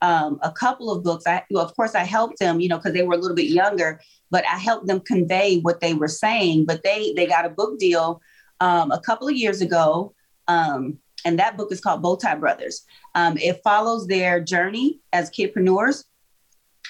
um, 0.04 0.38
a 0.42 0.52
couple 0.52 0.90
of 0.90 1.02
books. 1.02 1.26
I, 1.26 1.42
well, 1.50 1.64
of 1.64 1.74
course, 1.74 1.94
I 1.94 2.04
helped 2.04 2.38
them, 2.38 2.60
you 2.60 2.68
know, 2.68 2.76
because 2.76 2.92
they 2.92 3.02
were 3.02 3.14
a 3.14 3.18
little 3.18 3.34
bit 3.34 3.46
younger, 3.46 4.00
but 4.30 4.44
I 4.44 4.58
helped 4.58 4.86
them 4.86 5.00
convey 5.00 5.60
what 5.60 5.80
they 5.80 5.94
were 5.94 6.08
saying. 6.08 6.66
But 6.66 6.82
they 6.82 7.14
they 7.16 7.26
got 7.26 7.46
a 7.46 7.50
book 7.50 7.78
deal 7.78 8.20
um, 8.60 8.90
a 8.90 9.00
couple 9.00 9.28
of 9.28 9.34
years 9.34 9.62
ago, 9.62 10.12
um, 10.46 10.98
and 11.24 11.38
that 11.38 11.56
book 11.56 11.72
is 11.72 11.80
called 11.80 12.02
Bow 12.02 12.16
Tie 12.16 12.34
Brothers. 12.34 12.84
Um, 13.14 13.38
it 13.38 13.62
follows 13.64 14.06
their 14.06 14.40
journey 14.40 15.00
as 15.14 15.30
kidpreneurs, 15.30 16.04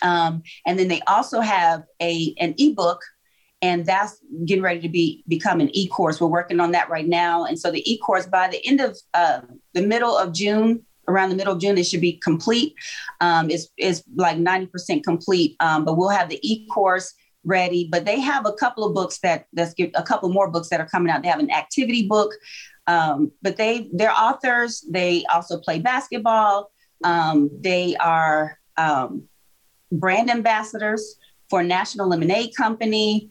um, 0.03 0.43
and 0.67 0.77
then 0.77 0.89
they 0.89 1.01
also 1.07 1.41
have 1.41 1.85
a 2.03 2.35
an 2.41 2.55
ebook 2.59 3.01
and 3.63 3.87
that's 3.87 4.21
getting 4.45 4.63
ready 4.63 4.81
to 4.81 4.89
be 4.89 5.25
become 5.29 5.61
an 5.61 5.71
e-course. 5.73 6.21
We're 6.21 6.27
working 6.27 6.59
on 6.61 6.73
that 6.73 6.91
right 6.91 7.07
now, 7.07 7.45
and 7.45 7.59
so 7.59 7.71
the 7.71 7.89
e-course 7.91 8.27
by 8.27 8.49
the 8.49 8.67
end 8.67 8.81
of 8.81 8.99
uh, 9.15 9.41
the 9.73 9.83
middle 9.83 10.19
of 10.19 10.35
June, 10.35 10.85
around 11.09 11.31
the 11.31 11.37
middle 11.37 11.55
of 11.55 11.61
June, 11.61 11.79
it 11.79 11.85
should 11.85 12.01
be 12.01 12.15
complete. 12.15 12.75
Um, 13.21 13.51
it's 13.51 13.69
it's 13.77 14.03
like 14.17 14.39
ninety 14.39 14.67
percent 14.67 15.05
complete, 15.05 15.57
um, 15.61 15.85
but 15.85 15.97
we'll 15.97 16.09
have 16.09 16.29
the 16.29 16.41
e-course 16.43 17.15
ready. 17.45 17.89
But 17.91 18.05
they 18.05 18.21
have 18.21 18.47
a 18.47 18.53
couple 18.53 18.85
of 18.85 18.95
books 18.95 19.19
that 19.21 19.47
that's 19.53 19.75
a 19.79 20.03
couple 20.03 20.29
more 20.31 20.51
books 20.51 20.69
that 20.69 20.81
are 20.81 20.89
coming 20.89 21.11
out. 21.11 21.23
They 21.23 21.29
have 21.29 21.41
an 21.41 21.51
activity 21.51 22.07
book, 22.07 22.35
um, 22.87 23.33
but 23.43 23.57
they 23.57 23.91
they're 23.93 24.13
authors. 24.13 24.85
They 24.91 25.25
also 25.33 25.59
play 25.59 25.79
basketball. 25.79 26.71
Um, 27.03 27.51
they 27.61 27.97
are 27.97 28.59
um, 28.77 29.25
brand 29.93 30.31
ambassadors 30.31 31.17
for 31.51 31.63
National 31.63 32.09
Lemonade 32.09 32.55
Company. 32.57 33.31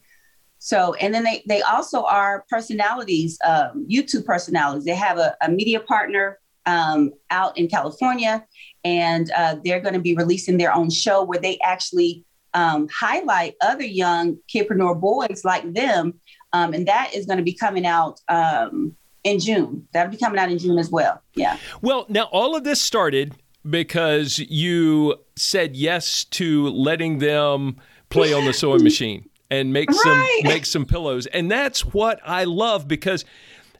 So, 0.58 0.94
and 0.94 1.12
then 1.12 1.24
they 1.24 1.42
they 1.46 1.60
also 1.60 2.04
are 2.04 2.46
personalities, 2.48 3.38
um, 3.44 3.86
YouTube 3.90 4.24
personalities. 4.24 4.84
They 4.84 4.94
have 4.94 5.18
a, 5.18 5.36
a 5.42 5.50
media 5.50 5.80
partner 5.80 6.38
um, 6.66 7.12
out 7.30 7.56
in 7.56 7.68
California, 7.68 8.44
and 8.84 9.30
uh, 9.32 9.56
they're 9.64 9.80
going 9.80 9.94
to 9.94 10.00
be 10.00 10.14
releasing 10.14 10.58
their 10.58 10.74
own 10.74 10.90
show 10.90 11.22
where 11.22 11.40
they 11.40 11.58
actually 11.62 12.24
um, 12.54 12.88
highlight 12.88 13.54
other 13.60 13.84
young 13.84 14.38
kidpreneur 14.52 14.98
boys 14.98 15.42
like 15.44 15.72
them, 15.74 16.14
um, 16.52 16.72
and 16.72 16.86
that 16.86 17.14
is 17.14 17.26
going 17.26 17.38
to 17.38 17.44
be 17.44 17.54
coming 17.54 17.86
out 17.86 18.20
um, 18.28 18.94
in 19.24 19.40
June. 19.40 19.86
That'll 19.92 20.12
be 20.12 20.18
coming 20.18 20.38
out 20.38 20.50
in 20.50 20.58
June 20.58 20.78
as 20.78 20.90
well. 20.90 21.20
Yeah. 21.34 21.58
Well, 21.82 22.06
now 22.08 22.24
all 22.24 22.54
of 22.54 22.64
this 22.64 22.80
started 22.80 23.34
because 23.68 24.38
you 24.38 25.16
said 25.36 25.74
yes 25.74 26.24
to 26.24 26.68
letting 26.68 27.18
them 27.18 27.76
play 28.10 28.32
on 28.32 28.44
the 28.44 28.52
sewing 28.52 28.84
machine 28.84 29.28
and 29.50 29.72
make 29.72 29.88
right. 29.88 29.98
some 29.98 30.26
make 30.44 30.66
some 30.66 30.84
pillows. 30.84 31.26
And 31.26 31.50
that's 31.50 31.84
what 31.84 32.20
I 32.24 32.44
love 32.44 32.86
because 32.86 33.24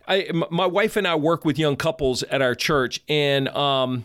I 0.07 0.31
my 0.51 0.67
wife 0.67 0.97
and 0.97 1.07
I 1.07 1.15
work 1.15 1.45
with 1.45 1.59
young 1.59 1.77
couples 1.77 2.23
at 2.25 2.43
our 2.43 2.55
church 2.55 3.01
and 3.09 3.49
um, 3.49 4.05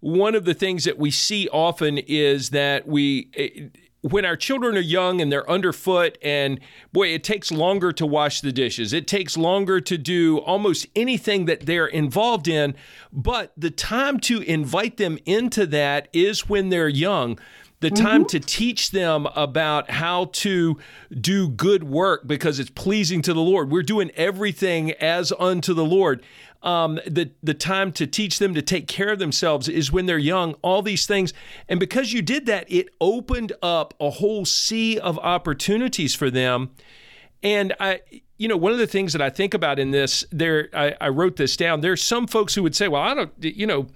one 0.00 0.34
of 0.34 0.44
the 0.44 0.54
things 0.54 0.84
that 0.84 0.98
we 0.98 1.10
see 1.10 1.48
often 1.48 1.98
is 1.98 2.50
that 2.50 2.86
we 2.86 3.30
eh, 3.36 3.68
when 4.02 4.24
our 4.24 4.36
children 4.36 4.76
are 4.76 4.80
young 4.80 5.20
and 5.20 5.32
they're 5.32 5.48
underfoot 5.50 6.16
and 6.22 6.60
boy 6.92 7.08
it 7.08 7.24
takes 7.24 7.50
longer 7.50 7.90
to 7.92 8.06
wash 8.06 8.40
the 8.40 8.52
dishes. 8.52 8.92
It 8.92 9.08
takes 9.08 9.36
longer 9.36 9.80
to 9.80 9.98
do 9.98 10.38
almost 10.38 10.86
anything 10.94 11.46
that 11.46 11.66
they're 11.66 11.86
involved 11.86 12.46
in 12.46 12.74
but 13.12 13.52
the 13.56 13.70
time 13.70 14.20
to 14.20 14.42
invite 14.42 14.96
them 14.96 15.18
into 15.24 15.66
that 15.66 16.08
is 16.12 16.48
when 16.48 16.68
they're 16.68 16.88
young 16.88 17.38
the 17.80 17.90
time 17.90 18.22
mm-hmm. 18.22 18.38
to 18.38 18.40
teach 18.40 18.90
them 18.90 19.26
about 19.34 19.90
how 19.90 20.26
to 20.26 20.78
do 21.20 21.48
good 21.48 21.84
work 21.84 22.26
because 22.26 22.58
it's 22.58 22.70
pleasing 22.70 23.20
to 23.22 23.34
the 23.34 23.40
Lord. 23.40 23.70
We're 23.70 23.82
doing 23.82 24.10
everything 24.14 24.92
as 24.92 25.32
unto 25.38 25.74
the 25.74 25.84
Lord. 25.84 26.22
Um, 26.62 26.98
the 27.06 27.30
the 27.42 27.54
time 27.54 27.92
to 27.92 28.06
teach 28.06 28.38
them 28.38 28.54
to 28.54 28.62
take 28.62 28.88
care 28.88 29.10
of 29.10 29.18
themselves 29.18 29.68
is 29.68 29.92
when 29.92 30.06
they're 30.06 30.18
young. 30.18 30.54
All 30.62 30.82
these 30.82 31.06
things, 31.06 31.34
and 31.68 31.78
because 31.78 32.12
you 32.12 32.22
did 32.22 32.46
that, 32.46 32.70
it 32.72 32.88
opened 33.00 33.52
up 33.62 33.94
a 34.00 34.10
whole 34.10 34.44
sea 34.44 34.98
of 34.98 35.18
opportunities 35.18 36.14
for 36.14 36.30
them. 36.30 36.70
And 37.42 37.74
I, 37.78 38.00
you 38.38 38.48
know, 38.48 38.56
one 38.56 38.72
of 38.72 38.78
the 38.78 38.86
things 38.86 39.12
that 39.12 39.22
I 39.22 39.28
think 39.30 39.52
about 39.52 39.78
in 39.78 39.90
this, 39.90 40.24
there, 40.32 40.70
I, 40.74 40.96
I 41.00 41.08
wrote 41.10 41.36
this 41.36 41.56
down. 41.56 41.82
There's 41.82 42.02
some 42.02 42.26
folks 42.26 42.54
who 42.54 42.62
would 42.62 42.74
say, 42.74 42.88
"Well, 42.88 43.02
I 43.02 43.14
don't," 43.14 43.32
you 43.38 43.66
know 43.66 43.86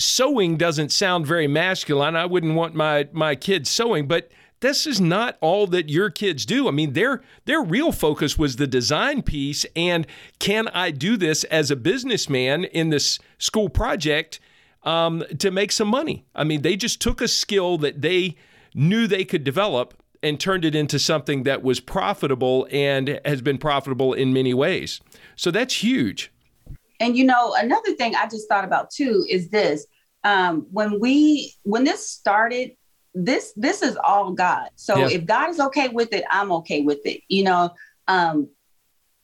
sewing 0.00 0.56
doesn't 0.56 0.90
sound 0.90 1.26
very 1.26 1.46
masculine. 1.46 2.16
I 2.16 2.26
wouldn't 2.26 2.54
want 2.54 2.74
my 2.74 3.08
my 3.12 3.34
kids 3.34 3.70
sewing, 3.70 4.08
but 4.08 4.30
this 4.60 4.86
is 4.86 5.00
not 5.00 5.38
all 5.40 5.66
that 5.68 5.88
your 5.88 6.10
kids 6.10 6.44
do. 6.44 6.68
I 6.68 6.70
mean, 6.70 6.92
their 6.92 7.22
their 7.46 7.62
real 7.62 7.92
focus 7.92 8.38
was 8.38 8.56
the 8.56 8.66
design 8.66 9.22
piece 9.22 9.64
and 9.74 10.06
can 10.38 10.68
I 10.68 10.90
do 10.90 11.16
this 11.16 11.44
as 11.44 11.70
a 11.70 11.76
businessman 11.76 12.64
in 12.64 12.90
this 12.90 13.18
school 13.38 13.68
project 13.68 14.40
um, 14.82 15.24
to 15.38 15.50
make 15.50 15.72
some 15.72 15.88
money? 15.88 16.24
I 16.34 16.44
mean, 16.44 16.62
they 16.62 16.76
just 16.76 17.00
took 17.00 17.20
a 17.20 17.28
skill 17.28 17.78
that 17.78 18.02
they 18.02 18.36
knew 18.74 19.06
they 19.06 19.24
could 19.24 19.44
develop 19.44 19.94
and 20.22 20.38
turned 20.38 20.64
it 20.64 20.74
into 20.74 20.98
something 20.98 21.44
that 21.44 21.62
was 21.62 21.80
profitable 21.80 22.68
and 22.70 23.20
has 23.24 23.40
been 23.40 23.58
profitable 23.58 24.12
in 24.12 24.32
many 24.32 24.52
ways. 24.52 25.00
So 25.36 25.50
that's 25.50 25.82
huge. 25.82 26.30
And 27.00 27.16
you 27.16 27.24
know, 27.24 27.54
another 27.58 27.94
thing 27.94 28.14
I 28.14 28.28
just 28.28 28.48
thought 28.48 28.64
about 28.64 28.90
too 28.90 29.24
is 29.28 29.48
this. 29.48 29.86
Um, 30.22 30.66
when 30.70 31.00
we 31.00 31.54
when 31.62 31.84
this 31.84 32.08
started, 32.08 32.72
this 33.14 33.52
this 33.56 33.82
is 33.82 33.96
all 34.04 34.32
God. 34.32 34.68
So 34.76 34.98
yeah. 34.98 35.08
if 35.08 35.26
God 35.26 35.48
is 35.48 35.58
okay 35.58 35.88
with 35.88 36.12
it, 36.12 36.24
I'm 36.30 36.52
okay 36.52 36.82
with 36.82 37.00
it. 37.04 37.22
You 37.28 37.44
know, 37.44 37.70
um, 38.06 38.48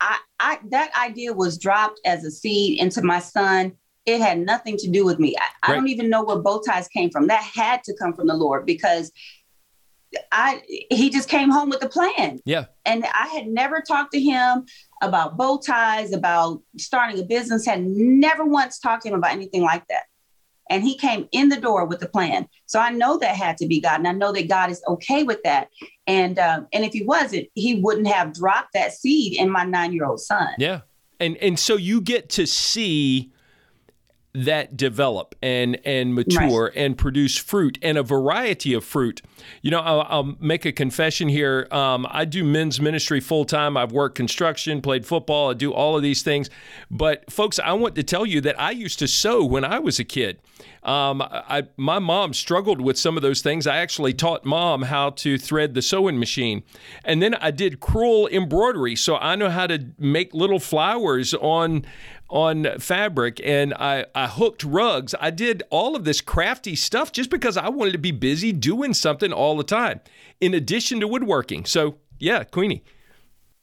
I, 0.01 0.19
I 0.41 0.59
that 0.71 0.91
idea 0.99 1.33
was 1.35 1.59
dropped 1.59 2.01
as 2.05 2.25
a 2.25 2.31
seed 2.31 2.81
into 2.81 3.03
my 3.03 3.19
son. 3.19 3.73
It 4.07 4.21
had 4.21 4.39
nothing 4.39 4.77
to 4.79 4.89
do 4.89 5.05
with 5.05 5.19
me. 5.19 5.37
I, 5.37 5.41
right. 5.41 5.51
I 5.62 5.75
don't 5.75 5.89
even 5.89 6.09
know 6.09 6.25
where 6.25 6.39
bow 6.39 6.62
ties 6.67 6.89
came 6.89 7.11
from. 7.11 7.27
That 7.27 7.43
had 7.43 7.83
to 7.85 7.95
come 7.95 8.15
from 8.15 8.29
the 8.29 8.37
Lord 8.37 8.65
because 8.65 9.11
I 10.33 10.62
he 10.90 11.11
just 11.11 11.29
came 11.29 11.51
home 11.51 11.69
with 11.69 11.83
a 11.83 11.88
plan. 11.88 12.40
Yeah. 12.45 12.66
And 12.85 13.05
I 13.05 13.29
had 13.29 13.47
never 13.47 13.81
talked 13.81 14.12
to 14.12 14.21
him 14.21 14.66
about 15.03 15.37
bow 15.37 15.59
ties, 15.59 16.12
about 16.12 16.62
starting 16.79 17.21
a 17.21 17.25
business, 17.25 17.66
had 17.66 17.85
never 17.85 18.45
once 18.45 18.79
talked 18.79 19.03
to 19.03 19.09
him 19.09 19.14
about 19.14 19.33
anything 19.33 19.62
like 19.62 19.87
that. 19.88 20.05
And 20.69 20.83
he 20.83 20.97
came 20.97 21.29
in 21.31 21.49
the 21.49 21.61
door 21.61 21.85
with 21.85 22.03
a 22.03 22.09
plan. 22.09 22.49
So 22.66 22.81
I 22.81 22.90
know 22.90 23.19
that 23.19 23.37
had 23.37 23.57
to 23.59 23.66
be 23.66 23.81
God. 23.81 23.99
And 23.99 24.09
I 24.09 24.12
know 24.12 24.33
that 24.33 24.49
God 24.49 24.71
is 24.71 24.83
okay 24.88 25.23
with 25.23 25.42
that. 25.45 25.69
And 26.07 26.38
um, 26.38 26.66
and 26.73 26.85
if 26.85 26.92
he 26.92 27.05
wasn't, 27.05 27.49
he 27.55 27.81
wouldn't 27.81 28.09
have 28.09 28.35
dropped 28.35 28.73
that 28.75 28.92
seed 28.92 29.38
in 29.38 29.51
my 29.51 29.64
nine 29.64 29.92
year 29.92 30.05
old 30.05 30.21
son. 30.21 30.49
Yeah. 30.59 30.81
And 31.21 31.37
and 31.38 31.59
so 31.59 31.77
you 31.77 32.01
get 32.01 32.29
to 32.31 32.47
see 32.47 33.33
that 34.44 34.77
develop 34.77 35.35
and 35.42 35.79
and 35.85 36.14
mature 36.14 36.64
right. 36.64 36.72
and 36.77 36.99
produce 36.99 37.38
fruit 37.38 37.79
and 37.81 37.96
a 37.96 38.03
variety 38.03 38.75
of 38.75 38.85
fruit. 38.85 39.22
You 39.62 39.70
know, 39.70 39.81
I'll, 39.81 40.07
I'll 40.09 40.37
make 40.38 40.66
a 40.66 40.72
confession 40.72 41.29
here. 41.29 41.66
Um, 41.70 42.07
I 42.11 42.25
do 42.27 42.44
men's 42.44 42.81
ministry 42.81 43.20
full 43.20 43.44
time. 43.44 43.77
I've 43.77 43.92
worked 43.92 44.16
construction, 44.16 44.83
played 44.83 45.07
football. 45.07 45.51
I 45.51 45.55
do 45.55 45.72
all 45.72 45.96
of 45.96 46.03
these 46.03 46.22
things. 46.22 46.51
But 46.90 47.31
folks, 47.31 47.59
I 47.59 47.72
want 47.72 47.94
to 47.94 48.03
tell 48.03 48.27
you 48.27 48.40
that 48.42 48.61
I 48.61 48.72
used 48.72 48.99
to 48.99 49.09
sew 49.09 49.44
when 49.44 49.64
I 49.64 49.79
was 49.79 49.99
a 49.99 50.05
kid. 50.05 50.38
Um, 50.83 51.20
I, 51.20 51.64
my 51.77 51.99
mom 51.99 52.33
struggled 52.33 52.81
with 52.81 52.96
some 52.96 53.16
of 53.16 53.22
those 53.22 53.42
things. 53.42 53.66
I 53.66 53.79
actually 53.79 54.14
taught 54.14 54.44
mom 54.44 54.83
how 54.83 55.11
to 55.11 55.37
thread 55.37 55.75
the 55.75 55.83
sewing 55.83 56.18
machine. 56.18 56.62
And 57.05 57.20
then 57.20 57.35
I 57.35 57.51
did 57.51 57.81
crewel 57.81 58.29
embroidery. 58.29 58.94
So 58.94 59.16
I 59.16 59.35
know 59.35 59.51
how 59.51 59.66
to 59.66 59.85
make 59.99 60.33
little 60.33 60.61
flowers 60.61 61.35
on 61.35 61.85
on 62.29 62.79
fabric 62.79 63.41
and 63.45 63.73
I, 63.75 64.07
I 64.15 64.27
hooked 64.27 64.65
rugs. 64.65 65.15
I 65.21 65.31
did 65.31 65.62
all 65.71 65.95
of 65.95 66.05
this 66.05 66.21
crafty 66.21 66.75
stuff 66.75 67.12
just 67.12 67.31
because 67.31 67.57
I 67.57 67.69
wanted 67.69 67.93
to 67.93 67.99
be 67.99 68.11
busy 68.11 68.53
doing 68.53 68.95
something 68.95 69.33
all 69.33 69.57
the 69.57 69.65
time, 69.65 70.01
in 70.41 70.55
addition 70.55 71.01
to 71.01 71.09
woodworking. 71.09 71.65
So, 71.65 71.97
yeah, 72.19 72.45
Queenie. 72.45 72.83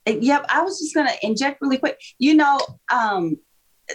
Yep, 0.06 0.46
I 0.50 0.62
was 0.62 0.78
just 0.78 0.94
going 0.94 1.06
to 1.06 1.26
inject 1.26 1.62
really 1.62 1.78
quick. 1.78 1.98
You 2.18 2.34
know, 2.34 2.58
um, 2.92 3.36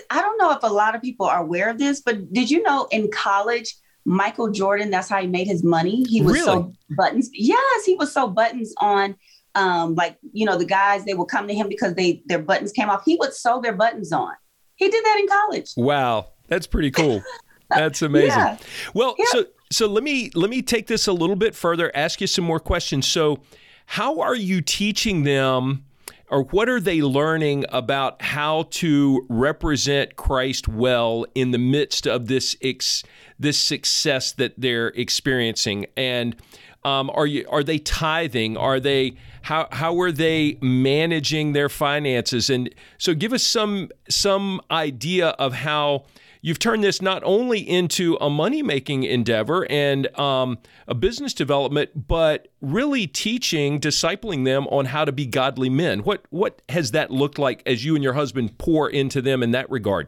I 0.10 0.22
don't 0.22 0.38
know 0.38 0.52
if 0.52 0.64
a 0.64 0.68
lot 0.68 0.96
of 0.96 1.02
people 1.02 1.26
are 1.26 1.42
aware 1.42 1.70
of 1.70 1.78
this, 1.78 2.02
but 2.02 2.32
did 2.34 2.50
you 2.50 2.64
know 2.64 2.88
in 2.92 3.10
college, 3.12 3.76
Michael 4.06 4.50
Jordan, 4.50 4.90
that's 4.90 5.10
how 5.10 5.22
he 5.22 5.28
made 5.28 5.48
his 5.48 5.64
money. 5.64 6.04
He 6.04 6.22
was 6.22 6.34
really? 6.34 6.46
sew 6.46 6.74
buttons. 6.98 7.30
Yes, 7.34 7.86
he 7.86 7.96
was 7.96 8.12
sew 8.12 8.28
buttons 8.28 8.74
on 8.78 9.16
um, 9.56 9.96
like, 9.96 10.18
you 10.32 10.46
know, 10.46 10.58
the 10.58 10.66
guys, 10.66 11.06
they 11.06 11.14
would 11.14 11.28
come 11.28 11.48
to 11.48 11.54
him 11.54 11.68
because 11.70 11.96
they 11.96 12.24
their 12.26 12.40
buttons 12.40 12.72
came 12.72 12.90
off. 12.90 13.04
He 13.06 13.18
would 13.20 13.34
sew 13.34 13.62
their 13.62 13.76
buttons 13.76 14.12
on. 14.12 14.34
He 14.80 14.90
did 14.90 15.04
that 15.04 15.20
in 15.20 15.28
college. 15.28 15.74
Wow. 15.76 16.30
That's 16.48 16.66
pretty 16.66 16.90
cool. 16.90 17.22
That's 17.70 18.02
amazing. 18.02 18.30
yeah. 18.30 18.58
Well, 18.96 19.14
yeah. 19.20 19.26
so 19.30 19.46
so 19.72 19.86
let 19.88 20.04
me 20.04 20.32
let 20.34 20.50
me 20.50 20.62
take 20.62 20.88
this 20.88 21.06
a 21.06 21.14
little 21.14 21.36
bit 21.36 21.54
further, 21.54 21.92
ask 21.94 22.22
you 22.22 22.28
some 22.28 22.46
more 22.46 22.60
questions. 22.60 23.08
So 23.08 23.42
how 23.86 24.22
are 24.22 24.36
you 24.36 24.62
teaching 24.62 25.24
them 25.24 25.86
or 26.30 26.44
what 26.44 26.70
are 26.70 26.80
they 26.80 27.02
learning 27.02 27.66
about 27.70 28.22
how 28.22 28.68
to 28.72 29.26
represent 29.30 30.16
Christ 30.16 30.68
well 30.68 31.26
in 31.36 31.52
the 31.52 31.58
midst 31.58 32.08
of 32.08 32.28
this 32.28 32.56
ex, 32.62 33.04
this 33.38 33.60
success 33.60 34.32
that 34.34 34.54
they're 34.58 34.90
experiencing? 34.90 35.88
And 35.98 36.36
um, 36.84 37.10
are 37.14 37.28
you 37.28 37.46
are 37.50 37.64
they 37.64 37.80
tithing? 37.80 38.58
Are 38.58 38.80
they 38.80 39.14
how 39.44 39.68
how 39.72 40.00
are 40.00 40.12
they 40.12 40.58
managing 40.62 41.54
their 41.54 41.70
finances? 41.70 42.50
And 42.50 42.74
so, 42.98 43.14
give 43.14 43.34
us 43.34 43.44
some 43.44 43.90
some 44.10 44.62
idea 44.72 45.30
of 45.30 45.54
how 45.54 46.06
you've 46.42 46.60
turned 46.60 46.84
this 46.84 47.02
not 47.02 47.22
only 47.26 47.60
into 47.60 48.18
a 48.22 48.30
money 48.30 48.64
making 48.64 49.04
endeavor 49.04 49.70
and 49.70 50.08
um, 50.18 50.58
a 50.88 50.96
business 50.96 51.34
development, 51.34 52.08
but 52.08 52.48
really 52.62 53.08
teaching, 53.08 53.80
discipling 53.80 54.46
them 54.46 54.66
on 54.68 54.86
how 54.86 55.04
to 55.04 55.12
be 55.12 55.26
godly 55.26 55.70
men. 55.70 56.00
What 56.00 56.24
what 56.30 56.62
has 56.70 56.92
that 56.92 57.12
looked 57.12 57.40
like 57.40 57.62
as 57.66 57.84
you 57.84 57.96
and 57.96 58.04
your 58.04 58.14
husband 58.14 58.58
pour 58.58 58.90
into 58.90 59.22
them 59.22 59.44
in 59.44 59.52
that 59.52 59.70
regard? 59.70 60.08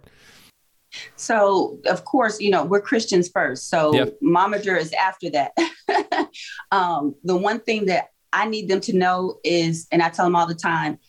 So, 1.16 1.80
of 1.86 2.06
course, 2.06 2.40
you 2.40 2.50
know, 2.50 2.66
we're 2.66 2.82
Christians 2.82 3.30
first. 3.30 3.70
So, 3.70 3.94
yep. 3.94 4.18
momager 4.24 4.78
is 4.78 4.94
after 4.94 5.30
that. 5.32 5.52
um, 6.72 7.16
the 7.24 7.36
one 7.36 7.60
thing 7.60 7.86
that 7.86 8.10
I 8.34 8.48
need 8.48 8.68
them 8.68 8.82
to 8.82 8.94
know 8.94 9.40
is, 9.44 9.88
and 9.92 10.02
I 10.02 10.10
tell 10.10 10.26
them 10.26 10.36
all 10.36 10.48
the 10.48 10.56
time, 10.56 11.00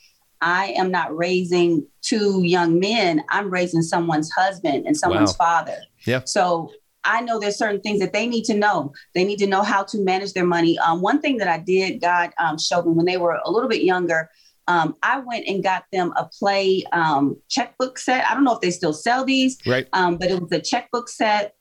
I 0.41 0.75
am 0.77 0.91
not 0.91 1.17
raising 1.17 1.87
two 2.03 2.43
young 2.43 2.81
men. 2.81 3.23
I'm 3.29 3.49
raising 3.49 3.83
someone's 3.83 4.31
husband 4.33 4.87
and 4.87 4.97
someone's 4.97 5.37
wow. 5.39 5.65
father. 5.65 5.79
Yeah. 6.05 6.23
So 6.25 6.73
I 7.05 7.21
know 7.21 7.39
there's 7.39 7.57
certain 7.57 7.81
things 7.81 8.01
that 8.01 8.13
they 8.13 8.27
need 8.27 8.45
to 8.45 8.55
know. 8.55 8.93
They 9.15 9.25
need 9.25 9.39
to 9.39 9.47
know 9.47 9.63
how 9.63 9.85
to 9.85 9.99
manage 9.99 10.33
their 10.33 10.45
money. 10.45 10.79
Um, 10.79 11.01
one 11.01 11.21
thing 11.21 11.39
that 11.39 11.49
I 11.49 11.59
did, 11.59 12.01
God 12.01 12.31
um, 12.39 12.59
showed 12.59 12.87
me 12.87 12.93
when 12.93 13.07
they 13.07 13.17
were 13.17 13.41
a 13.45 13.51
little 13.51 13.69
bit 13.69 13.83
younger. 13.83 14.31
Um, 14.69 14.97
I 15.03 15.19
went 15.19 15.47
and 15.49 15.63
got 15.63 15.85
them 15.93 16.13
a 16.17 16.25
play 16.25 16.85
um, 16.93 17.37
checkbook 17.49 17.99
set. 17.99 18.25
I 18.31 18.35
don't 18.35 18.45
know 18.45 18.55
if 18.55 18.61
they 18.61 18.71
still 18.71 18.93
sell 18.93 19.25
these, 19.25 19.59
right? 19.67 19.89
Um, 19.93 20.17
but 20.17 20.31
it 20.31 20.41
was 20.41 20.53
a 20.53 20.61
checkbook 20.61 21.09
set. 21.09 21.55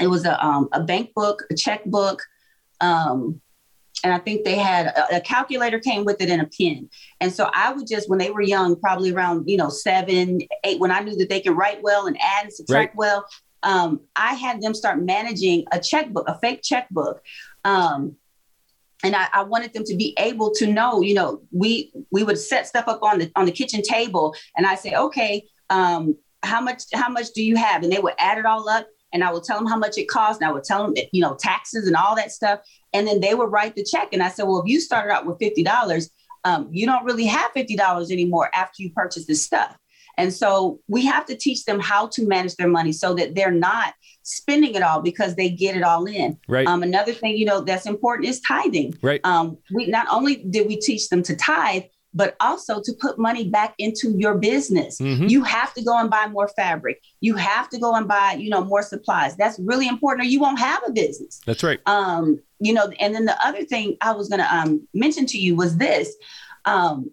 It 0.00 0.06
was 0.06 0.24
a, 0.24 0.44
um, 0.44 0.68
a 0.72 0.82
bank 0.82 1.12
book, 1.14 1.42
a 1.50 1.54
checkbook, 1.54 2.22
um, 2.80 3.40
and 4.04 4.12
I 4.12 4.18
think 4.18 4.44
they 4.44 4.56
had 4.56 4.86
a, 4.86 5.16
a, 5.16 5.20
calculator 5.20 5.78
came 5.78 6.04
with 6.04 6.20
it 6.20 6.28
and 6.28 6.42
a 6.42 6.46
pen. 6.58 6.88
And 7.20 7.32
so 7.32 7.48
I 7.54 7.72
would 7.72 7.86
just, 7.86 8.10
when 8.10 8.18
they 8.18 8.30
were 8.30 8.42
young, 8.42 8.74
probably 8.76 9.12
around, 9.12 9.48
you 9.48 9.56
know, 9.56 9.68
seven, 9.68 10.40
eight, 10.64 10.80
when 10.80 10.90
I 10.90 11.00
knew 11.00 11.14
that 11.16 11.28
they 11.28 11.40
could 11.40 11.56
write 11.56 11.82
well 11.82 12.06
and 12.06 12.16
add 12.20 12.44
and 12.44 12.52
subtract 12.52 12.94
right. 12.94 12.96
well, 12.96 13.26
um, 13.62 14.00
I 14.16 14.34
had 14.34 14.60
them 14.60 14.74
start 14.74 15.00
managing 15.00 15.64
a 15.70 15.78
checkbook, 15.78 16.28
a 16.28 16.38
fake 16.40 16.62
checkbook. 16.62 17.22
Um, 17.64 18.16
and 19.02 19.16
I, 19.16 19.28
I, 19.32 19.42
wanted 19.42 19.72
them 19.72 19.84
to 19.84 19.96
be 19.96 20.14
able 20.18 20.52
to 20.54 20.66
know, 20.66 21.02
you 21.02 21.14
know, 21.14 21.42
we 21.50 21.92
we 22.10 22.22
would 22.22 22.38
set 22.38 22.66
stuff 22.66 22.86
up 22.88 23.02
on 23.02 23.18
the 23.18 23.32
on 23.36 23.46
the 23.46 23.52
kitchen 23.52 23.82
table, 23.82 24.34
and 24.56 24.66
I 24.66 24.74
say, 24.74 24.94
okay, 24.94 25.44
um, 25.70 26.16
how 26.42 26.60
much 26.60 26.84
how 26.92 27.08
much 27.08 27.30
do 27.34 27.42
you 27.42 27.56
have? 27.56 27.82
And 27.82 27.92
they 27.92 27.98
would 27.98 28.14
add 28.18 28.38
it 28.38 28.46
all 28.46 28.68
up, 28.68 28.86
and 29.12 29.24
I 29.24 29.32
would 29.32 29.44
tell 29.44 29.58
them 29.58 29.66
how 29.66 29.76
much 29.76 29.98
it 29.98 30.08
cost, 30.08 30.40
and 30.40 30.48
I 30.48 30.52
would 30.52 30.64
tell 30.64 30.82
them, 30.84 30.94
you 31.12 31.20
know, 31.20 31.36
taxes 31.38 31.86
and 31.86 31.96
all 31.96 32.14
that 32.16 32.32
stuff, 32.32 32.60
and 32.92 33.06
then 33.06 33.20
they 33.20 33.34
would 33.34 33.50
write 33.50 33.74
the 33.74 33.84
check. 33.84 34.08
And 34.12 34.22
I 34.22 34.28
said, 34.28 34.44
well, 34.44 34.60
if 34.60 34.68
you 34.68 34.80
started 34.80 35.12
out 35.12 35.26
with 35.26 35.38
fifty 35.38 35.62
dollars, 35.62 36.10
um, 36.44 36.68
you 36.70 36.86
don't 36.86 37.04
really 37.04 37.26
have 37.26 37.50
fifty 37.52 37.76
dollars 37.76 38.10
anymore 38.10 38.50
after 38.54 38.82
you 38.82 38.90
purchase 38.92 39.26
this 39.26 39.42
stuff. 39.42 39.76
And 40.18 40.32
so 40.32 40.78
we 40.88 41.06
have 41.06 41.24
to 41.26 41.36
teach 41.36 41.64
them 41.64 41.80
how 41.80 42.06
to 42.08 42.26
manage 42.26 42.56
their 42.56 42.68
money 42.68 42.92
so 42.92 43.14
that 43.14 43.34
they're 43.34 43.50
not 43.50 43.94
spending 44.22 44.74
it 44.74 44.82
all 44.82 45.00
because 45.02 45.34
they 45.34 45.50
get 45.50 45.76
it 45.76 45.82
all 45.82 46.06
in. 46.06 46.38
Right. 46.48 46.66
Um, 46.66 46.82
another 46.82 47.12
thing, 47.12 47.36
you 47.36 47.44
know, 47.44 47.60
that's 47.60 47.86
important 47.86 48.28
is 48.28 48.40
tithing. 48.40 48.94
Right. 49.02 49.20
Um, 49.24 49.58
we 49.72 49.86
not 49.86 50.06
only 50.10 50.36
did 50.36 50.66
we 50.66 50.76
teach 50.76 51.08
them 51.08 51.22
to 51.24 51.36
tithe, 51.36 51.84
but 52.14 52.36
also 52.40 52.80
to 52.82 52.92
put 53.00 53.18
money 53.18 53.48
back 53.48 53.74
into 53.78 54.10
your 54.18 54.36
business. 54.36 54.98
Mm-hmm. 54.98 55.28
You 55.28 55.44
have 55.44 55.72
to 55.74 55.82
go 55.82 55.98
and 55.98 56.10
buy 56.10 56.26
more 56.26 56.48
fabric. 56.48 57.02
You 57.20 57.36
have 57.36 57.70
to 57.70 57.78
go 57.78 57.94
and 57.94 58.06
buy, 58.06 58.36
you 58.38 58.50
know, 58.50 58.62
more 58.64 58.82
supplies. 58.82 59.34
That's 59.36 59.58
really 59.58 59.88
important, 59.88 60.26
or 60.26 60.28
you 60.28 60.40
won't 60.40 60.58
have 60.58 60.82
a 60.86 60.92
business. 60.92 61.40
That's 61.46 61.62
right. 61.62 61.80
Um, 61.86 62.38
you 62.60 62.74
know, 62.74 62.92
and 63.00 63.14
then 63.14 63.24
the 63.24 63.36
other 63.44 63.64
thing 63.64 63.96
I 64.00 64.12
was 64.12 64.28
going 64.28 64.40
to 64.40 64.54
um, 64.54 64.86
mention 64.92 65.26
to 65.26 65.38
you 65.38 65.56
was 65.56 65.78
this. 65.78 66.14
Um, 66.64 67.10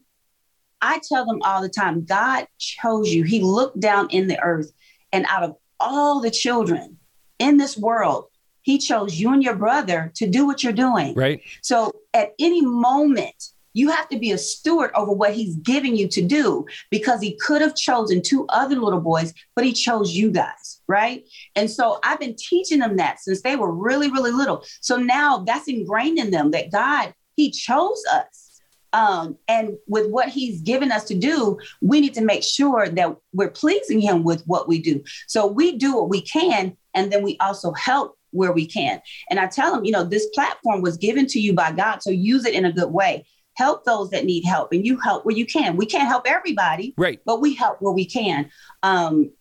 I 0.82 1.00
tell 1.08 1.26
them 1.26 1.40
all 1.44 1.62
the 1.62 1.70
time, 1.70 2.06
God 2.06 2.48
chose 2.58 3.10
you. 3.14 3.24
He 3.24 3.42
looked 3.42 3.80
down 3.80 4.10
in 4.10 4.28
the 4.28 4.40
earth, 4.42 4.72
and 5.14 5.26
out 5.30 5.44
of 5.44 5.56
all 5.80 6.20
the 6.20 6.32
children 6.32 6.99
in 7.40 7.58
this 7.58 7.78
world, 7.78 8.26
He 8.62 8.78
chose 8.78 9.20
you 9.20 9.34
and 9.34 9.44
your 9.44 9.56
brother 9.56 10.12
to 10.16 10.28
do 10.28 10.46
what 10.46 10.64
you're 10.64 10.74
doing. 10.74 11.16
Right. 11.16 11.42
So 11.62 11.92
at 12.14 12.34
any 12.40 12.62
moment, 12.62 13.52
you 13.74 13.90
have 13.90 14.10
to 14.10 14.18
be 14.18 14.32
a 14.32 14.38
steward 14.38 14.92
over 14.96 15.12
what 15.12 15.34
he's 15.34 15.56
giving 15.58 15.96
you 15.96 16.08
to 16.08 16.22
do 16.22 16.66
because 16.90 17.22
he 17.22 17.38
could 17.38 17.62
have 17.62 17.76
chosen 17.76 18.22
two 18.22 18.46
other 18.50 18.76
little 18.76 19.00
boys, 19.00 19.34
but 19.56 19.66
he 19.66 19.74
chose 19.74 20.12
you 20.12 20.32
guys, 20.32 20.82
right? 20.88 21.24
And 21.56 21.70
so 21.70 22.00
I've 22.04 22.20
been 22.20 22.36
teaching 22.36 22.80
them 22.80 22.98
that 22.98 23.20
since 23.20 23.42
they 23.42 23.56
were 23.56 23.72
really, 23.72 24.12
really 24.12 24.32
little. 24.32 24.66
So 24.82 24.98
now 24.98 25.44
that's 25.46 25.68
ingrained 25.68 26.18
in 26.18 26.32
them 26.32 26.52
that 26.52 26.72
God, 26.72 27.14
he 27.36 27.52
chose 27.52 28.04
us. 28.12 28.62
Um, 28.92 29.38
and 29.48 29.78
with 29.88 30.10
what 30.10 30.30
he's 30.30 30.62
given 30.62 30.92
us 30.92 31.04
to 31.06 31.16
do, 31.16 31.60
we 31.80 32.02
need 32.02 32.16
to 32.16 32.22
make 32.22 32.44
sure 32.44 32.90
that 32.90 33.16
we're 33.34 33.52
pleasing 33.52 34.02
him 34.02 34.24
with 34.24 34.44
what 34.48 34.68
we 34.68 34.80
do. 34.80 35.04
So 35.28 35.46
we 35.46 35.78
do 35.78 35.96
what 35.96 36.10
we 36.10 36.22
can, 36.22 36.76
and 36.94 37.12
then 37.12 37.24
we 37.24 37.38
also 37.40 37.72
help 37.74 38.18
where 38.32 38.52
we 38.52 38.66
can. 38.66 39.02
And 39.30 39.40
I 39.40 39.48
tell 39.48 39.74
them, 39.74 39.86
you 39.86 39.92
know, 39.92 40.04
this 40.04 40.28
platform 40.34 40.82
was 40.82 40.98
given 40.98 41.26
to 41.28 41.40
you 41.40 41.54
by 41.54 41.72
God, 41.72 42.02
so 42.02 42.12
use 42.12 42.46
it 42.46 42.54
in 42.54 42.66
a 42.66 42.72
good 42.72 42.92
way 42.92 43.26
help 43.60 43.84
those 43.84 44.10
that 44.12 44.24
need 44.24 44.46
help 44.46 44.72
and 44.72 44.86
you 44.86 44.98
help 44.98 45.26
where 45.26 45.36
you 45.36 45.46
can. 45.46 45.76
We 45.76 45.86
can't 45.86 46.08
help 46.08 46.24
everybody, 46.26 46.94
right? 46.98 47.20
But 47.26 47.42
we 47.42 47.54
help 47.54 47.82
where 47.82 47.94
we 47.94 48.06
can. 48.06 48.50
Um, 48.84 49.32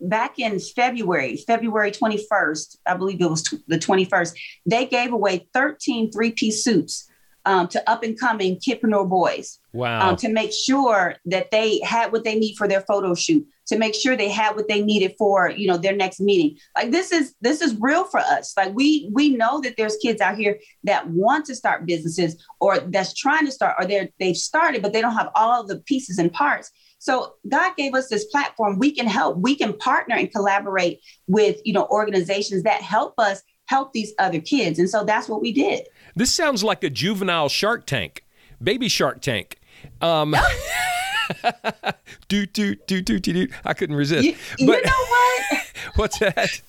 back 0.00 0.38
in 0.38 0.58
February, 0.58 1.36
February 1.36 1.90
21st, 1.90 2.78
I 2.86 2.96
believe 2.96 3.20
it 3.20 3.28
was 3.28 3.42
t- 3.42 3.58
the 3.68 3.78
21st, 3.78 4.34
they 4.64 4.86
gave 4.86 5.12
away 5.12 5.48
13 5.52 6.10
three 6.10 6.32
piece 6.32 6.64
suits 6.64 7.06
um, 7.44 7.68
to 7.68 7.90
up 7.90 8.02
and 8.02 8.18
coming 8.18 8.58
kidpreneur 8.58 9.08
boys. 9.08 9.58
Wow. 9.74 10.10
Um, 10.10 10.16
to 10.16 10.30
make 10.30 10.52
sure 10.52 11.16
that 11.26 11.50
they 11.50 11.80
had 11.80 12.12
what 12.12 12.24
they 12.24 12.38
need 12.38 12.56
for 12.56 12.66
their 12.66 12.80
photo 12.80 13.14
shoot, 13.14 13.46
to 13.66 13.78
make 13.78 13.94
sure 13.94 14.16
they 14.16 14.28
had 14.28 14.54
what 14.54 14.68
they 14.68 14.80
needed 14.80 15.14
for, 15.18 15.50
you 15.50 15.66
know, 15.66 15.76
their 15.76 15.94
next 15.94 16.20
meeting. 16.20 16.56
Like 16.74 16.90
this 16.90 17.12
is 17.12 17.34
this 17.40 17.60
is 17.60 17.76
real 17.80 18.04
for 18.04 18.20
us. 18.20 18.54
Like 18.56 18.74
we 18.74 19.08
we 19.12 19.30
know 19.30 19.60
that 19.60 19.76
there's 19.76 19.96
kids 19.96 20.20
out 20.20 20.36
here 20.36 20.58
that 20.84 21.08
want 21.08 21.46
to 21.46 21.54
start 21.54 21.86
businesses 21.86 22.42
or 22.60 22.78
that's 22.78 23.14
trying 23.14 23.46
to 23.46 23.52
start 23.52 23.76
or 23.78 23.86
they're 23.86 24.08
they've 24.18 24.36
started, 24.36 24.82
but 24.82 24.92
they 24.92 25.00
don't 25.00 25.16
have 25.16 25.30
all 25.34 25.64
the 25.64 25.80
pieces 25.80 26.18
and 26.18 26.32
parts. 26.32 26.70
So 26.98 27.34
God 27.48 27.76
gave 27.76 27.94
us 27.94 28.08
this 28.08 28.24
platform. 28.26 28.78
We 28.78 28.90
can 28.90 29.06
help. 29.06 29.38
We 29.38 29.54
can 29.54 29.74
partner 29.74 30.16
and 30.16 30.30
collaborate 30.32 31.00
with, 31.26 31.60
you 31.64 31.72
know, 31.72 31.86
organizations 31.86 32.62
that 32.62 32.82
help 32.82 33.14
us 33.18 33.42
help 33.66 33.92
these 33.92 34.12
other 34.18 34.40
kids. 34.40 34.78
And 34.78 34.88
so 34.88 35.04
that's 35.04 35.28
what 35.28 35.42
we 35.42 35.52
did. 35.52 35.86
This 36.14 36.32
sounds 36.32 36.64
like 36.64 36.82
a 36.84 36.90
juvenile 36.90 37.48
Shark 37.48 37.84
Tank, 37.86 38.24
baby 38.62 38.88
Shark 38.88 39.20
Tank. 39.20 39.58
Um, 40.00 40.34
do 42.28 42.46
do 42.46 42.74
do 42.74 43.00
do 43.00 43.18
do 43.18 43.32
do. 43.32 43.48
I 43.64 43.74
couldn't 43.74 43.96
resist. 43.96 44.24
You, 44.24 44.36
you 44.58 44.66
know 44.66 44.72
what? 44.74 45.62
What's 45.96 46.18
that? 46.18 46.60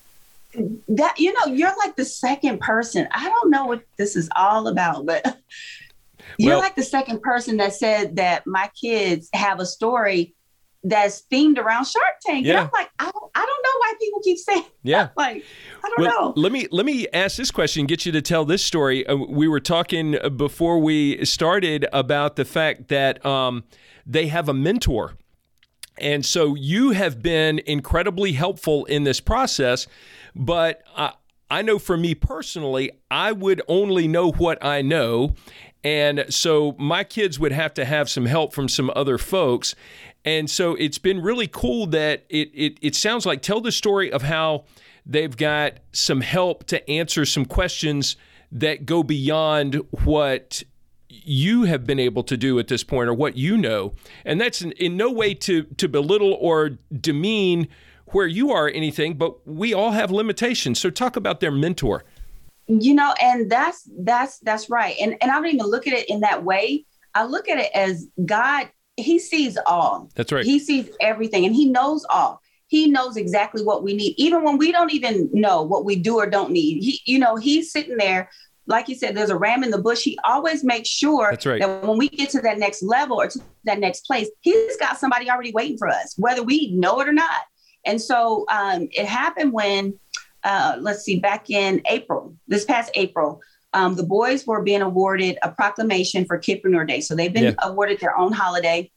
That 0.87 1.19
you 1.19 1.33
know, 1.33 1.53
you're 1.53 1.75
like 1.77 1.95
the 1.95 2.05
second 2.05 2.59
person. 2.59 3.07
I 3.11 3.29
don't 3.29 3.51
know 3.51 3.65
what 3.65 3.83
this 3.97 4.15
is 4.15 4.29
all 4.35 4.67
about, 4.67 5.05
but 5.05 5.23
you're 6.37 6.53
well, 6.53 6.59
like 6.59 6.75
the 6.75 6.83
second 6.83 7.21
person 7.21 7.57
that 7.57 7.73
said 7.73 8.15
that 8.15 8.47
my 8.47 8.69
kids 8.79 9.29
have 9.33 9.59
a 9.59 9.65
story 9.65 10.33
that's 10.83 11.23
themed 11.31 11.57
around 11.57 11.85
Shark 11.85 12.13
Tank. 12.25 12.45
Yeah. 12.45 12.51
And 12.51 12.59
I'm 12.61 12.69
like, 12.73 12.89
I 12.99 13.05
don't, 13.05 13.31
I 13.35 13.45
don't 13.45 13.63
know 13.63 13.79
why 13.79 13.93
people 13.99 14.21
keep 14.21 14.37
saying. 14.37 14.65
Yeah. 14.83 15.09
Like, 15.17 15.43
I 15.83 15.89
don't 15.89 15.99
well, 15.99 16.21
know. 16.29 16.33
Let 16.35 16.51
me 16.51 16.67
let 16.71 16.85
me 16.85 17.07
ask 17.13 17.37
this 17.37 17.51
question. 17.51 17.85
Get 17.85 18.05
you 18.05 18.11
to 18.13 18.21
tell 18.21 18.45
this 18.45 18.63
story. 18.63 19.05
Uh, 19.05 19.15
we 19.15 19.47
were 19.47 19.59
talking 19.59 20.17
before 20.35 20.79
we 20.79 21.23
started 21.25 21.87
about 21.93 22.35
the 22.35 22.45
fact 22.45 22.87
that 22.87 23.25
um, 23.25 23.63
they 24.07 24.27
have 24.27 24.49
a 24.49 24.53
mentor. 24.53 25.13
And 25.99 26.25
so 26.25 26.55
you 26.55 26.91
have 26.91 27.21
been 27.21 27.59
incredibly 27.65 28.33
helpful 28.33 28.85
in 28.85 29.03
this 29.03 29.19
process. 29.19 29.87
But 30.35 30.81
I, 30.95 31.13
I 31.49 31.61
know 31.61 31.79
for 31.79 31.97
me 31.97 32.15
personally, 32.15 32.91
I 33.09 33.31
would 33.31 33.61
only 33.67 34.07
know 34.07 34.31
what 34.31 34.63
I 34.63 34.81
know. 34.81 35.35
And 35.83 36.25
so 36.29 36.75
my 36.77 37.03
kids 37.03 37.39
would 37.39 37.51
have 37.51 37.73
to 37.75 37.85
have 37.85 38.09
some 38.09 38.25
help 38.25 38.53
from 38.53 38.67
some 38.67 38.91
other 38.95 39.17
folks. 39.17 39.75
And 40.25 40.49
so 40.49 40.75
it's 40.75 40.97
been 40.97 41.21
really 41.21 41.47
cool 41.47 41.87
that 41.87 42.25
it, 42.29 42.51
it, 42.53 42.77
it 42.81 42.95
sounds 42.95 43.25
like 43.25 43.41
tell 43.41 43.61
the 43.61 43.71
story 43.71 44.11
of 44.11 44.23
how 44.23 44.65
they've 45.05 45.35
got 45.35 45.79
some 45.93 46.21
help 46.21 46.65
to 46.65 46.89
answer 46.89 47.25
some 47.25 47.45
questions 47.45 48.17
that 48.51 48.85
go 48.85 49.03
beyond 49.03 49.75
what 50.03 50.63
you 51.09 51.63
have 51.63 51.85
been 51.85 51.99
able 51.99 52.23
to 52.23 52.37
do 52.37 52.59
at 52.59 52.67
this 52.67 52.83
point 52.83 53.09
or 53.09 53.13
what 53.13 53.37
you 53.37 53.57
know. 53.57 53.93
And 54.25 54.39
that's 54.39 54.61
in, 54.61 54.71
in 54.73 54.97
no 54.97 55.11
way 55.11 55.33
to, 55.35 55.63
to 55.63 55.87
belittle 55.87 56.33
or 56.33 56.71
demean 56.99 57.67
where 58.07 58.27
you 58.27 58.51
are 58.51 58.69
anything, 58.69 59.15
but 59.15 59.45
we 59.47 59.73
all 59.73 59.91
have 59.91 60.11
limitations. 60.11 60.79
So 60.79 60.89
talk 60.89 61.15
about 61.15 61.39
their 61.39 61.51
mentor. 61.51 62.03
You 62.67 62.93
know, 62.93 63.13
and 63.21 63.49
that's 63.49 63.89
that's 63.99 64.39
that's 64.39 64.69
right. 64.69 64.95
And 64.99 65.15
and 65.21 65.31
I 65.31 65.35
don't 65.35 65.47
even 65.47 65.65
look 65.67 65.87
at 65.87 65.93
it 65.93 66.09
in 66.09 66.19
that 66.21 66.43
way. 66.43 66.85
I 67.15 67.23
look 67.23 67.47
at 67.47 67.57
it 67.57 67.71
as 67.73 68.07
God, 68.25 68.69
He 68.97 69.19
sees 69.19 69.57
all. 69.65 70.09
That's 70.15 70.33
right. 70.33 70.43
He 70.43 70.59
sees 70.59 70.89
everything 70.99 71.45
and 71.45 71.55
He 71.55 71.69
knows 71.69 72.05
all. 72.09 72.41
He 72.67 72.89
knows 72.89 73.15
exactly 73.15 73.63
what 73.63 73.83
we 73.83 73.95
need, 73.95 74.15
even 74.17 74.43
when 74.43 74.57
we 74.57 74.73
don't 74.73 74.91
even 74.91 75.29
know 75.31 75.63
what 75.63 75.85
we 75.85 75.95
do 75.95 76.17
or 76.17 76.29
don't 76.29 76.51
need. 76.51 76.83
He, 76.83 76.99
you 77.05 77.19
know, 77.19 77.37
He's 77.37 77.71
sitting 77.71 77.95
there 77.95 78.29
like 78.67 78.89
you 78.89 78.95
said, 78.95 79.15
there's 79.15 79.29
a 79.29 79.37
ram 79.37 79.63
in 79.63 79.71
the 79.71 79.77
bush. 79.77 80.03
He 80.03 80.17
always 80.23 80.63
makes 80.63 80.89
sure 80.89 81.29
right. 81.29 81.59
that 81.61 81.83
when 81.83 81.97
we 81.97 82.09
get 82.09 82.29
to 82.31 82.41
that 82.41 82.59
next 82.59 82.83
level 82.83 83.19
or 83.19 83.27
to 83.27 83.39
that 83.63 83.79
next 83.79 84.05
place, 84.05 84.29
he's 84.41 84.77
got 84.77 84.97
somebody 84.97 85.29
already 85.29 85.51
waiting 85.53 85.77
for 85.77 85.87
us, 85.87 86.13
whether 86.17 86.43
we 86.43 86.71
know 86.71 86.99
it 86.99 87.07
or 87.07 87.13
not. 87.13 87.41
And 87.85 88.01
so 88.01 88.45
um, 88.51 88.89
it 88.91 89.05
happened 89.05 89.53
when, 89.53 89.97
uh, 90.43 90.77
let's 90.79 91.03
see, 91.03 91.19
back 91.19 91.49
in 91.49 91.81
April, 91.89 92.35
this 92.47 92.65
past 92.65 92.91
April, 92.95 93.41
um, 93.73 93.95
the 93.95 94.03
boys 94.03 94.45
were 94.45 94.61
being 94.61 94.81
awarded 94.81 95.37
a 95.43 95.51
proclamation 95.51 96.25
for 96.25 96.37
Kidpreneur 96.37 96.87
Day. 96.87 96.99
So 96.99 97.15
they've 97.15 97.33
been 97.33 97.43
yeah. 97.43 97.53
awarded 97.61 97.99
their 97.99 98.17
own 98.17 98.33
holiday 98.33 98.91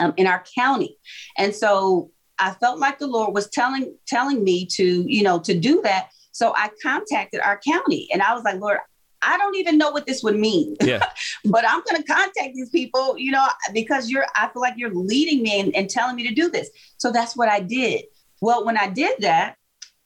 um, 0.00 0.14
in 0.16 0.26
our 0.26 0.42
county. 0.58 0.96
And 1.36 1.54
so 1.54 2.10
I 2.38 2.52
felt 2.52 2.78
like 2.78 2.98
the 2.98 3.06
Lord 3.06 3.34
was 3.34 3.48
telling 3.48 3.94
telling 4.06 4.44
me 4.44 4.66
to, 4.72 5.04
you 5.10 5.22
know, 5.22 5.38
to 5.40 5.58
do 5.58 5.82
that. 5.82 6.10
So 6.36 6.52
I 6.54 6.68
contacted 6.82 7.40
our 7.40 7.58
county 7.66 8.08
and 8.12 8.20
I 8.20 8.34
was 8.34 8.44
like, 8.44 8.60
Lord, 8.60 8.76
I 9.22 9.38
don't 9.38 9.56
even 9.56 9.78
know 9.78 9.90
what 9.90 10.04
this 10.04 10.22
would 10.22 10.36
mean. 10.36 10.76
Yeah. 10.82 11.08
but 11.46 11.66
I'm 11.66 11.80
going 11.80 11.96
to 11.96 12.02
contact 12.02 12.54
these 12.54 12.68
people, 12.68 13.16
you 13.16 13.32
know, 13.32 13.46
because 13.72 14.10
you're, 14.10 14.26
I 14.36 14.48
feel 14.48 14.60
like 14.60 14.74
you're 14.76 14.92
leading 14.92 15.42
me 15.42 15.60
and, 15.60 15.74
and, 15.74 15.88
telling 15.88 16.14
me 16.14 16.28
to 16.28 16.34
do 16.34 16.50
this. 16.50 16.68
So 16.98 17.10
that's 17.10 17.38
what 17.38 17.48
I 17.48 17.60
did. 17.60 18.04
Well, 18.42 18.66
when 18.66 18.76
I 18.76 18.90
did 18.90 19.16
that, 19.20 19.56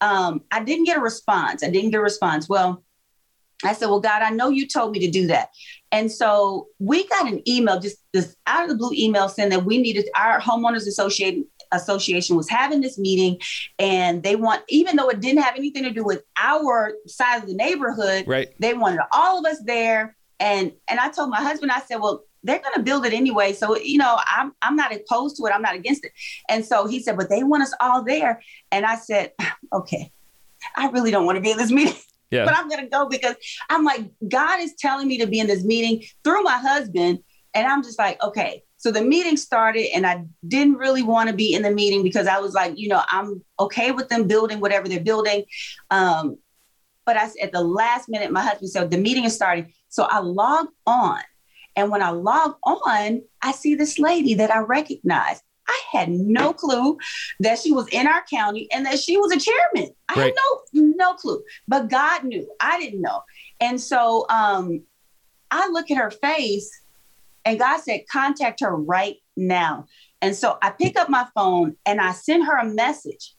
um, 0.01 0.43
I 0.53 0.63
didn't 0.63 0.85
get 0.85 0.99
a 0.99 1.01
response. 1.01 1.65
I 1.65 1.71
didn't 1.71 1.91
get 1.91 1.99
a 1.99 2.03
response. 2.03 2.49
Well, 2.49 2.85
I 3.65 3.73
said, 3.73 3.87
Well, 3.87 4.01
God, 4.01 4.23
I 4.23 4.31
know 4.31 4.51
you 4.51 4.69
told 4.69 4.93
me 4.93 5.01
to 5.01 5.11
do 5.11 5.27
that. 5.27 5.49
And 5.91 6.13
so 6.13 6.69
we 6.79 7.09
got 7.09 7.27
an 7.27 7.43
email, 7.49 7.81
just 7.81 7.99
this 8.13 8.37
out 8.47 8.63
of 8.63 8.71
the 8.71 8.77
blue 8.77 8.93
email 8.95 9.29
saying 9.29 9.51
that 9.51 9.65
we 9.65 9.79
needed 9.79 10.09
our 10.17 10.41
homeowners 10.41 10.87
association 10.87 11.45
Association 11.73 12.37
was 12.37 12.49
having 12.49 12.81
this 12.81 12.99
meeting 12.99 13.39
and 13.79 14.23
they 14.23 14.37
want, 14.37 14.63
even 14.69 14.97
though 14.97 15.09
it 15.09 15.21
didn't 15.21 15.43
have 15.43 15.57
anything 15.57 15.85
to 15.85 15.91
do 15.91 16.05
with 16.05 16.23
our 16.37 16.93
side 17.07 17.43
of 17.43 17.47
the 17.47 17.55
neighborhood, 17.55 18.25
right. 18.27 18.53
they 18.59 18.75
wanted 18.75 19.01
all 19.13 19.39
of 19.39 19.45
us 19.51 19.61
there. 19.65 20.17
And 20.39 20.73
and 20.89 20.99
I 20.99 21.11
told 21.11 21.31
my 21.31 21.43
husband, 21.43 21.71
I 21.71 21.81
said, 21.81 21.97
well, 21.97 22.25
they're 22.43 22.59
going 22.59 22.75
to 22.75 22.83
build 22.83 23.05
it 23.05 23.13
anyway. 23.13 23.53
So, 23.53 23.77
you 23.77 23.99
know, 23.99 24.19
I'm, 24.27 24.53
I'm 24.63 24.77
not 24.77 24.95
opposed 24.95 25.37
to 25.37 25.47
it. 25.47 25.51
I'm 25.51 25.63
not 25.63 25.75
against 25.75 26.05
it. 26.05 26.13
And 26.49 26.65
so 26.65 26.87
he 26.87 27.03
said, 27.03 27.17
but 27.17 27.29
they 27.29 27.43
want 27.43 27.63
us 27.63 27.75
all 27.81 28.03
there. 28.03 28.43
And 28.73 28.87
I 28.87 28.97
said, 28.97 29.33
okay, 29.73 30.11
I 30.77 30.89
really 30.91 31.11
don't 31.11 31.27
want 31.27 31.37
to 31.37 31.43
be 31.43 31.51
in 31.51 31.59
this 31.59 31.71
meeting. 31.71 31.95
Yeah. 32.33 32.45
but 32.45 32.57
I'm 32.57 32.69
going 32.69 32.85
to 32.85 32.89
go 32.89 33.09
because 33.09 33.35
I'm 33.71 33.83
like, 33.83 34.09
God 34.29 34.61
is 34.61 34.75
telling 34.79 35.09
me 35.09 35.19
to 35.19 35.27
be 35.27 35.41
in 35.41 35.49
this 35.49 35.65
meeting 35.65 36.05
through 36.23 36.45
my 36.45 36.59
husband. 36.59 37.25
And 37.55 37.67
I'm 37.67 37.83
just 37.83 37.99
like, 37.99 38.23
okay, 38.23 38.63
so 38.81 38.91
the 38.91 39.03
meeting 39.03 39.37
started, 39.37 39.95
and 39.95 40.07
I 40.07 40.25
didn't 40.49 40.77
really 40.77 41.03
want 41.03 41.29
to 41.29 41.37
be 41.37 41.53
in 41.53 41.61
the 41.61 41.71
meeting 41.71 42.03
because 42.03 42.27
I 42.27 42.41
was 42.41 42.55
like, 42.55 42.79
you 42.79 42.89
know, 42.89 43.03
I'm 43.11 43.45
okay 43.61 43.91
with 43.91 44.09
them 44.09 44.27
building 44.27 44.59
whatever 44.59 44.89
they're 44.89 45.01
building. 45.01 45.45
Um, 45.91 46.39
but 47.05 47.19
I, 47.19 47.29
at 47.43 47.53
the 47.53 47.61
last 47.61 48.09
minute, 48.09 48.33
my 48.33 48.41
husband 48.41 48.71
said, 48.71 48.91
the 48.91 48.97
meeting 48.97 49.25
is 49.25 49.35
starting. 49.35 49.75
So 49.91 50.05
I 50.05 50.21
log 50.21 50.69
on. 50.87 51.21
And 51.77 51.91
when 51.91 52.03
I 52.03 52.09
log 52.09 52.55
on, 52.63 53.21
I 53.43 53.53
see 53.53 53.75
this 53.75 53.99
lady 53.99 54.33
that 54.33 54.51
I 54.51 54.61
recognize. 54.61 55.43
I 55.69 55.81
had 55.93 56.09
no 56.09 56.55
clue 56.55 56.97
that 57.41 57.59
she 57.59 57.73
was 57.73 57.87
in 57.89 58.07
our 58.07 58.25
county 58.33 58.67
and 58.73 58.87
that 58.87 58.99
she 58.99 59.19
was 59.19 59.31
a 59.31 59.39
chairman. 59.39 59.95
I 60.09 60.15
right. 60.15 60.25
had 60.25 60.35
no 60.35 60.97
no 60.97 61.15
clue, 61.15 61.43
but 61.69 61.91
God 61.91 62.25
knew. 62.25 62.51
I 62.61 62.81
didn't 62.81 63.03
know, 63.03 63.23
and 63.61 63.81
so 63.81 64.27
um, 64.31 64.83
I 65.51 65.69
look 65.69 65.91
at 65.91 65.97
her 65.97 66.11
face 66.11 66.80
and 67.45 67.59
God 67.59 67.81
said, 67.81 68.03
contact 68.11 68.61
her 68.61 68.75
right 68.75 69.17
now. 69.37 69.87
And 70.23 70.35
so 70.37 70.59
I 70.63 70.71
pick 70.71 70.99
up 70.99 71.09
my 71.09 71.27
phone 71.35 71.77
and 71.87 72.01
I 72.01 72.13
send 72.13 72.45
her 72.47 72.59
a 72.59 72.67
message. 72.67 73.35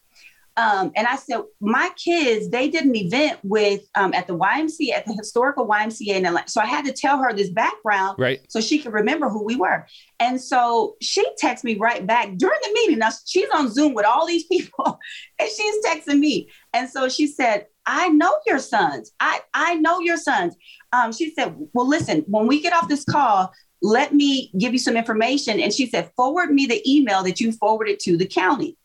Um, 0.57 0.91
and 0.95 1.07
I 1.07 1.15
said, 1.15 1.41
my 1.61 1.89
kids, 1.95 2.49
they 2.49 2.69
did 2.69 2.83
an 2.83 2.95
event 2.95 3.39
with 3.41 3.81
um, 3.95 4.13
at 4.13 4.27
the 4.27 4.37
YMCA, 4.37 4.91
at 4.91 5.05
the 5.05 5.13
historical 5.13 5.65
YMCA 5.65 6.15
in 6.15 6.25
Atlanta. 6.25 6.49
So 6.49 6.59
I 6.59 6.65
had 6.65 6.85
to 6.85 6.91
tell 6.91 7.19
her 7.19 7.33
this 7.33 7.49
background 7.49 8.17
right. 8.19 8.41
so 8.49 8.59
she 8.59 8.79
could 8.79 8.91
remember 8.91 9.29
who 9.29 9.45
we 9.45 9.55
were. 9.55 9.87
And 10.19 10.41
so 10.41 10.97
she 11.01 11.25
texted 11.41 11.63
me 11.63 11.77
right 11.77 12.05
back 12.05 12.35
during 12.35 12.59
the 12.63 12.73
meeting. 12.73 12.99
Now 12.99 13.11
she's 13.25 13.49
on 13.55 13.71
Zoom 13.71 13.93
with 13.93 14.05
all 14.05 14.27
these 14.27 14.43
people 14.45 14.99
and 15.39 15.49
she's 15.49 15.85
texting 15.85 16.19
me. 16.19 16.49
And 16.73 16.89
so 16.89 17.07
she 17.07 17.27
said, 17.27 17.67
I 17.85 18.09
know 18.09 18.35
your 18.45 18.59
sons. 18.59 19.11
I, 19.19 19.39
I 19.53 19.75
know 19.75 19.99
your 19.99 20.17
sons. 20.17 20.55
Um, 20.93 21.11
she 21.13 21.33
said, 21.33 21.55
Well, 21.73 21.87
listen, 21.87 22.23
when 22.27 22.47
we 22.47 22.61
get 22.61 22.73
off 22.73 22.87
this 22.87 23.05
call, 23.05 23.51
let 23.81 24.13
me 24.13 24.51
give 24.57 24.73
you 24.73 24.79
some 24.79 24.95
information. 24.95 25.59
And 25.59 25.73
she 25.73 25.87
said, 25.87 26.11
forward 26.15 26.51
me 26.51 26.65
the 26.65 26.81
email 26.89 27.23
that 27.23 27.39
you 27.39 27.51
forwarded 27.51 27.99
to 28.01 28.17
the 28.17 28.27
county. 28.27 28.77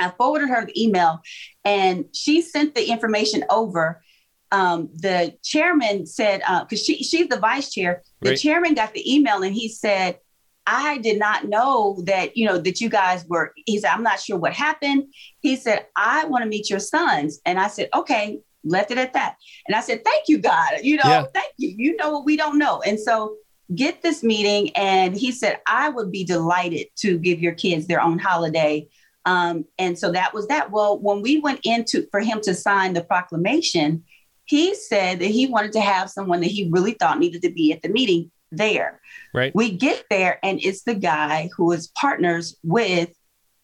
I 0.00 0.10
forwarded 0.10 0.48
her 0.48 0.64
the 0.64 0.82
email 0.82 1.20
and 1.64 2.06
she 2.12 2.40
sent 2.42 2.74
the 2.74 2.88
information 2.88 3.44
over. 3.50 4.02
Um, 4.50 4.90
the 4.94 5.34
chairman 5.42 6.06
said, 6.06 6.40
because 6.40 6.80
uh, 6.80 6.84
she, 6.84 7.02
she's 7.02 7.28
the 7.28 7.38
vice 7.38 7.72
chair, 7.72 8.02
the 8.20 8.30
right. 8.30 8.38
chairman 8.38 8.74
got 8.74 8.92
the 8.92 9.14
email 9.14 9.42
and 9.42 9.54
he 9.54 9.68
said, 9.68 10.18
I 10.66 10.98
did 10.98 11.18
not 11.18 11.48
know 11.48 12.02
that, 12.06 12.36
you 12.36 12.46
know, 12.46 12.58
that 12.58 12.80
you 12.80 12.88
guys 12.88 13.24
were, 13.26 13.52
he 13.56 13.78
said, 13.80 13.90
I'm 13.90 14.02
not 14.02 14.20
sure 14.20 14.36
what 14.36 14.52
happened. 14.52 15.12
He 15.40 15.56
said, 15.56 15.86
I 15.96 16.26
want 16.26 16.44
to 16.44 16.48
meet 16.48 16.70
your 16.70 16.78
sons. 16.78 17.40
And 17.44 17.58
I 17.58 17.68
said, 17.68 17.88
okay, 17.94 18.40
left 18.62 18.90
it 18.90 18.98
at 18.98 19.14
that. 19.14 19.36
And 19.66 19.74
I 19.74 19.80
said, 19.80 20.04
thank 20.04 20.28
you, 20.28 20.38
God. 20.38 20.80
You 20.82 20.96
know, 20.96 21.02
yeah. 21.04 21.24
thank 21.34 21.52
you. 21.56 21.74
You 21.76 21.96
know 21.96 22.12
what 22.12 22.24
we 22.24 22.36
don't 22.36 22.58
know. 22.58 22.80
And 22.82 23.00
so 23.00 23.36
get 23.74 24.02
this 24.02 24.22
meeting. 24.22 24.70
And 24.76 25.16
he 25.16 25.32
said, 25.32 25.60
I 25.66 25.88
would 25.88 26.10
be 26.10 26.24
delighted 26.24 26.88
to 26.96 27.18
give 27.18 27.40
your 27.40 27.54
kids 27.54 27.86
their 27.86 28.00
own 28.00 28.18
holiday. 28.18 28.88
Um, 29.24 29.64
and 29.78 29.98
so 29.98 30.12
that 30.12 30.34
was 30.34 30.48
that. 30.48 30.70
Well, 30.70 30.98
when 30.98 31.22
we 31.22 31.40
went 31.40 31.60
into 31.64 32.06
for 32.10 32.20
him 32.20 32.40
to 32.42 32.54
sign 32.54 32.92
the 32.92 33.04
proclamation, 33.04 34.04
he 34.44 34.74
said 34.74 35.20
that 35.20 35.26
he 35.26 35.46
wanted 35.46 35.72
to 35.72 35.80
have 35.80 36.10
someone 36.10 36.40
that 36.40 36.50
he 36.50 36.68
really 36.70 36.92
thought 36.92 37.18
needed 37.18 37.42
to 37.42 37.50
be 37.52 37.72
at 37.72 37.82
the 37.82 37.88
meeting 37.88 38.30
there. 38.50 39.00
Right. 39.32 39.54
We 39.54 39.70
get 39.70 40.04
there, 40.10 40.38
and 40.42 40.60
it's 40.62 40.82
the 40.82 40.94
guy 40.94 41.50
who 41.56 41.72
is 41.72 41.88
partners 41.88 42.56
with 42.62 43.10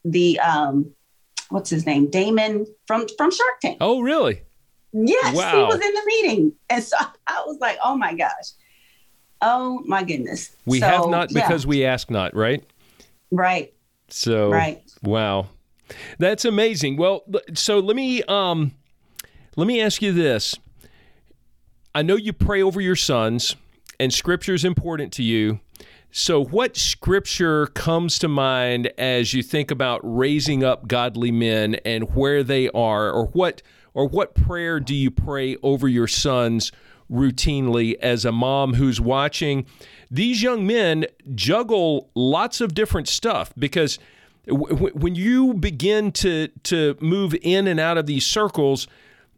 the 0.05 0.39
um, 0.41 0.93
what's 1.51 1.71
his 1.71 1.87
name, 1.87 2.11
Daymond 2.11 2.67
from 2.87 3.07
from 3.17 3.31
Shark 3.31 3.61
Tank. 3.61 3.79
Oh, 3.81 4.01
really? 4.01 4.43
Yes, 4.93 5.37
wow. 5.37 5.53
he 5.53 5.63
was 5.65 5.85
in 5.85 5.93
the 5.93 6.03
meeting, 6.07 6.53
and 6.71 6.83
so 6.83 6.97
I 7.27 7.43
was 7.47 7.59
like, 7.61 7.79
"Oh 7.85 7.97
my 7.97 8.15
gosh!" 8.15 8.53
Oh 9.41 9.83
my 9.87 10.03
goodness. 10.03 10.57
We 10.67 10.81
so, 10.81 10.87
have 10.87 11.09
not 11.09 11.29
because 11.29 11.65
yeah. 11.65 11.69
we 11.69 11.85
ask 11.85 12.11
not, 12.11 12.35
right? 12.35 12.65
Right. 13.31 13.73
So 14.09 14.51
right. 14.51 14.83
Wow. 15.03 15.49
That's 16.19 16.45
amazing. 16.45 16.97
Well, 16.97 17.25
so 17.55 17.79
let 17.79 17.97
me 17.97 18.23
um 18.25 18.73
let 19.57 19.67
me 19.67 19.81
ask 19.81 20.03
you 20.03 20.13
this. 20.13 20.57
I 21.95 22.03
know 22.03 22.17
you 22.17 22.33
pray 22.33 22.63
over 22.63 22.81
your 22.81 22.97
sons 22.97 23.57
and 23.99 24.13
scripture 24.13 24.55
is 24.55 24.65
important 24.65 25.13
to 25.15 25.23
you. 25.23 25.61
So, 26.11 26.43
what 26.43 26.77
scripture 26.77 27.67
comes 27.67 28.19
to 28.21 28.29
mind 28.29 28.91
as 28.97 29.35
you 29.35 29.43
think 29.43 29.71
about 29.71 30.01
raising 30.03 30.65
up 30.65 30.89
godly 30.89 31.31
men 31.31 31.75
and 31.85 32.15
where 32.15 32.43
they 32.43 32.71
are, 32.71 33.11
or 33.11 33.27
what, 33.27 33.61
or 33.93 34.09
what 34.09 34.35
prayer 34.35 34.81
do 34.81 34.95
you 34.95 35.11
pray 35.11 35.57
over 35.63 35.87
your 35.87 36.07
sons 36.07 36.73
routinely 37.11 37.95
as 38.01 38.25
a 38.25 38.33
mom 38.33 38.75
who's 38.75 39.01
watching 39.01 39.67
these 40.11 40.43
young 40.43 40.67
men 40.67 41.07
juggle 41.35 42.11
lots 42.15 42.61
of 42.61 42.75
different 42.75 43.09
stuff 43.09 43.53
because 43.59 43.99
w- 44.47 44.91
when 44.95 45.15
you 45.15 45.55
begin 45.55 46.13
to 46.13 46.49
to 46.65 46.97
move 47.01 47.35
in 47.43 47.67
and 47.67 47.79
out 47.79 47.99
of 47.99 48.07
these 48.07 48.27
circles, 48.27 48.87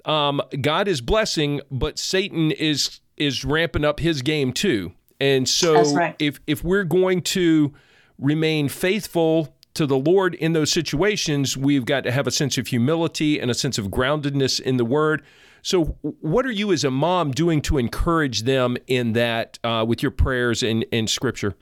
um, 0.04 0.40
God 0.60 0.88
is 0.88 1.00
blessing, 1.00 1.60
but 1.70 1.98
Satan 1.98 2.50
is 2.52 3.00
is 3.16 3.44
ramping 3.44 3.84
up 3.84 4.00
his 4.00 4.22
game 4.22 4.52
too. 4.52 4.92
And 5.20 5.48
so, 5.48 5.94
right. 5.94 6.16
if 6.18 6.40
if 6.46 6.64
we're 6.64 6.84
going 6.84 7.22
to 7.22 7.72
remain 8.18 8.68
faithful 8.68 9.54
to 9.74 9.86
the 9.86 9.96
Lord 9.96 10.34
in 10.34 10.52
those 10.52 10.72
situations, 10.72 11.56
we've 11.56 11.84
got 11.84 12.04
to 12.04 12.12
have 12.12 12.26
a 12.26 12.30
sense 12.30 12.58
of 12.58 12.68
humility 12.68 13.38
and 13.38 13.50
a 13.50 13.54
sense 13.54 13.78
of 13.78 13.86
groundedness 13.86 14.60
in 14.60 14.76
the 14.76 14.84
Word. 14.84 15.22
So, 15.62 15.84
what 16.02 16.46
are 16.46 16.50
you 16.50 16.72
as 16.72 16.84
a 16.84 16.90
mom 16.90 17.32
doing 17.32 17.60
to 17.62 17.78
encourage 17.78 18.42
them 18.42 18.76
in 18.86 19.12
that 19.12 19.58
uh, 19.64 19.84
with 19.86 20.02
your 20.02 20.10
prayers 20.10 20.62
and, 20.62 20.84
and 20.92 21.08
scripture? 21.08 21.54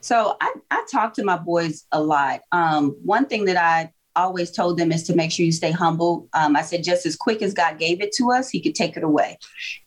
So, 0.00 0.36
I, 0.40 0.52
I 0.70 0.84
talk 0.90 1.14
to 1.14 1.24
my 1.24 1.36
boys 1.36 1.84
a 1.92 2.02
lot. 2.02 2.40
Um, 2.52 2.96
one 3.02 3.26
thing 3.26 3.46
that 3.46 3.56
I 3.56 3.92
always 4.14 4.50
told 4.50 4.78
them 4.78 4.92
is 4.92 5.04
to 5.04 5.16
make 5.16 5.32
sure 5.32 5.46
you 5.46 5.52
stay 5.52 5.70
humble. 5.70 6.28
Um, 6.34 6.54
I 6.54 6.62
said, 6.62 6.84
just 6.84 7.06
as 7.06 7.16
quick 7.16 7.40
as 7.42 7.54
God 7.54 7.78
gave 7.78 8.00
it 8.02 8.12
to 8.18 8.30
us, 8.30 8.50
He 8.50 8.60
could 8.60 8.74
take 8.74 8.96
it 8.96 9.02
away. 9.02 9.38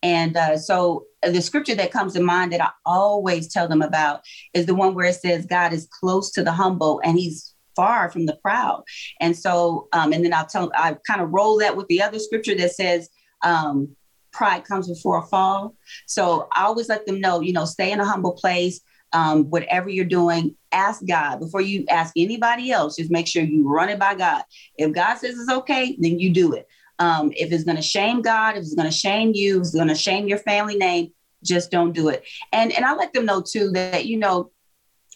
And 0.03 0.35
uh, 0.35 0.57
so, 0.57 1.05
uh, 1.23 1.31
the 1.31 1.41
scripture 1.41 1.75
that 1.75 1.91
comes 1.91 2.13
to 2.13 2.21
mind 2.21 2.51
that 2.51 2.61
I 2.61 2.71
always 2.85 3.51
tell 3.51 3.67
them 3.67 3.81
about 3.81 4.21
is 4.53 4.65
the 4.65 4.75
one 4.75 4.93
where 4.93 5.07
it 5.07 5.15
says, 5.15 5.45
God 5.45 5.73
is 5.73 5.87
close 5.99 6.31
to 6.31 6.43
the 6.43 6.51
humble 6.51 7.01
and 7.03 7.17
He's 7.17 7.54
far 7.75 8.09
from 8.11 8.25
the 8.25 8.37
proud. 8.37 8.83
And 9.19 9.35
so, 9.37 9.87
um, 9.93 10.13
and 10.13 10.23
then 10.23 10.33
I'll 10.33 10.45
tell, 10.45 10.71
I 10.75 10.97
kind 11.07 11.21
of 11.21 11.31
roll 11.31 11.59
that 11.59 11.75
with 11.75 11.87
the 11.87 12.01
other 12.01 12.19
scripture 12.19 12.55
that 12.55 12.71
says, 12.71 13.09
um, 13.43 13.95
pride 14.31 14.65
comes 14.65 14.87
before 14.87 15.19
a 15.19 15.25
fall. 15.25 15.75
So 16.05 16.47
I 16.53 16.63
always 16.63 16.89
let 16.89 17.05
them 17.05 17.21
know, 17.21 17.39
you 17.39 17.53
know, 17.53 17.65
stay 17.65 17.91
in 17.91 17.99
a 17.99 18.05
humble 18.05 18.33
place. 18.33 18.81
Um, 19.13 19.45
whatever 19.49 19.87
you're 19.87 20.03
doing, 20.03 20.57
ask 20.73 21.01
God 21.07 21.39
before 21.39 21.61
you 21.61 21.85
ask 21.89 22.11
anybody 22.17 22.71
else. 22.71 22.97
Just 22.97 23.11
make 23.11 23.27
sure 23.27 23.43
you 23.43 23.65
run 23.65 23.87
it 23.87 23.97
by 23.97 24.13
God. 24.13 24.43
If 24.77 24.91
God 24.91 25.15
says 25.15 25.39
it's 25.39 25.51
okay, 25.51 25.95
then 25.99 26.19
you 26.19 26.31
do 26.31 26.51
it. 26.53 26.67
Um, 26.99 27.31
if 27.33 27.51
it's 27.51 27.63
going 27.63 27.77
to 27.77 27.81
shame 27.81 28.21
God, 28.21 28.57
if 28.57 28.63
it's 28.63 28.75
going 28.75 28.89
to 28.89 28.95
shame 28.95 29.31
you, 29.33 29.57
if 29.57 29.61
it's 29.61 29.75
going 29.75 29.87
to 29.87 29.95
shame 29.95 30.27
your 30.27 30.39
family 30.39 30.75
name, 30.75 31.13
just 31.43 31.71
don't 31.71 31.93
do 31.93 32.09
it. 32.09 32.23
And 32.51 32.71
and 32.73 32.83
I 32.83 32.93
let 32.95 33.13
them 33.13 33.25
know 33.25 33.41
too 33.41 33.71
that 33.71 34.05
you 34.05 34.17
know 34.17 34.51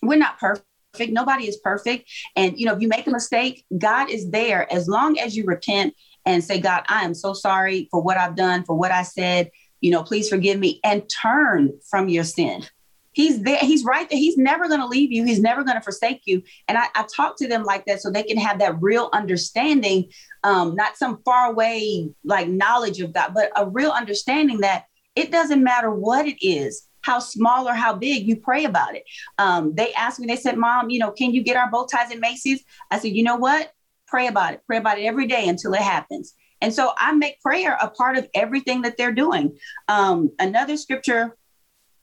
we're 0.01 0.18
not 0.18 0.39
perfect 0.39 0.66
perfect. 0.91 1.11
Nobody 1.11 1.47
is 1.47 1.57
perfect. 1.57 2.09
And, 2.35 2.57
you 2.57 2.65
know, 2.65 2.73
if 2.73 2.81
you 2.81 2.87
make 2.87 3.07
a 3.07 3.11
mistake, 3.11 3.65
God 3.77 4.09
is 4.09 4.29
there 4.29 4.71
as 4.71 4.87
long 4.87 5.19
as 5.19 5.35
you 5.35 5.45
repent 5.45 5.95
and 6.25 6.43
say, 6.43 6.59
God, 6.59 6.83
I 6.87 7.03
am 7.03 7.13
so 7.13 7.33
sorry 7.33 7.87
for 7.91 8.01
what 8.01 8.17
I've 8.17 8.35
done, 8.35 8.63
for 8.63 8.75
what 8.75 8.91
I 8.91 9.03
said. 9.03 9.51
You 9.81 9.91
know, 9.91 10.03
please 10.03 10.29
forgive 10.29 10.59
me 10.59 10.79
and 10.83 11.09
turn 11.09 11.71
from 11.89 12.09
your 12.09 12.23
sin. 12.23 12.65
He's 13.13 13.41
there. 13.41 13.59
He's 13.59 13.83
right 13.83 14.09
there. 14.09 14.19
He's 14.19 14.37
never 14.37 14.67
going 14.67 14.81
to 14.81 14.85
leave 14.85 15.11
you. 15.11 15.25
He's 15.25 15.41
never 15.41 15.63
going 15.63 15.77
to 15.77 15.81
forsake 15.81 16.21
you. 16.25 16.43
And 16.67 16.77
I, 16.77 16.85
I, 16.95 17.05
talk 17.15 17.37
to 17.37 17.47
them 17.47 17.63
like 17.63 17.85
that 17.85 18.01
so 18.01 18.11
they 18.11 18.23
can 18.23 18.37
have 18.37 18.59
that 18.59 18.81
real 18.81 19.09
understanding, 19.13 20.09
um, 20.43 20.75
not 20.75 20.95
some 20.95 21.21
far 21.25 21.49
away 21.51 22.09
like 22.23 22.47
knowledge 22.47 23.01
of 23.01 23.13
God, 23.13 23.33
but 23.33 23.51
a 23.55 23.67
real 23.67 23.91
understanding 23.91 24.59
that 24.59 24.85
it 25.15 25.31
doesn't 25.31 25.63
matter 25.63 25.91
what 25.91 26.27
it 26.27 26.45
is 26.45 26.87
how 27.02 27.20
small 27.20 27.68
or 27.68 27.74
how 27.74 27.93
big, 27.93 28.28
you 28.28 28.36
pray 28.36 28.66
about 28.66 28.95
it. 28.95 29.04
Um, 29.38 29.74
they 29.76 29.93
asked 29.93 30.20
me, 30.20 30.28
they 30.28 30.36
said, 30.36 30.58
Mom, 30.58 30.89
you 30.89 31.00
know, 31.00 31.12
can 31.12 31.34
you 31.34 31.43
get 31.43 31.58
our 31.58 31.70
bow 31.70 31.86
ties 31.86 32.12
in 32.12 32.20
Macy's? 32.20 32.64
I 32.91 33.00
said, 33.00 33.12
you 33.12 33.24
know 33.24 33.38
what? 33.38 33.72
Pray 34.08 34.28
about 34.28 34.54
it. 34.54 34.62
Pray 34.68 34.78
about 34.78 35.00
it 35.00 35.04
every 35.04 35.28
day 35.28 35.47
until 35.47 35.74
it 35.74 35.82
happens. 35.82 36.34
And 36.62 36.74
so 36.74 36.91
I 36.97 37.14
make 37.14 37.39
prayer 37.41 37.78
a 37.82 37.89
part 37.89 38.18
of 38.18 38.28
everything 38.34 38.82
that 38.82 38.97
they're 38.97 39.14
doing. 39.14 39.58
Um, 39.88 40.32
another 40.39 40.76
scripture 40.78 41.38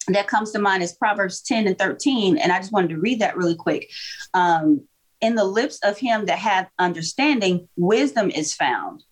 that 0.09 0.29
comes 0.29 0.53
to 0.53 0.59
mind 0.59 0.83
is 0.83 0.95
Proverbs 0.95 1.43
10 1.43 1.67
and 1.67 1.79
13. 1.79 2.39
And 2.39 2.53
I 2.53 2.59
just 2.59 2.73
wanted 2.73 2.91
to 2.91 2.99
read 2.99 3.21
that 3.21 3.37
really 3.37 3.57
quick. 3.57 3.91
Um, 4.35 4.87
in 5.21 5.35
the 5.35 5.45
lips 5.45 5.79
of 5.83 5.99
him 5.99 6.27
that 6.27 6.39
hath 6.39 6.71
understanding, 6.79 7.69
wisdom 7.77 8.31
is 8.31 8.55
found. 8.55 9.03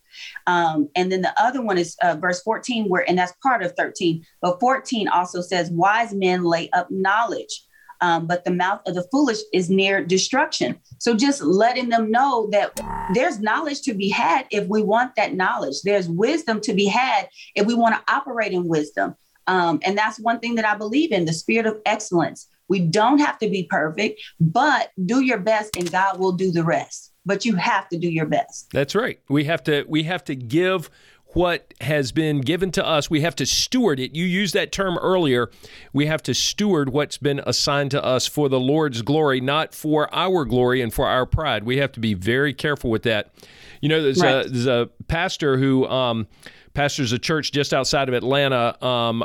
Um, 0.47 0.89
and 0.95 1.11
then 1.11 1.21
the 1.21 1.33
other 1.41 1.61
one 1.61 1.77
is 1.77 1.95
uh, 2.01 2.15
verse 2.15 2.41
14, 2.41 2.85
where, 2.85 3.07
and 3.07 3.17
that's 3.17 3.33
part 3.43 3.63
of 3.63 3.73
13, 3.77 4.23
but 4.41 4.59
14 4.59 5.07
also 5.07 5.41
says, 5.41 5.71
Wise 5.71 6.13
men 6.13 6.43
lay 6.43 6.69
up 6.71 6.87
knowledge. 6.89 7.63
Um, 8.01 8.27
but 8.27 8.43
the 8.43 8.51
mouth 8.51 8.81
of 8.85 8.95
the 8.95 9.07
foolish 9.09 9.39
is 9.53 9.69
near 9.69 10.03
destruction. 10.03 10.79
So 10.99 11.15
just 11.15 11.41
letting 11.41 11.89
them 11.89 12.11
know 12.11 12.49
that 12.51 12.79
there's 13.13 13.39
knowledge 13.39 13.81
to 13.83 13.93
be 13.93 14.09
had 14.09 14.45
if 14.51 14.67
we 14.67 14.83
want 14.83 15.15
that 15.15 15.33
knowledge. 15.33 15.75
There's 15.83 16.09
wisdom 16.09 16.59
to 16.61 16.73
be 16.73 16.85
had 16.85 17.29
if 17.55 17.65
we 17.65 17.73
want 17.73 17.95
to 17.95 18.13
operate 18.13 18.51
in 18.51 18.67
wisdom. 18.67 19.15
Um, 19.47 19.79
and 19.83 19.97
that's 19.97 20.19
one 20.19 20.39
thing 20.39 20.55
that 20.55 20.65
I 20.65 20.75
believe 20.75 21.11
in 21.11 21.25
the 21.25 21.33
spirit 21.33 21.65
of 21.65 21.79
excellence. 21.85 22.49
We 22.67 22.79
don't 22.79 23.19
have 23.19 23.37
to 23.39 23.49
be 23.49 23.67
perfect, 23.69 24.21
but 24.39 24.89
do 25.05 25.21
your 25.21 25.39
best 25.39 25.77
and 25.77 25.91
God 25.91 26.19
will 26.19 26.31
do 26.31 26.51
the 26.51 26.63
rest 26.63 27.11
but 27.25 27.45
you 27.45 27.55
have 27.55 27.89
to 27.89 27.97
do 27.97 28.09
your 28.09 28.25
best. 28.25 28.69
That's 28.71 28.95
right. 28.95 29.19
We 29.29 29.45
have 29.45 29.63
to 29.63 29.85
we 29.87 30.03
have 30.03 30.23
to 30.25 30.35
give 30.35 30.89
what 31.35 31.73
has 31.81 32.13
been 32.13 32.39
given 32.39 32.71
to 32.71 32.85
us. 32.85 33.09
We 33.09 33.19
have 33.21 33.35
to 33.35 33.45
steward 33.45 33.99
it. 33.99 34.15
You 34.15 34.23
used 34.23 34.53
that 34.53 34.71
term 34.71 34.97
earlier. 34.99 35.51
We 35.91 36.05
have 36.05 36.23
to 36.23 36.33
steward 36.33 36.89
what's 36.89 37.17
been 37.17 37.41
assigned 37.45 37.91
to 37.91 38.03
us 38.03 38.25
for 38.25 38.47
the 38.47 38.59
Lord's 38.59 39.01
glory, 39.01 39.41
not 39.41 39.75
for 39.75 40.13
our 40.15 40.45
glory 40.45 40.81
and 40.81 40.93
for 40.93 41.07
our 41.07 41.25
pride. 41.25 41.65
We 41.65 41.77
have 41.77 41.91
to 41.93 41.99
be 41.99 42.13
very 42.13 42.53
careful 42.53 42.89
with 42.89 43.03
that. 43.03 43.33
You 43.81 43.89
know, 43.89 44.01
there's, 44.01 44.21
right. 44.21 44.45
a, 44.45 44.49
there's 44.49 44.65
a 44.65 44.89
pastor 45.09 45.57
who 45.57 45.85
um, 45.87 46.27
pastors 46.73 47.11
a 47.11 47.19
church 47.19 47.51
just 47.51 47.73
outside 47.73 48.07
of 48.07 48.15
Atlanta, 48.15 48.81
um, 48.85 49.21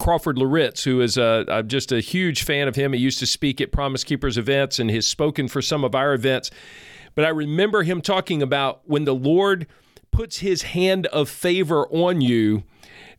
Crawford 0.00 0.38
Loritts, 0.38 0.82
who 0.82 1.00
is 1.00 1.16
a, 1.16 1.44
I'm 1.48 1.68
just 1.68 1.92
a 1.92 2.00
huge 2.00 2.42
fan 2.42 2.66
of 2.66 2.74
him. 2.74 2.92
He 2.92 2.98
used 2.98 3.20
to 3.20 3.26
speak 3.26 3.60
at 3.60 3.70
Promise 3.70 4.02
Keepers 4.02 4.36
events 4.36 4.80
and 4.80 4.90
has 4.90 5.06
spoken 5.06 5.46
for 5.46 5.62
some 5.62 5.84
of 5.84 5.94
our 5.94 6.12
events. 6.12 6.50
But 7.14 7.24
I 7.24 7.28
remember 7.28 7.82
him 7.82 8.00
talking 8.00 8.42
about 8.42 8.82
when 8.84 9.04
the 9.04 9.14
Lord 9.14 9.66
puts 10.10 10.38
his 10.38 10.62
hand 10.62 11.06
of 11.06 11.28
favor 11.28 11.86
on 11.88 12.20
you, 12.20 12.64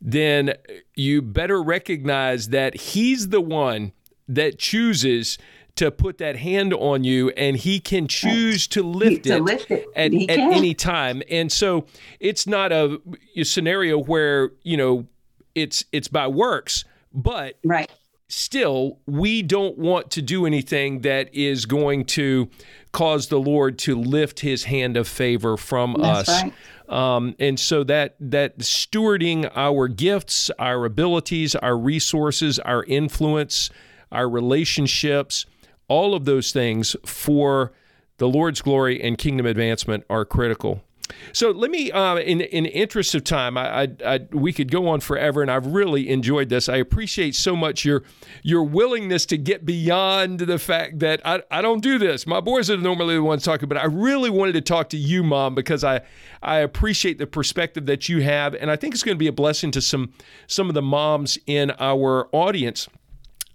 then 0.01 0.53
you 0.95 1.21
better 1.21 1.61
recognize 1.61 2.49
that 2.49 2.75
he's 2.75 3.29
the 3.29 3.41
one 3.41 3.93
that 4.27 4.57
chooses 4.57 5.37
to 5.75 5.89
put 5.89 6.19
that 6.19 6.35
hand 6.35 6.73
on 6.73 7.03
you 7.03 7.29
and 7.31 7.57
he 7.57 7.79
can 7.79 8.07
choose 8.07 8.67
to 8.67 8.83
lift, 8.83 9.23
to 9.23 9.37
it, 9.37 9.41
lift 9.41 9.71
it, 9.71 9.87
at, 9.95 10.13
at 10.13 10.39
any 10.39 10.75
time. 10.75 11.23
And 11.29 11.51
so 11.51 11.85
it's 12.19 12.45
not 12.45 12.71
a, 12.71 13.01
a, 13.35 13.43
scenario 13.43 13.97
where 13.97 14.51
you 14.61 14.77
know 14.77 15.07
it's 15.55 15.83
it's 15.91 16.07
by 16.07 16.27
works 16.27 16.85
but 17.13 17.59
right 17.63 17.91
still 18.33 18.99
we 19.05 19.41
don't 19.41 19.77
want 19.77 20.11
to 20.11 20.21
do 20.21 20.45
anything 20.45 21.01
that 21.01 21.33
is 21.33 21.65
going 21.65 22.05
to 22.05 22.49
cause 22.91 23.27
the 23.27 23.39
Lord 23.39 23.77
to 23.79 23.95
lift 23.95 24.41
his 24.41 24.65
hand 24.65 24.97
of 24.97 25.07
favor 25.07 25.57
from 25.57 25.95
That's 25.99 26.29
us. 26.29 26.43
Right. 26.43 26.53
Um, 26.89 27.35
and 27.39 27.59
so 27.59 27.83
that 27.85 28.15
that 28.19 28.59
stewarding 28.59 29.49
our 29.55 29.87
gifts, 29.87 30.51
our 30.59 30.85
abilities, 30.85 31.55
our 31.55 31.77
resources, 31.77 32.59
our 32.59 32.83
influence, 32.83 33.69
our 34.11 34.29
relationships, 34.29 35.45
all 35.87 36.13
of 36.13 36.25
those 36.25 36.51
things 36.51 36.95
for 37.05 37.71
the 38.17 38.27
Lord's 38.27 38.61
glory 38.61 39.01
and 39.01 39.17
kingdom 39.17 39.45
advancement 39.45 40.03
are 40.09 40.25
critical. 40.25 40.83
So 41.31 41.51
let 41.51 41.71
me, 41.71 41.91
uh, 41.91 42.17
in 42.17 42.41
in 42.41 42.65
interest 42.65 43.15
of 43.15 43.23
time, 43.23 43.57
I, 43.57 43.83
I, 43.83 43.87
I, 44.05 44.19
we 44.31 44.53
could 44.53 44.71
go 44.71 44.87
on 44.87 44.99
forever, 44.99 45.41
and 45.41 45.49
I've 45.49 45.67
really 45.67 46.09
enjoyed 46.09 46.49
this. 46.49 46.69
I 46.69 46.77
appreciate 46.77 47.35
so 47.35 47.55
much 47.55 47.85
your 47.85 48.03
your 48.43 48.63
willingness 48.63 49.25
to 49.27 49.37
get 49.37 49.65
beyond 49.65 50.41
the 50.41 50.59
fact 50.59 50.99
that 50.99 51.21
I, 51.25 51.41
I 51.49 51.61
don't 51.61 51.81
do 51.81 51.97
this. 51.97 52.27
My 52.27 52.39
boys 52.39 52.69
are 52.69 52.77
normally 52.77 53.15
the 53.15 53.23
ones 53.23 53.43
talking, 53.43 53.67
but 53.67 53.77
I 53.77 53.85
really 53.85 54.29
wanted 54.29 54.53
to 54.53 54.61
talk 54.61 54.89
to 54.89 54.97
you, 54.97 55.23
Mom, 55.23 55.55
because 55.55 55.83
I 55.83 56.01
I 56.41 56.57
appreciate 56.57 57.17
the 57.17 57.27
perspective 57.27 57.85
that 57.87 58.09
you 58.09 58.21
have, 58.21 58.53
and 58.53 58.69
I 58.69 58.75
think 58.75 58.93
it's 58.93 59.03
going 59.03 59.15
to 59.15 59.19
be 59.19 59.27
a 59.27 59.33
blessing 59.33 59.71
to 59.71 59.81
some 59.81 60.13
some 60.47 60.67
of 60.67 60.75
the 60.75 60.81
moms 60.81 61.37
in 61.47 61.71
our 61.79 62.29
audience. 62.31 62.87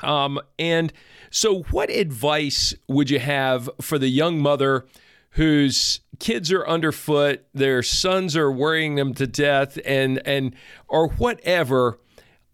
Um, 0.00 0.40
and 0.58 0.92
so, 1.30 1.62
what 1.70 1.90
advice 1.90 2.74
would 2.88 3.10
you 3.10 3.18
have 3.18 3.68
for 3.80 3.98
the 3.98 4.08
young 4.08 4.40
mother? 4.40 4.86
whose 5.32 6.00
kids 6.18 6.52
are 6.52 6.66
underfoot, 6.66 7.44
their 7.54 7.82
sons 7.82 8.36
are 8.36 8.50
worrying 8.50 8.94
them 8.96 9.14
to 9.14 9.26
death, 9.26 9.78
and 9.84 10.20
and 10.26 10.54
or 10.88 11.08
whatever. 11.10 11.98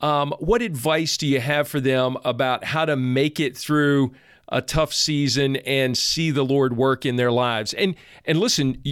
Um, 0.01 0.35
what 0.39 0.61
advice 0.61 1.17
do 1.17 1.27
you 1.27 1.41
have 1.41 1.69
for 1.69 1.81
them 1.81 2.17
about 2.25 2.65
how 2.65 2.85
to 2.85 2.97
make 2.97 3.41
it 3.41 3.57
through 3.57 4.13
a 4.49 4.61
tough 4.61 4.93
season 4.93 5.57
and 5.57 5.97
see 5.97 6.31
the 6.31 6.45
Lord 6.45 6.77
work 6.77 7.07
in 7.07 7.17
their 7.17 7.33
lives? 7.33 7.73
And 7.73 7.95
and 8.25 8.39
listen, 8.39 8.83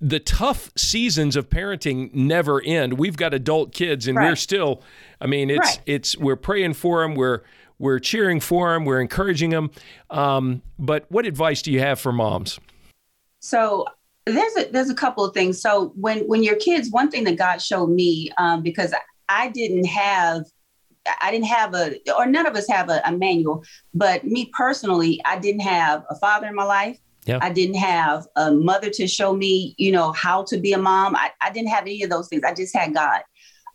the 0.00 0.20
tough 0.20 0.70
seasons 0.76 1.34
of 1.36 1.48
parenting 1.48 2.14
never 2.14 2.62
end. 2.62 2.98
We've 2.98 3.16
got 3.16 3.34
adult 3.34 3.72
kids, 3.72 4.06
and 4.06 4.16
right. 4.16 4.28
we're 4.30 4.36
still. 4.36 4.82
I 5.20 5.26
mean, 5.26 5.50
it's 5.50 5.76
right. 5.76 5.80
it's 5.86 6.16
we're 6.16 6.36
praying 6.36 6.74
for 6.74 7.02
them. 7.02 7.14
We're 7.14 7.42
we're 7.78 7.98
cheering 7.98 8.40
for 8.40 8.72
them, 8.72 8.84
we're 8.84 9.00
encouraging 9.00 9.50
them. 9.50 9.70
Um, 10.10 10.62
but 10.78 11.06
what 11.10 11.26
advice 11.26 11.62
do 11.62 11.72
you 11.72 11.80
have 11.80 12.00
for 12.00 12.12
moms? 12.12 12.58
So 13.46 13.86
there's 14.24 14.56
a 14.56 14.70
there's 14.72 14.90
a 14.90 14.94
couple 14.94 15.24
of 15.24 15.32
things. 15.32 15.60
So 15.60 15.92
when 15.94 16.26
when 16.26 16.42
your 16.42 16.56
kids, 16.56 16.90
one 16.90 17.10
thing 17.10 17.24
that 17.24 17.36
God 17.36 17.58
showed 17.62 17.90
me 17.90 18.30
um, 18.38 18.62
because 18.62 18.92
I 19.28 19.48
didn't 19.48 19.86
have 19.86 20.44
I 21.20 21.30
didn't 21.30 21.46
have 21.46 21.72
a, 21.74 21.96
or 22.18 22.26
none 22.26 22.46
of 22.46 22.56
us 22.56 22.68
have 22.68 22.90
a, 22.90 23.00
a, 23.04 23.12
manual, 23.12 23.62
but 23.94 24.24
me 24.24 24.50
personally, 24.52 25.20
I 25.24 25.38
didn't 25.38 25.60
have 25.60 26.02
a 26.10 26.16
father 26.16 26.48
in 26.48 26.56
my 26.56 26.64
life. 26.64 26.98
Yeah. 27.26 27.38
I 27.40 27.50
didn't 27.50 27.76
have 27.76 28.26
a 28.34 28.50
mother 28.50 28.90
to 28.90 29.06
show 29.06 29.32
me, 29.32 29.76
you 29.78 29.92
know, 29.92 30.10
how 30.10 30.42
to 30.44 30.58
be 30.58 30.72
a 30.72 30.78
mom. 30.78 31.14
I, 31.14 31.30
I 31.40 31.50
didn't 31.50 31.68
have 31.68 31.82
any 31.82 32.02
of 32.02 32.10
those 32.10 32.26
things. 32.26 32.42
I 32.44 32.54
just 32.54 32.76
had 32.76 32.92
God. 32.92 33.20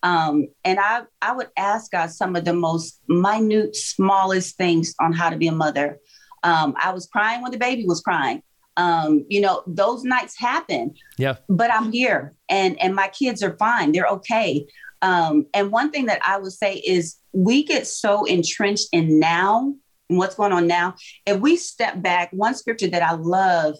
Um, 0.04 0.48
and 0.66 0.78
I, 0.78 1.04
I 1.22 1.32
would 1.32 1.48
ask 1.56 1.92
God 1.92 2.12
some 2.12 2.36
of 2.36 2.44
the 2.44 2.54
most 2.54 3.00
minute, 3.08 3.78
smallest 3.78 4.58
things 4.58 4.94
on 5.00 5.14
how 5.14 5.30
to 5.30 5.38
be 5.38 5.48
a 5.48 5.54
mother. 5.54 6.00
Um, 6.44 6.76
I 6.78 6.92
was 6.92 7.08
crying 7.08 7.42
when 7.42 7.52
the 7.52 7.58
baby 7.58 7.86
was 7.86 8.02
crying. 8.02 8.42
Um, 8.78 9.26
you 9.30 9.42
know, 9.42 9.64
those 9.68 10.04
nights 10.04 10.38
happen. 10.38 10.94
Yeah. 11.18 11.38
But 11.50 11.74
I'm 11.74 11.92
here 11.92 12.34
and 12.50 12.82
and 12.82 12.96
my 12.96 13.10
kids 13.10 13.44
are 13.44 13.58
fine. 13.58 13.92
They're 13.92 14.08
okay. 14.08 14.66
Um, 15.02 15.48
and 15.54 15.72
one 15.72 15.92
thing 15.92 16.06
that 16.06 16.22
I 16.26 16.38
would 16.38 16.54
say 16.54 16.76
is 16.76 17.18
we 17.34 17.64
get 17.64 17.88
so 17.88 18.26
entrenched 18.26 18.90
in 18.92 19.20
now 19.20 19.74
and 20.10 20.18
what's 20.18 20.36
going 20.36 20.52
on 20.52 20.68
now. 20.68 20.96
If 21.26 21.40
we 21.40 21.58
step 21.58 22.02
back, 22.02 22.30
one 22.32 22.56
scripture 22.56 22.88
that 22.90 23.02
I 23.02 23.14
love, 23.14 23.76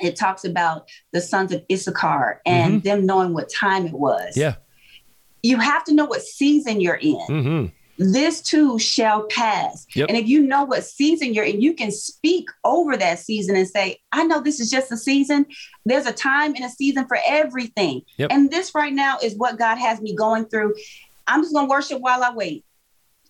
it 0.00 0.14
talks 0.14 0.44
about 0.44 0.88
the 1.12 1.22
sons 1.22 1.52
of 1.52 1.64
Issachar 1.72 2.42
and 2.44 2.74
mm-hmm. 2.74 2.88
them 2.88 3.06
knowing 3.06 3.32
what 3.32 3.50
time 3.50 3.86
it 3.86 3.94
was. 3.94 4.36
Yeah. 4.36 4.56
You 5.42 5.58
have 5.58 5.84
to 5.84 5.94
know 5.94 6.04
what 6.04 6.22
season 6.22 6.80
you're 6.80 6.94
in. 6.94 7.26
Mm-hmm 7.28 7.66
this 7.98 8.40
too 8.40 8.78
shall 8.78 9.26
pass. 9.26 9.86
Yep. 9.94 10.08
And 10.08 10.18
if 10.18 10.26
you 10.26 10.42
know 10.42 10.64
what 10.64 10.84
season 10.84 11.34
you're 11.34 11.44
in, 11.44 11.60
you 11.60 11.74
can 11.74 11.90
speak 11.90 12.48
over 12.64 12.96
that 12.96 13.18
season 13.18 13.56
and 13.56 13.68
say, 13.68 13.98
I 14.12 14.24
know 14.24 14.40
this 14.40 14.60
is 14.60 14.70
just 14.70 14.92
a 14.92 14.96
season. 14.96 15.46
There's 15.84 16.06
a 16.06 16.12
time 16.12 16.54
and 16.54 16.64
a 16.64 16.68
season 16.68 17.06
for 17.06 17.18
everything. 17.26 18.02
Yep. 18.16 18.30
And 18.30 18.50
this 18.50 18.74
right 18.74 18.92
now 18.92 19.18
is 19.22 19.36
what 19.36 19.58
God 19.58 19.76
has 19.76 20.00
me 20.00 20.14
going 20.14 20.46
through. 20.46 20.74
I'm 21.26 21.42
just 21.42 21.54
going 21.54 21.66
to 21.66 21.70
worship 21.70 22.00
while 22.00 22.22
I 22.22 22.32
wait. 22.34 22.64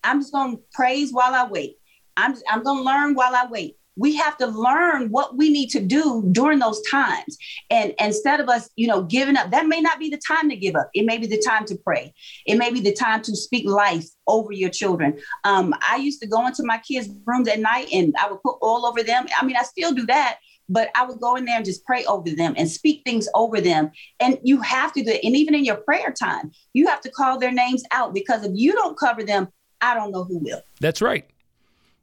I'm 0.05 0.21
just 0.21 0.33
going 0.33 0.57
to 0.57 0.63
praise 0.73 1.13
while 1.13 1.35
I 1.35 1.49
wait. 1.49 1.79
I'm, 2.17 2.35
I'm 2.49 2.63
going 2.63 2.79
to 2.79 2.85
learn 2.85 3.15
while 3.15 3.35
I 3.35 3.47
wait 3.51 3.77
we 3.97 4.15
have 4.15 4.37
to 4.37 4.47
learn 4.47 5.09
what 5.09 5.37
we 5.37 5.51
need 5.51 5.69
to 5.71 5.81
do 5.81 6.23
during 6.33 6.59
those 6.59 6.81
times 6.83 7.37
and, 7.71 7.95
instead 7.99 8.41
of 8.41 8.49
us 8.49 8.69
you 8.77 8.87
know 8.87 9.03
giving 9.03 9.37
up 9.37 9.51
that 9.51 9.67
may 9.67 9.81
not 9.81 9.99
be 9.99 10.11
the 10.11 10.21
time 10.27 10.49
to 10.51 10.57
give 10.57 10.77
up 10.77 10.89
it 10.95 11.05
may 11.05 11.19
be 11.19 11.27
the 11.27 11.41
time 11.41 11.65
to 11.65 11.77
pray 11.77 12.13
it 12.47 12.57
may 12.57 12.71
be 12.71 12.81
the 12.81 12.93
time 12.93 13.23
to 13.23 13.35
speak 13.35 13.67
life 13.67 14.07
over 14.27 14.53
your 14.53 14.71
children 14.71 15.19
um, 15.45 15.75
i 15.89 15.97
used 15.97 16.21
to 16.21 16.27
go 16.27 16.47
into 16.47 16.63
my 16.65 16.79
kids 16.79 17.09
rooms 17.27 17.49
at 17.49 17.59
night 17.59 17.89
and 17.93 18.15
i 18.21 18.31
would 18.31 18.43
put 18.43 18.57
all 18.61 18.87
over 18.87 19.03
them 19.03 19.27
i 19.39 19.45
mean 19.45 19.57
i 19.57 19.63
still 19.63 19.93
do 19.93 20.05
that 20.07 20.39
but 20.69 20.91
I 20.95 21.07
would 21.07 21.21
go 21.21 21.37
in 21.37 21.45
there 21.45 21.57
and 21.57 21.65
just 21.65 21.85
pray 21.85 22.05
over 22.07 22.29
them 22.31 22.55
and 22.57 22.69
speak 22.69 23.03
things 23.05 23.29
over 23.35 23.61
them. 23.61 23.91
And 24.21 24.39
you 24.43 24.61
have 24.63 24.93
to 24.95 25.03
do 25.03 25.11
it. 25.11 25.25
And 25.25 25.37
even 25.37 25.55
in 25.55 25.65
your 25.65 25.77
prayer 25.77 26.13
time, 26.13 26.51
you 26.73 26.89
have 26.89 27.01
to 27.03 27.11
call 27.11 27.39
their 27.39 27.53
names 27.53 27.85
out 27.93 28.13
because 28.13 28.45
if 28.45 28.53
you 28.55 28.73
don't 28.73 28.99
cover 28.99 29.23
them, 29.23 29.49
I 29.81 29.95
don't 29.95 30.11
know 30.11 30.25
who 30.25 30.39
will. 30.39 30.61
That's 30.81 31.01
right. 31.01 31.29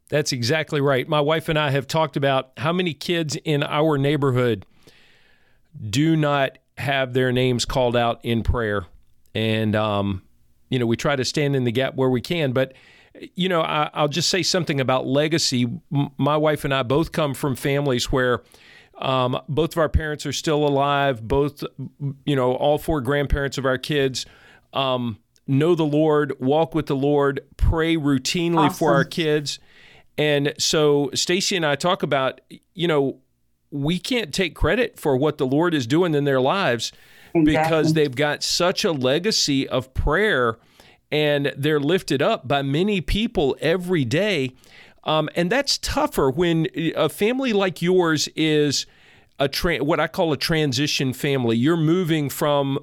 That's 0.08 0.32
exactly 0.32 0.80
right. 0.80 1.08
My 1.08 1.20
wife 1.20 1.48
and 1.48 1.58
I 1.58 1.70
have 1.70 1.86
talked 1.86 2.16
about 2.16 2.52
how 2.56 2.72
many 2.72 2.92
kids 2.92 3.36
in 3.36 3.62
our 3.62 3.96
neighborhood 3.96 4.66
do 5.90 6.16
not 6.16 6.58
have 6.78 7.14
their 7.14 7.32
names 7.32 7.64
called 7.64 7.96
out 7.96 8.20
in 8.24 8.42
prayer. 8.42 8.86
And, 9.34 9.74
um, 9.74 10.22
you 10.68 10.78
know, 10.78 10.86
we 10.86 10.96
try 10.96 11.16
to 11.16 11.24
stand 11.24 11.56
in 11.56 11.64
the 11.64 11.72
gap 11.72 11.94
where 11.94 12.10
we 12.10 12.20
can. 12.20 12.52
But, 12.52 12.74
you 13.34 13.48
know, 13.48 13.62
I, 13.62 14.02
will 14.02 14.08
just 14.08 14.28
say 14.28 14.42
something 14.42 14.80
about 14.80 15.06
legacy. 15.06 15.64
M- 15.92 16.10
my 16.18 16.36
wife 16.36 16.64
and 16.64 16.74
I 16.74 16.82
both 16.82 17.12
come 17.12 17.34
from 17.34 17.56
families 17.56 18.12
where 18.12 18.42
um, 18.98 19.40
both 19.48 19.72
of 19.72 19.78
our 19.78 19.88
parents 19.88 20.26
are 20.26 20.32
still 20.32 20.66
alive, 20.66 21.26
both, 21.26 21.64
you 22.24 22.36
know, 22.36 22.54
all 22.54 22.78
four 22.78 23.00
grandparents 23.00 23.58
of 23.58 23.66
our 23.66 23.78
kids. 23.78 24.26
Um, 24.72 25.18
know 25.46 25.74
the 25.74 25.84
Lord, 25.84 26.34
walk 26.40 26.74
with 26.74 26.86
the 26.86 26.96
Lord, 26.96 27.40
pray 27.56 27.96
routinely 27.96 28.66
awesome. 28.66 28.78
for 28.78 28.94
our 28.94 29.04
kids. 29.04 29.58
And 30.16 30.54
so 30.58 31.10
Stacy 31.14 31.56
and 31.56 31.66
I 31.66 31.74
talk 31.74 32.02
about, 32.02 32.40
you 32.74 32.88
know, 32.88 33.18
we 33.70 33.98
can't 33.98 34.32
take 34.32 34.54
credit 34.54 34.98
for 34.98 35.16
what 35.16 35.38
the 35.38 35.46
Lord 35.46 35.74
is 35.74 35.86
doing 35.86 36.14
in 36.14 36.24
their 36.24 36.40
lives 36.40 36.92
exactly. 37.34 37.52
because 37.52 37.92
they've 37.94 38.14
got 38.14 38.42
such 38.42 38.84
a 38.84 38.92
legacy 38.92 39.68
of 39.68 39.92
prayer 39.94 40.58
and 41.10 41.52
they're 41.56 41.80
lifted 41.80 42.22
up 42.22 42.46
by 42.46 42.62
many 42.62 43.00
people 43.00 43.56
every 43.60 44.04
day. 44.04 44.52
Um, 45.04 45.28
and 45.34 45.50
that's 45.50 45.78
tougher 45.78 46.30
when 46.30 46.68
a 46.94 47.08
family 47.08 47.52
like 47.52 47.82
yours 47.82 48.28
is 48.36 48.86
a 49.38 49.48
tra- 49.48 49.82
what 49.82 50.00
I 50.00 50.06
call 50.06 50.32
a 50.32 50.36
transition 50.36 51.12
family. 51.12 51.56
You're 51.56 51.76
moving 51.76 52.30
from 52.30 52.78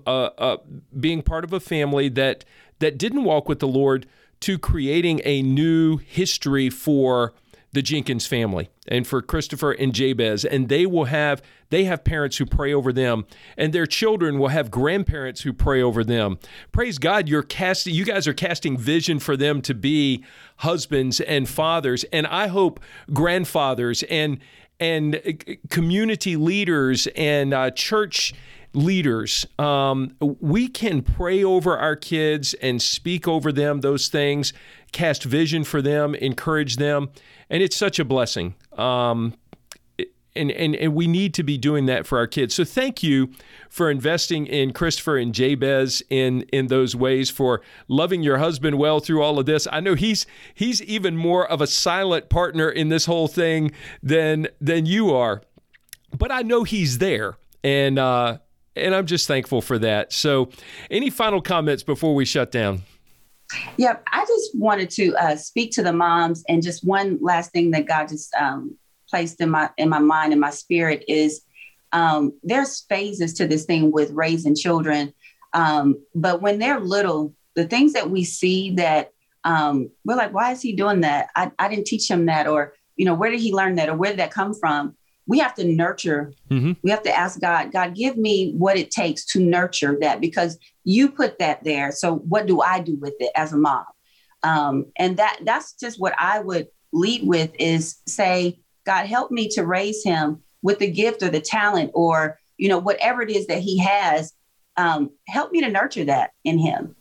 being 0.99 1.21
part 1.21 1.43
of 1.43 1.53
a 1.53 1.59
family 1.59 2.09
that 2.09 2.45
that 2.79 2.97
didn't 2.97 3.23
walk 3.23 3.47
with 3.47 3.59
the 3.59 3.67
Lord 3.67 4.07
to 4.41 4.57
creating 4.59 5.21
a 5.23 5.41
new 5.41 5.97
history 5.97 6.69
for 6.69 7.33
the 7.73 7.81
Jenkins 7.81 8.27
family 8.27 8.69
and 8.87 9.07
for 9.07 9.21
Christopher 9.21 9.71
and 9.71 9.93
Jabez. 9.93 10.43
And 10.43 10.67
they 10.67 10.85
will 10.85 11.05
have 11.05 11.41
they 11.69 11.85
have 11.85 12.03
parents 12.03 12.35
who 12.35 12.45
pray 12.45 12.73
over 12.73 12.91
them, 12.91 13.25
and 13.55 13.71
their 13.71 13.85
children 13.85 14.39
will 14.39 14.49
have 14.49 14.69
grandparents 14.69 15.41
who 15.41 15.53
pray 15.53 15.81
over 15.81 16.03
them. 16.03 16.37
Praise 16.73 16.97
God, 16.97 17.29
you're 17.29 17.43
casting 17.43 17.93
you 17.93 18.03
guys 18.03 18.27
are 18.27 18.33
casting 18.33 18.77
vision 18.77 19.19
for 19.19 19.37
them 19.37 19.61
to 19.61 19.73
be 19.73 20.23
husbands 20.57 21.21
and 21.21 21.47
fathers, 21.47 22.03
and 22.11 22.27
I 22.27 22.47
hope 22.47 22.79
grandfathers 23.13 24.03
and 24.03 24.39
and 24.81 25.21
community 25.69 26.35
leaders 26.35 27.07
and 27.15 27.53
uh, 27.53 27.71
church 27.71 28.33
leaders, 28.73 29.45
um, 29.59 30.15
we 30.39 30.67
can 30.67 31.01
pray 31.01 31.43
over 31.43 31.77
our 31.77 31.95
kids 31.95 32.53
and 32.55 32.81
speak 32.81 33.27
over 33.27 33.51
them 33.51 33.81
those 33.81 34.07
things, 34.07 34.53
cast 34.91 35.23
vision 35.23 35.63
for 35.63 35.81
them, 35.81 36.15
encourage 36.15 36.77
them, 36.77 37.09
and 37.49 37.61
it's 37.61 37.75
such 37.75 37.99
a 37.99 38.05
blessing. 38.05 38.55
Um, 38.77 39.33
and, 40.33 40.51
and, 40.51 40.75
and 40.75 40.95
we 40.95 41.07
need 41.07 41.33
to 41.33 41.43
be 41.43 41.57
doing 41.57 41.87
that 41.87 42.07
for 42.07 42.17
our 42.17 42.27
kids. 42.27 42.55
So 42.55 42.63
thank 42.63 43.03
you 43.03 43.31
for 43.69 43.91
investing 43.91 44.47
in 44.47 44.71
Christopher 44.71 45.17
and 45.17 45.33
Jabez 45.33 46.01
in 46.09 46.43
in 46.53 46.67
those 46.67 46.95
ways, 46.95 47.29
for 47.29 47.61
loving 47.87 48.23
your 48.23 48.37
husband 48.37 48.77
well 48.77 48.99
through 48.99 49.21
all 49.21 49.39
of 49.39 49.45
this. 49.45 49.67
I 49.71 49.81
know 49.81 49.95
he's 49.95 50.25
he's 50.53 50.81
even 50.83 51.17
more 51.17 51.45
of 51.45 51.61
a 51.61 51.67
silent 51.67 52.29
partner 52.29 52.69
in 52.69 52.89
this 52.89 53.05
whole 53.05 53.27
thing 53.27 53.71
than 54.01 54.47
than 54.61 54.85
you 54.85 55.13
are, 55.13 55.41
but 56.17 56.31
I 56.31 56.43
know 56.43 56.63
he's 56.63 56.99
there, 56.99 57.37
and 57.63 57.99
uh, 57.99 58.37
and 58.75 58.95
I'm 58.95 59.05
just 59.05 59.27
thankful 59.27 59.61
for 59.61 59.77
that. 59.79 60.13
So, 60.13 60.49
any 60.89 61.09
final 61.09 61.41
comments 61.41 61.83
before 61.83 62.15
we 62.15 62.25
shut 62.25 62.51
down? 62.51 62.83
Yep, 63.77 64.03
I 64.11 64.21
just 64.21 64.57
wanted 64.57 64.89
to 64.91 65.13
uh, 65.15 65.35
speak 65.35 65.71
to 65.73 65.83
the 65.83 65.93
moms, 65.93 66.43
and 66.47 66.63
just 66.63 66.85
one 66.85 67.19
last 67.21 67.51
thing 67.51 67.71
that 67.71 67.85
God 67.85 68.07
just 68.07 68.33
um, 68.35 68.75
placed 69.09 69.41
in 69.41 69.49
my 69.49 69.69
in 69.77 69.89
my 69.89 69.99
mind 69.99 70.31
and 70.31 70.41
my 70.41 70.51
spirit 70.51 71.03
is 71.07 71.41
um, 71.91 72.33
there's 72.43 72.81
phases 72.81 73.33
to 73.35 73.47
this 73.47 73.65
thing 73.65 73.91
with 73.91 74.11
raising 74.11 74.55
children, 74.55 75.13
um, 75.53 76.01
but 76.15 76.41
when 76.41 76.59
they're 76.59 76.79
little, 76.79 77.33
the 77.55 77.65
things 77.65 77.93
that 77.93 78.09
we 78.09 78.23
see 78.23 78.71
that 78.75 79.11
um, 79.43 79.89
we're 80.05 80.15
like, 80.15 80.33
why 80.33 80.51
is 80.51 80.61
he 80.61 80.73
doing 80.73 81.01
that? 81.01 81.29
I, 81.35 81.51
I 81.59 81.67
didn't 81.67 81.87
teach 81.87 82.09
him 82.09 82.27
that, 82.27 82.47
or 82.47 82.73
you 82.95 83.05
know, 83.05 83.15
where 83.15 83.31
did 83.31 83.41
he 83.41 83.53
learn 83.53 83.75
that, 83.75 83.89
or 83.89 83.95
where 83.95 84.11
did 84.11 84.19
that 84.19 84.31
come 84.31 84.53
from? 84.53 84.95
We 85.31 85.39
have 85.39 85.55
to 85.55 85.63
nurture. 85.63 86.33
Mm-hmm. 86.49 86.73
We 86.83 86.91
have 86.91 87.03
to 87.03 87.17
ask 87.17 87.39
God, 87.39 87.71
God, 87.71 87.95
give 87.95 88.17
me 88.17 88.51
what 88.57 88.77
it 88.77 88.91
takes 88.91 89.23
to 89.27 89.39
nurture 89.39 89.97
that 90.01 90.19
because 90.19 90.59
you 90.83 91.09
put 91.09 91.39
that 91.39 91.63
there. 91.63 91.93
So 91.93 92.15
what 92.15 92.47
do 92.47 92.59
I 92.59 92.81
do 92.81 92.97
with 92.97 93.13
it 93.21 93.31
as 93.33 93.53
a 93.53 93.57
mom? 93.57 93.85
Um, 94.43 94.87
and 94.97 95.15
that 95.15 95.39
that's 95.45 95.71
just 95.75 96.01
what 96.01 96.13
I 96.17 96.39
would 96.41 96.67
lead 96.91 97.25
with 97.25 97.49
is 97.57 98.01
say, 98.05 98.59
God, 98.85 99.05
help 99.05 99.31
me 99.31 99.47
to 99.51 99.65
raise 99.65 100.03
him 100.03 100.43
with 100.63 100.79
the 100.79 100.91
gift 100.91 101.23
or 101.23 101.29
the 101.29 101.39
talent 101.39 101.91
or 101.93 102.37
you 102.57 102.67
know 102.67 102.79
whatever 102.79 103.21
it 103.21 103.29
is 103.29 103.47
that 103.47 103.59
he 103.59 103.79
has. 103.79 104.33
Um, 104.75 105.11
help 105.29 105.53
me 105.53 105.61
to 105.61 105.69
nurture 105.69 106.03
that 106.05 106.31
in 106.43 106.57
him. 106.57 106.97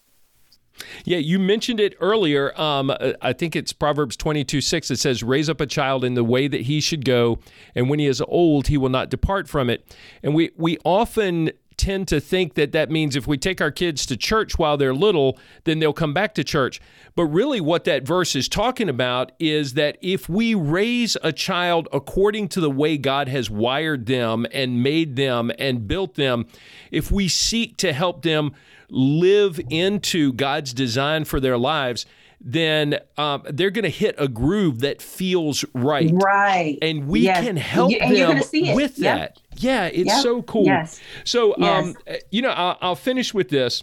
Yeah, 1.05 1.19
you 1.19 1.39
mentioned 1.39 1.81
it 1.81 1.95
earlier. 2.01 2.59
Um, 2.61 2.91
uh, 2.91 3.13
I 3.21 3.33
think 3.33 3.55
it's 3.55 3.73
Proverbs 3.73 4.17
22 4.17 4.61
6. 4.61 4.91
It 4.91 4.99
says, 4.99 5.23
Raise 5.23 5.49
up 5.49 5.61
a 5.61 5.67
child 5.67 6.05
in 6.05 6.15
the 6.15 6.25
way 6.25 6.49
that 6.49 6.63
he 6.63 6.81
should 6.81 7.05
go, 7.05 7.39
and 7.75 7.91
when 7.91 7.99
he 7.99 8.07
is 8.07 8.23
old, 8.23 8.69
he 8.69 8.77
will 8.79 8.89
not 8.89 9.11
depart 9.11 9.49
from 9.49 9.69
it. 9.69 9.97
And 10.23 10.35
we, 10.35 10.51
we 10.57 10.79
often 10.85 11.51
tend 11.81 12.07
to 12.09 12.21
think 12.21 12.55
that 12.55 12.73
that 12.73 12.91
means 12.91 13.17
if 13.17 13.27
we 13.27 13.39
take 13.39 13.61
our 13.61 13.71
kids 13.71 14.05
to 14.07 14.17
church 14.17 14.59
while 14.59 14.77
they're 14.77 14.95
little, 14.95 15.39
then 15.65 15.79
they'll 15.79 15.95
come 15.95 16.13
back 16.13 16.35
to 16.35 16.45
church. 16.45 16.81
But 17.17 17.25
really, 17.25 17.61
what 17.61 17.85
that 17.85 18.03
verse 18.07 18.37
is 18.37 18.49
talking 18.49 18.89
about 18.89 19.33
is 19.39 19.75
that 19.75 19.97
if 20.03 20.29
we 20.29 20.55
raise 20.55 21.17
a 21.23 21.33
child 21.33 21.89
according 21.91 22.49
to 22.49 22.61
the 22.61 22.71
way 22.71 22.99
God 22.99 23.29
has 23.29 23.49
wired 23.49 24.05
them 24.05 24.47
and 24.53 24.83
made 24.83 25.17
them 25.17 25.51
and 25.59 25.89
built 25.89 26.17
them, 26.17 26.47
if 26.91 27.11
we 27.11 27.29
seek 27.29 27.79
to 27.79 27.95
help 27.95 28.23
them 28.23 28.53
live 28.91 29.59
into 29.71 30.35
God's 30.35 30.75
design 30.75 31.25
for 31.25 31.41
their 31.41 31.57
lives, 31.57 32.05
then 32.41 32.99
um, 33.19 33.43
they're 33.51 33.71
going 33.71 33.85
to 33.85 33.91
hit 33.91 34.15
a 34.19 34.27
groove 34.27 34.81
that 34.81 35.03
feels 35.03 35.65
right. 35.75 36.11
Right. 36.13 36.79
And 36.81 37.07
we 37.07 37.21
yes. 37.21 37.45
can 37.45 37.57
help 37.57 37.93
and 38.01 38.17
them 38.17 38.75
with 38.75 38.99
yep. 38.99 39.37
that. 39.37 39.41
Yeah, 39.57 39.87
it's 39.87 40.07
yep. 40.07 40.23
so 40.23 40.43
cool. 40.43 40.65
Yes. 40.65 41.01
So, 41.25 41.55
yes. 41.59 41.87
Um, 41.87 41.97
you 42.31 42.41
know, 42.41 42.51
I'll, 42.51 42.79
I'll 42.81 42.97
finish 42.97 43.35
with 43.35 43.51
this. 43.51 43.83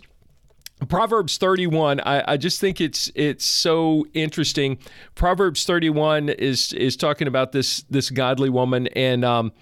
Proverbs 0.90 1.38
31, 1.38 2.02
I, 2.02 2.34
I, 2.34 2.38
just 2.38 2.62
think 2.62 2.80
it's 2.80 3.12
it's 3.16 3.44
so 3.44 4.06
interesting. 4.14 4.78
Proverbs 5.16 5.64
31 5.66 6.30
is 6.30 6.72
is 6.74 6.96
talking 6.96 7.28
about 7.28 7.52
this 7.52 7.82
this 7.90 8.12
godly 8.12 8.50
woman, 8.50 8.86
and 8.88 9.26
um, 9.26 9.54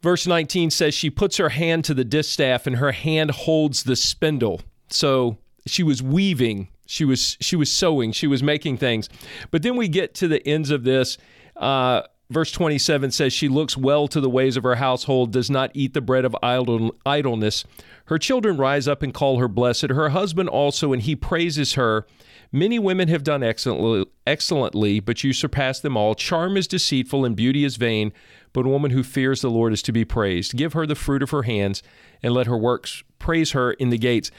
verse 0.00 0.24
19 0.24 0.70
says 0.70 0.94
she 0.94 1.10
puts 1.10 1.36
her 1.38 1.48
hand 1.48 1.84
to 1.86 1.94
the 1.94 2.04
distaff, 2.04 2.64
and 2.68 2.76
her 2.76 2.92
hand 2.92 3.32
holds 3.32 3.82
the 3.82 3.96
spindle. 3.96 4.60
So 4.88 5.38
she 5.66 5.82
was 5.82 6.00
weaving, 6.00 6.68
she 6.88 7.04
was 7.04 7.36
she 7.38 7.54
was 7.54 7.70
sewing, 7.70 8.12
she 8.12 8.26
was 8.26 8.42
making 8.42 8.78
things. 8.78 9.10
But 9.50 9.62
then 9.62 9.76
we 9.76 9.88
get 9.88 10.14
to 10.14 10.26
the 10.26 10.44
ends 10.48 10.70
of 10.70 10.84
this. 10.84 11.18
Uh, 11.54 12.02
verse 12.30 12.50
27 12.50 13.10
says 13.10 13.30
she 13.30 13.46
looks 13.46 13.76
well 13.76 14.08
to 14.08 14.22
the 14.22 14.30
ways 14.30 14.56
of 14.56 14.62
her 14.62 14.76
household, 14.76 15.30
does 15.30 15.50
not 15.50 15.70
eat 15.74 15.92
the 15.92 16.00
bread 16.00 16.24
of 16.24 16.34
idle, 16.42 16.94
idleness. 17.04 17.64
Her 18.06 18.16
children 18.16 18.56
rise 18.56 18.88
up 18.88 19.02
and 19.02 19.12
call 19.12 19.38
her 19.38 19.48
blessed, 19.48 19.90
her 19.90 20.08
husband 20.08 20.48
also, 20.48 20.94
and 20.94 21.02
he 21.02 21.14
praises 21.14 21.74
her. 21.74 22.06
Many 22.50 22.78
women 22.78 23.08
have 23.08 23.22
done 23.22 23.42
excellently, 23.42 24.06
excellently, 24.26 24.98
but 24.98 25.22
you 25.22 25.34
surpass 25.34 25.80
them 25.80 25.94
all. 25.94 26.14
Charm 26.14 26.56
is 26.56 26.66
deceitful 26.66 27.26
and 27.26 27.36
beauty 27.36 27.64
is 27.64 27.76
vain, 27.76 28.14
but 28.54 28.64
a 28.64 28.70
woman 28.70 28.92
who 28.92 29.02
fears 29.02 29.42
the 29.42 29.50
Lord 29.50 29.74
is 29.74 29.82
to 29.82 29.92
be 29.92 30.06
praised. 30.06 30.56
Give 30.56 30.72
her 30.72 30.86
the 30.86 30.94
fruit 30.94 31.22
of 31.22 31.30
her 31.30 31.42
hands, 31.42 31.82
and 32.22 32.32
let 32.32 32.46
her 32.46 32.56
works 32.56 33.02
praise 33.18 33.52
her 33.52 33.72
in 33.72 33.90
the 33.90 33.98
gates. 33.98 34.30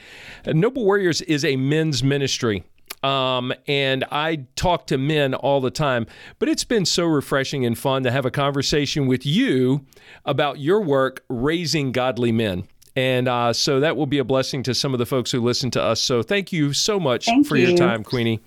Noble 0.46 0.84
Warriors 0.84 1.20
is 1.22 1.44
a 1.44 1.56
men's 1.56 2.02
ministry. 2.02 2.64
Um, 3.02 3.52
and 3.66 4.04
I 4.10 4.46
talk 4.56 4.86
to 4.88 4.98
men 4.98 5.34
all 5.34 5.60
the 5.60 5.70
time, 5.70 6.06
but 6.38 6.48
it's 6.48 6.64
been 6.64 6.84
so 6.84 7.06
refreshing 7.06 7.64
and 7.64 7.78
fun 7.78 8.02
to 8.02 8.10
have 8.10 8.26
a 8.26 8.30
conversation 8.30 9.06
with 9.06 9.24
you 9.24 9.86
about 10.26 10.58
your 10.58 10.82
work 10.82 11.24
raising 11.28 11.92
godly 11.92 12.30
men. 12.30 12.64
And 12.96 13.28
uh, 13.28 13.52
so 13.52 13.80
that 13.80 13.96
will 13.96 14.06
be 14.06 14.18
a 14.18 14.24
blessing 14.24 14.62
to 14.64 14.74
some 14.74 14.92
of 14.92 14.98
the 14.98 15.06
folks 15.06 15.30
who 15.30 15.40
listen 15.40 15.70
to 15.72 15.82
us. 15.82 16.00
So 16.00 16.22
thank 16.22 16.52
you 16.52 16.72
so 16.72 16.98
much 17.00 17.26
thank 17.26 17.46
for 17.46 17.56
you. 17.56 17.68
your 17.68 17.76
time, 17.76 18.02
Queenie. 18.02 18.40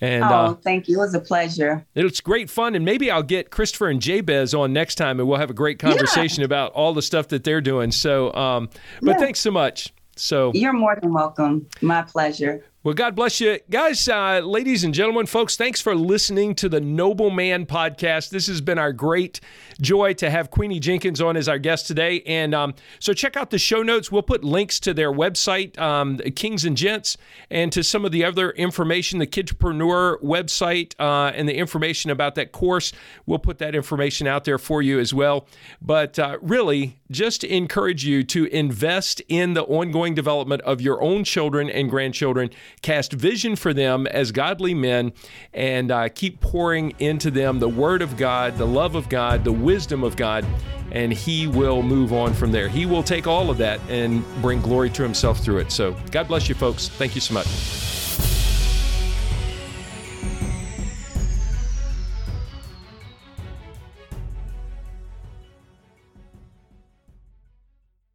And 0.00 0.24
oh, 0.24 0.28
uh, 0.28 0.54
thank 0.54 0.88
you. 0.88 0.96
It 0.96 1.00
was 1.00 1.14
a 1.14 1.20
pleasure. 1.20 1.86
It's 1.94 2.20
great 2.20 2.50
fun, 2.50 2.74
and 2.74 2.84
maybe 2.84 3.10
I'll 3.10 3.22
get 3.22 3.50
Christopher 3.50 3.88
and 3.88 4.00
Jabez 4.00 4.52
on 4.54 4.72
next 4.72 4.96
time, 4.96 5.18
and 5.20 5.28
we'll 5.28 5.38
have 5.38 5.50
a 5.50 5.54
great 5.54 5.78
conversation 5.78 6.40
yeah. 6.40 6.46
about 6.46 6.72
all 6.72 6.92
the 6.92 7.02
stuff 7.02 7.28
that 7.28 7.44
they're 7.44 7.62
doing. 7.62 7.90
So, 7.90 8.32
um, 8.34 8.68
but 9.00 9.12
yeah. 9.12 9.18
thanks 9.18 9.40
so 9.40 9.50
much. 9.50 9.92
So 10.16 10.50
you're 10.54 10.72
more 10.72 10.98
than 11.00 11.12
welcome. 11.12 11.66
My 11.80 12.02
pleasure. 12.02 12.64
Well, 12.86 12.94
God 12.94 13.16
bless 13.16 13.40
you. 13.40 13.58
Guys, 13.68 14.08
uh, 14.08 14.38
ladies 14.44 14.84
and 14.84 14.94
gentlemen, 14.94 15.26
folks, 15.26 15.56
thanks 15.56 15.80
for 15.80 15.96
listening 15.96 16.54
to 16.54 16.68
the 16.68 16.80
Noble 16.80 17.30
Man 17.30 17.66
podcast. 17.66 18.30
This 18.30 18.46
has 18.46 18.60
been 18.60 18.78
our 18.78 18.92
great 18.92 19.40
joy 19.80 20.12
to 20.12 20.30
have 20.30 20.52
Queenie 20.52 20.78
Jenkins 20.78 21.20
on 21.20 21.36
as 21.36 21.48
our 21.48 21.58
guest 21.58 21.88
today. 21.88 22.22
And 22.26 22.54
um, 22.54 22.74
so 23.00 23.12
check 23.12 23.36
out 23.36 23.50
the 23.50 23.58
show 23.58 23.82
notes. 23.82 24.12
We'll 24.12 24.22
put 24.22 24.44
links 24.44 24.78
to 24.78 24.94
their 24.94 25.10
website, 25.10 25.76
um, 25.80 26.18
Kings 26.36 26.64
and 26.64 26.76
Gents, 26.76 27.16
and 27.50 27.72
to 27.72 27.82
some 27.82 28.04
of 28.04 28.12
the 28.12 28.24
other 28.24 28.52
information, 28.52 29.18
the 29.18 29.26
Kidpreneur 29.26 30.22
website, 30.22 30.94
uh, 31.00 31.32
and 31.34 31.48
the 31.48 31.56
information 31.56 32.12
about 32.12 32.36
that 32.36 32.52
course. 32.52 32.92
We'll 33.26 33.40
put 33.40 33.58
that 33.58 33.74
information 33.74 34.28
out 34.28 34.44
there 34.44 34.58
for 34.58 34.80
you 34.80 35.00
as 35.00 35.12
well. 35.12 35.48
But 35.82 36.20
uh, 36.20 36.38
really, 36.40 37.00
just 37.10 37.42
encourage 37.42 38.04
you 38.04 38.22
to 38.22 38.44
invest 38.46 39.20
in 39.28 39.54
the 39.54 39.64
ongoing 39.64 40.14
development 40.14 40.62
of 40.62 40.80
your 40.80 41.02
own 41.02 41.24
children 41.24 41.68
and 41.68 41.90
grandchildren 41.90 42.50
cast 42.82 43.12
vision 43.12 43.56
for 43.56 43.74
them 43.74 44.06
as 44.06 44.32
godly 44.32 44.74
men, 44.74 45.12
and 45.52 45.90
uh, 45.90 46.08
keep 46.08 46.40
pouring 46.40 46.94
into 46.98 47.30
them 47.30 47.58
the 47.58 47.68
Word 47.68 48.02
of 48.02 48.16
God, 48.16 48.56
the 48.56 48.66
love 48.66 48.94
of 48.94 49.08
God, 49.08 49.44
the 49.44 49.52
wisdom 49.52 50.04
of 50.04 50.16
God, 50.16 50.44
and 50.92 51.12
He 51.12 51.46
will 51.46 51.82
move 51.82 52.12
on 52.12 52.34
from 52.34 52.52
there. 52.52 52.68
He 52.68 52.86
will 52.86 53.02
take 53.02 53.26
all 53.26 53.50
of 53.50 53.58
that 53.58 53.80
and 53.88 54.24
bring 54.40 54.60
glory 54.60 54.90
to 54.90 55.02
Himself 55.02 55.40
through 55.40 55.58
it. 55.58 55.72
So, 55.72 55.96
God 56.10 56.28
bless 56.28 56.48
you, 56.48 56.54
folks. 56.54 56.88
Thank 56.88 57.14
you 57.14 57.20
so 57.20 57.34
much. 57.34 58.05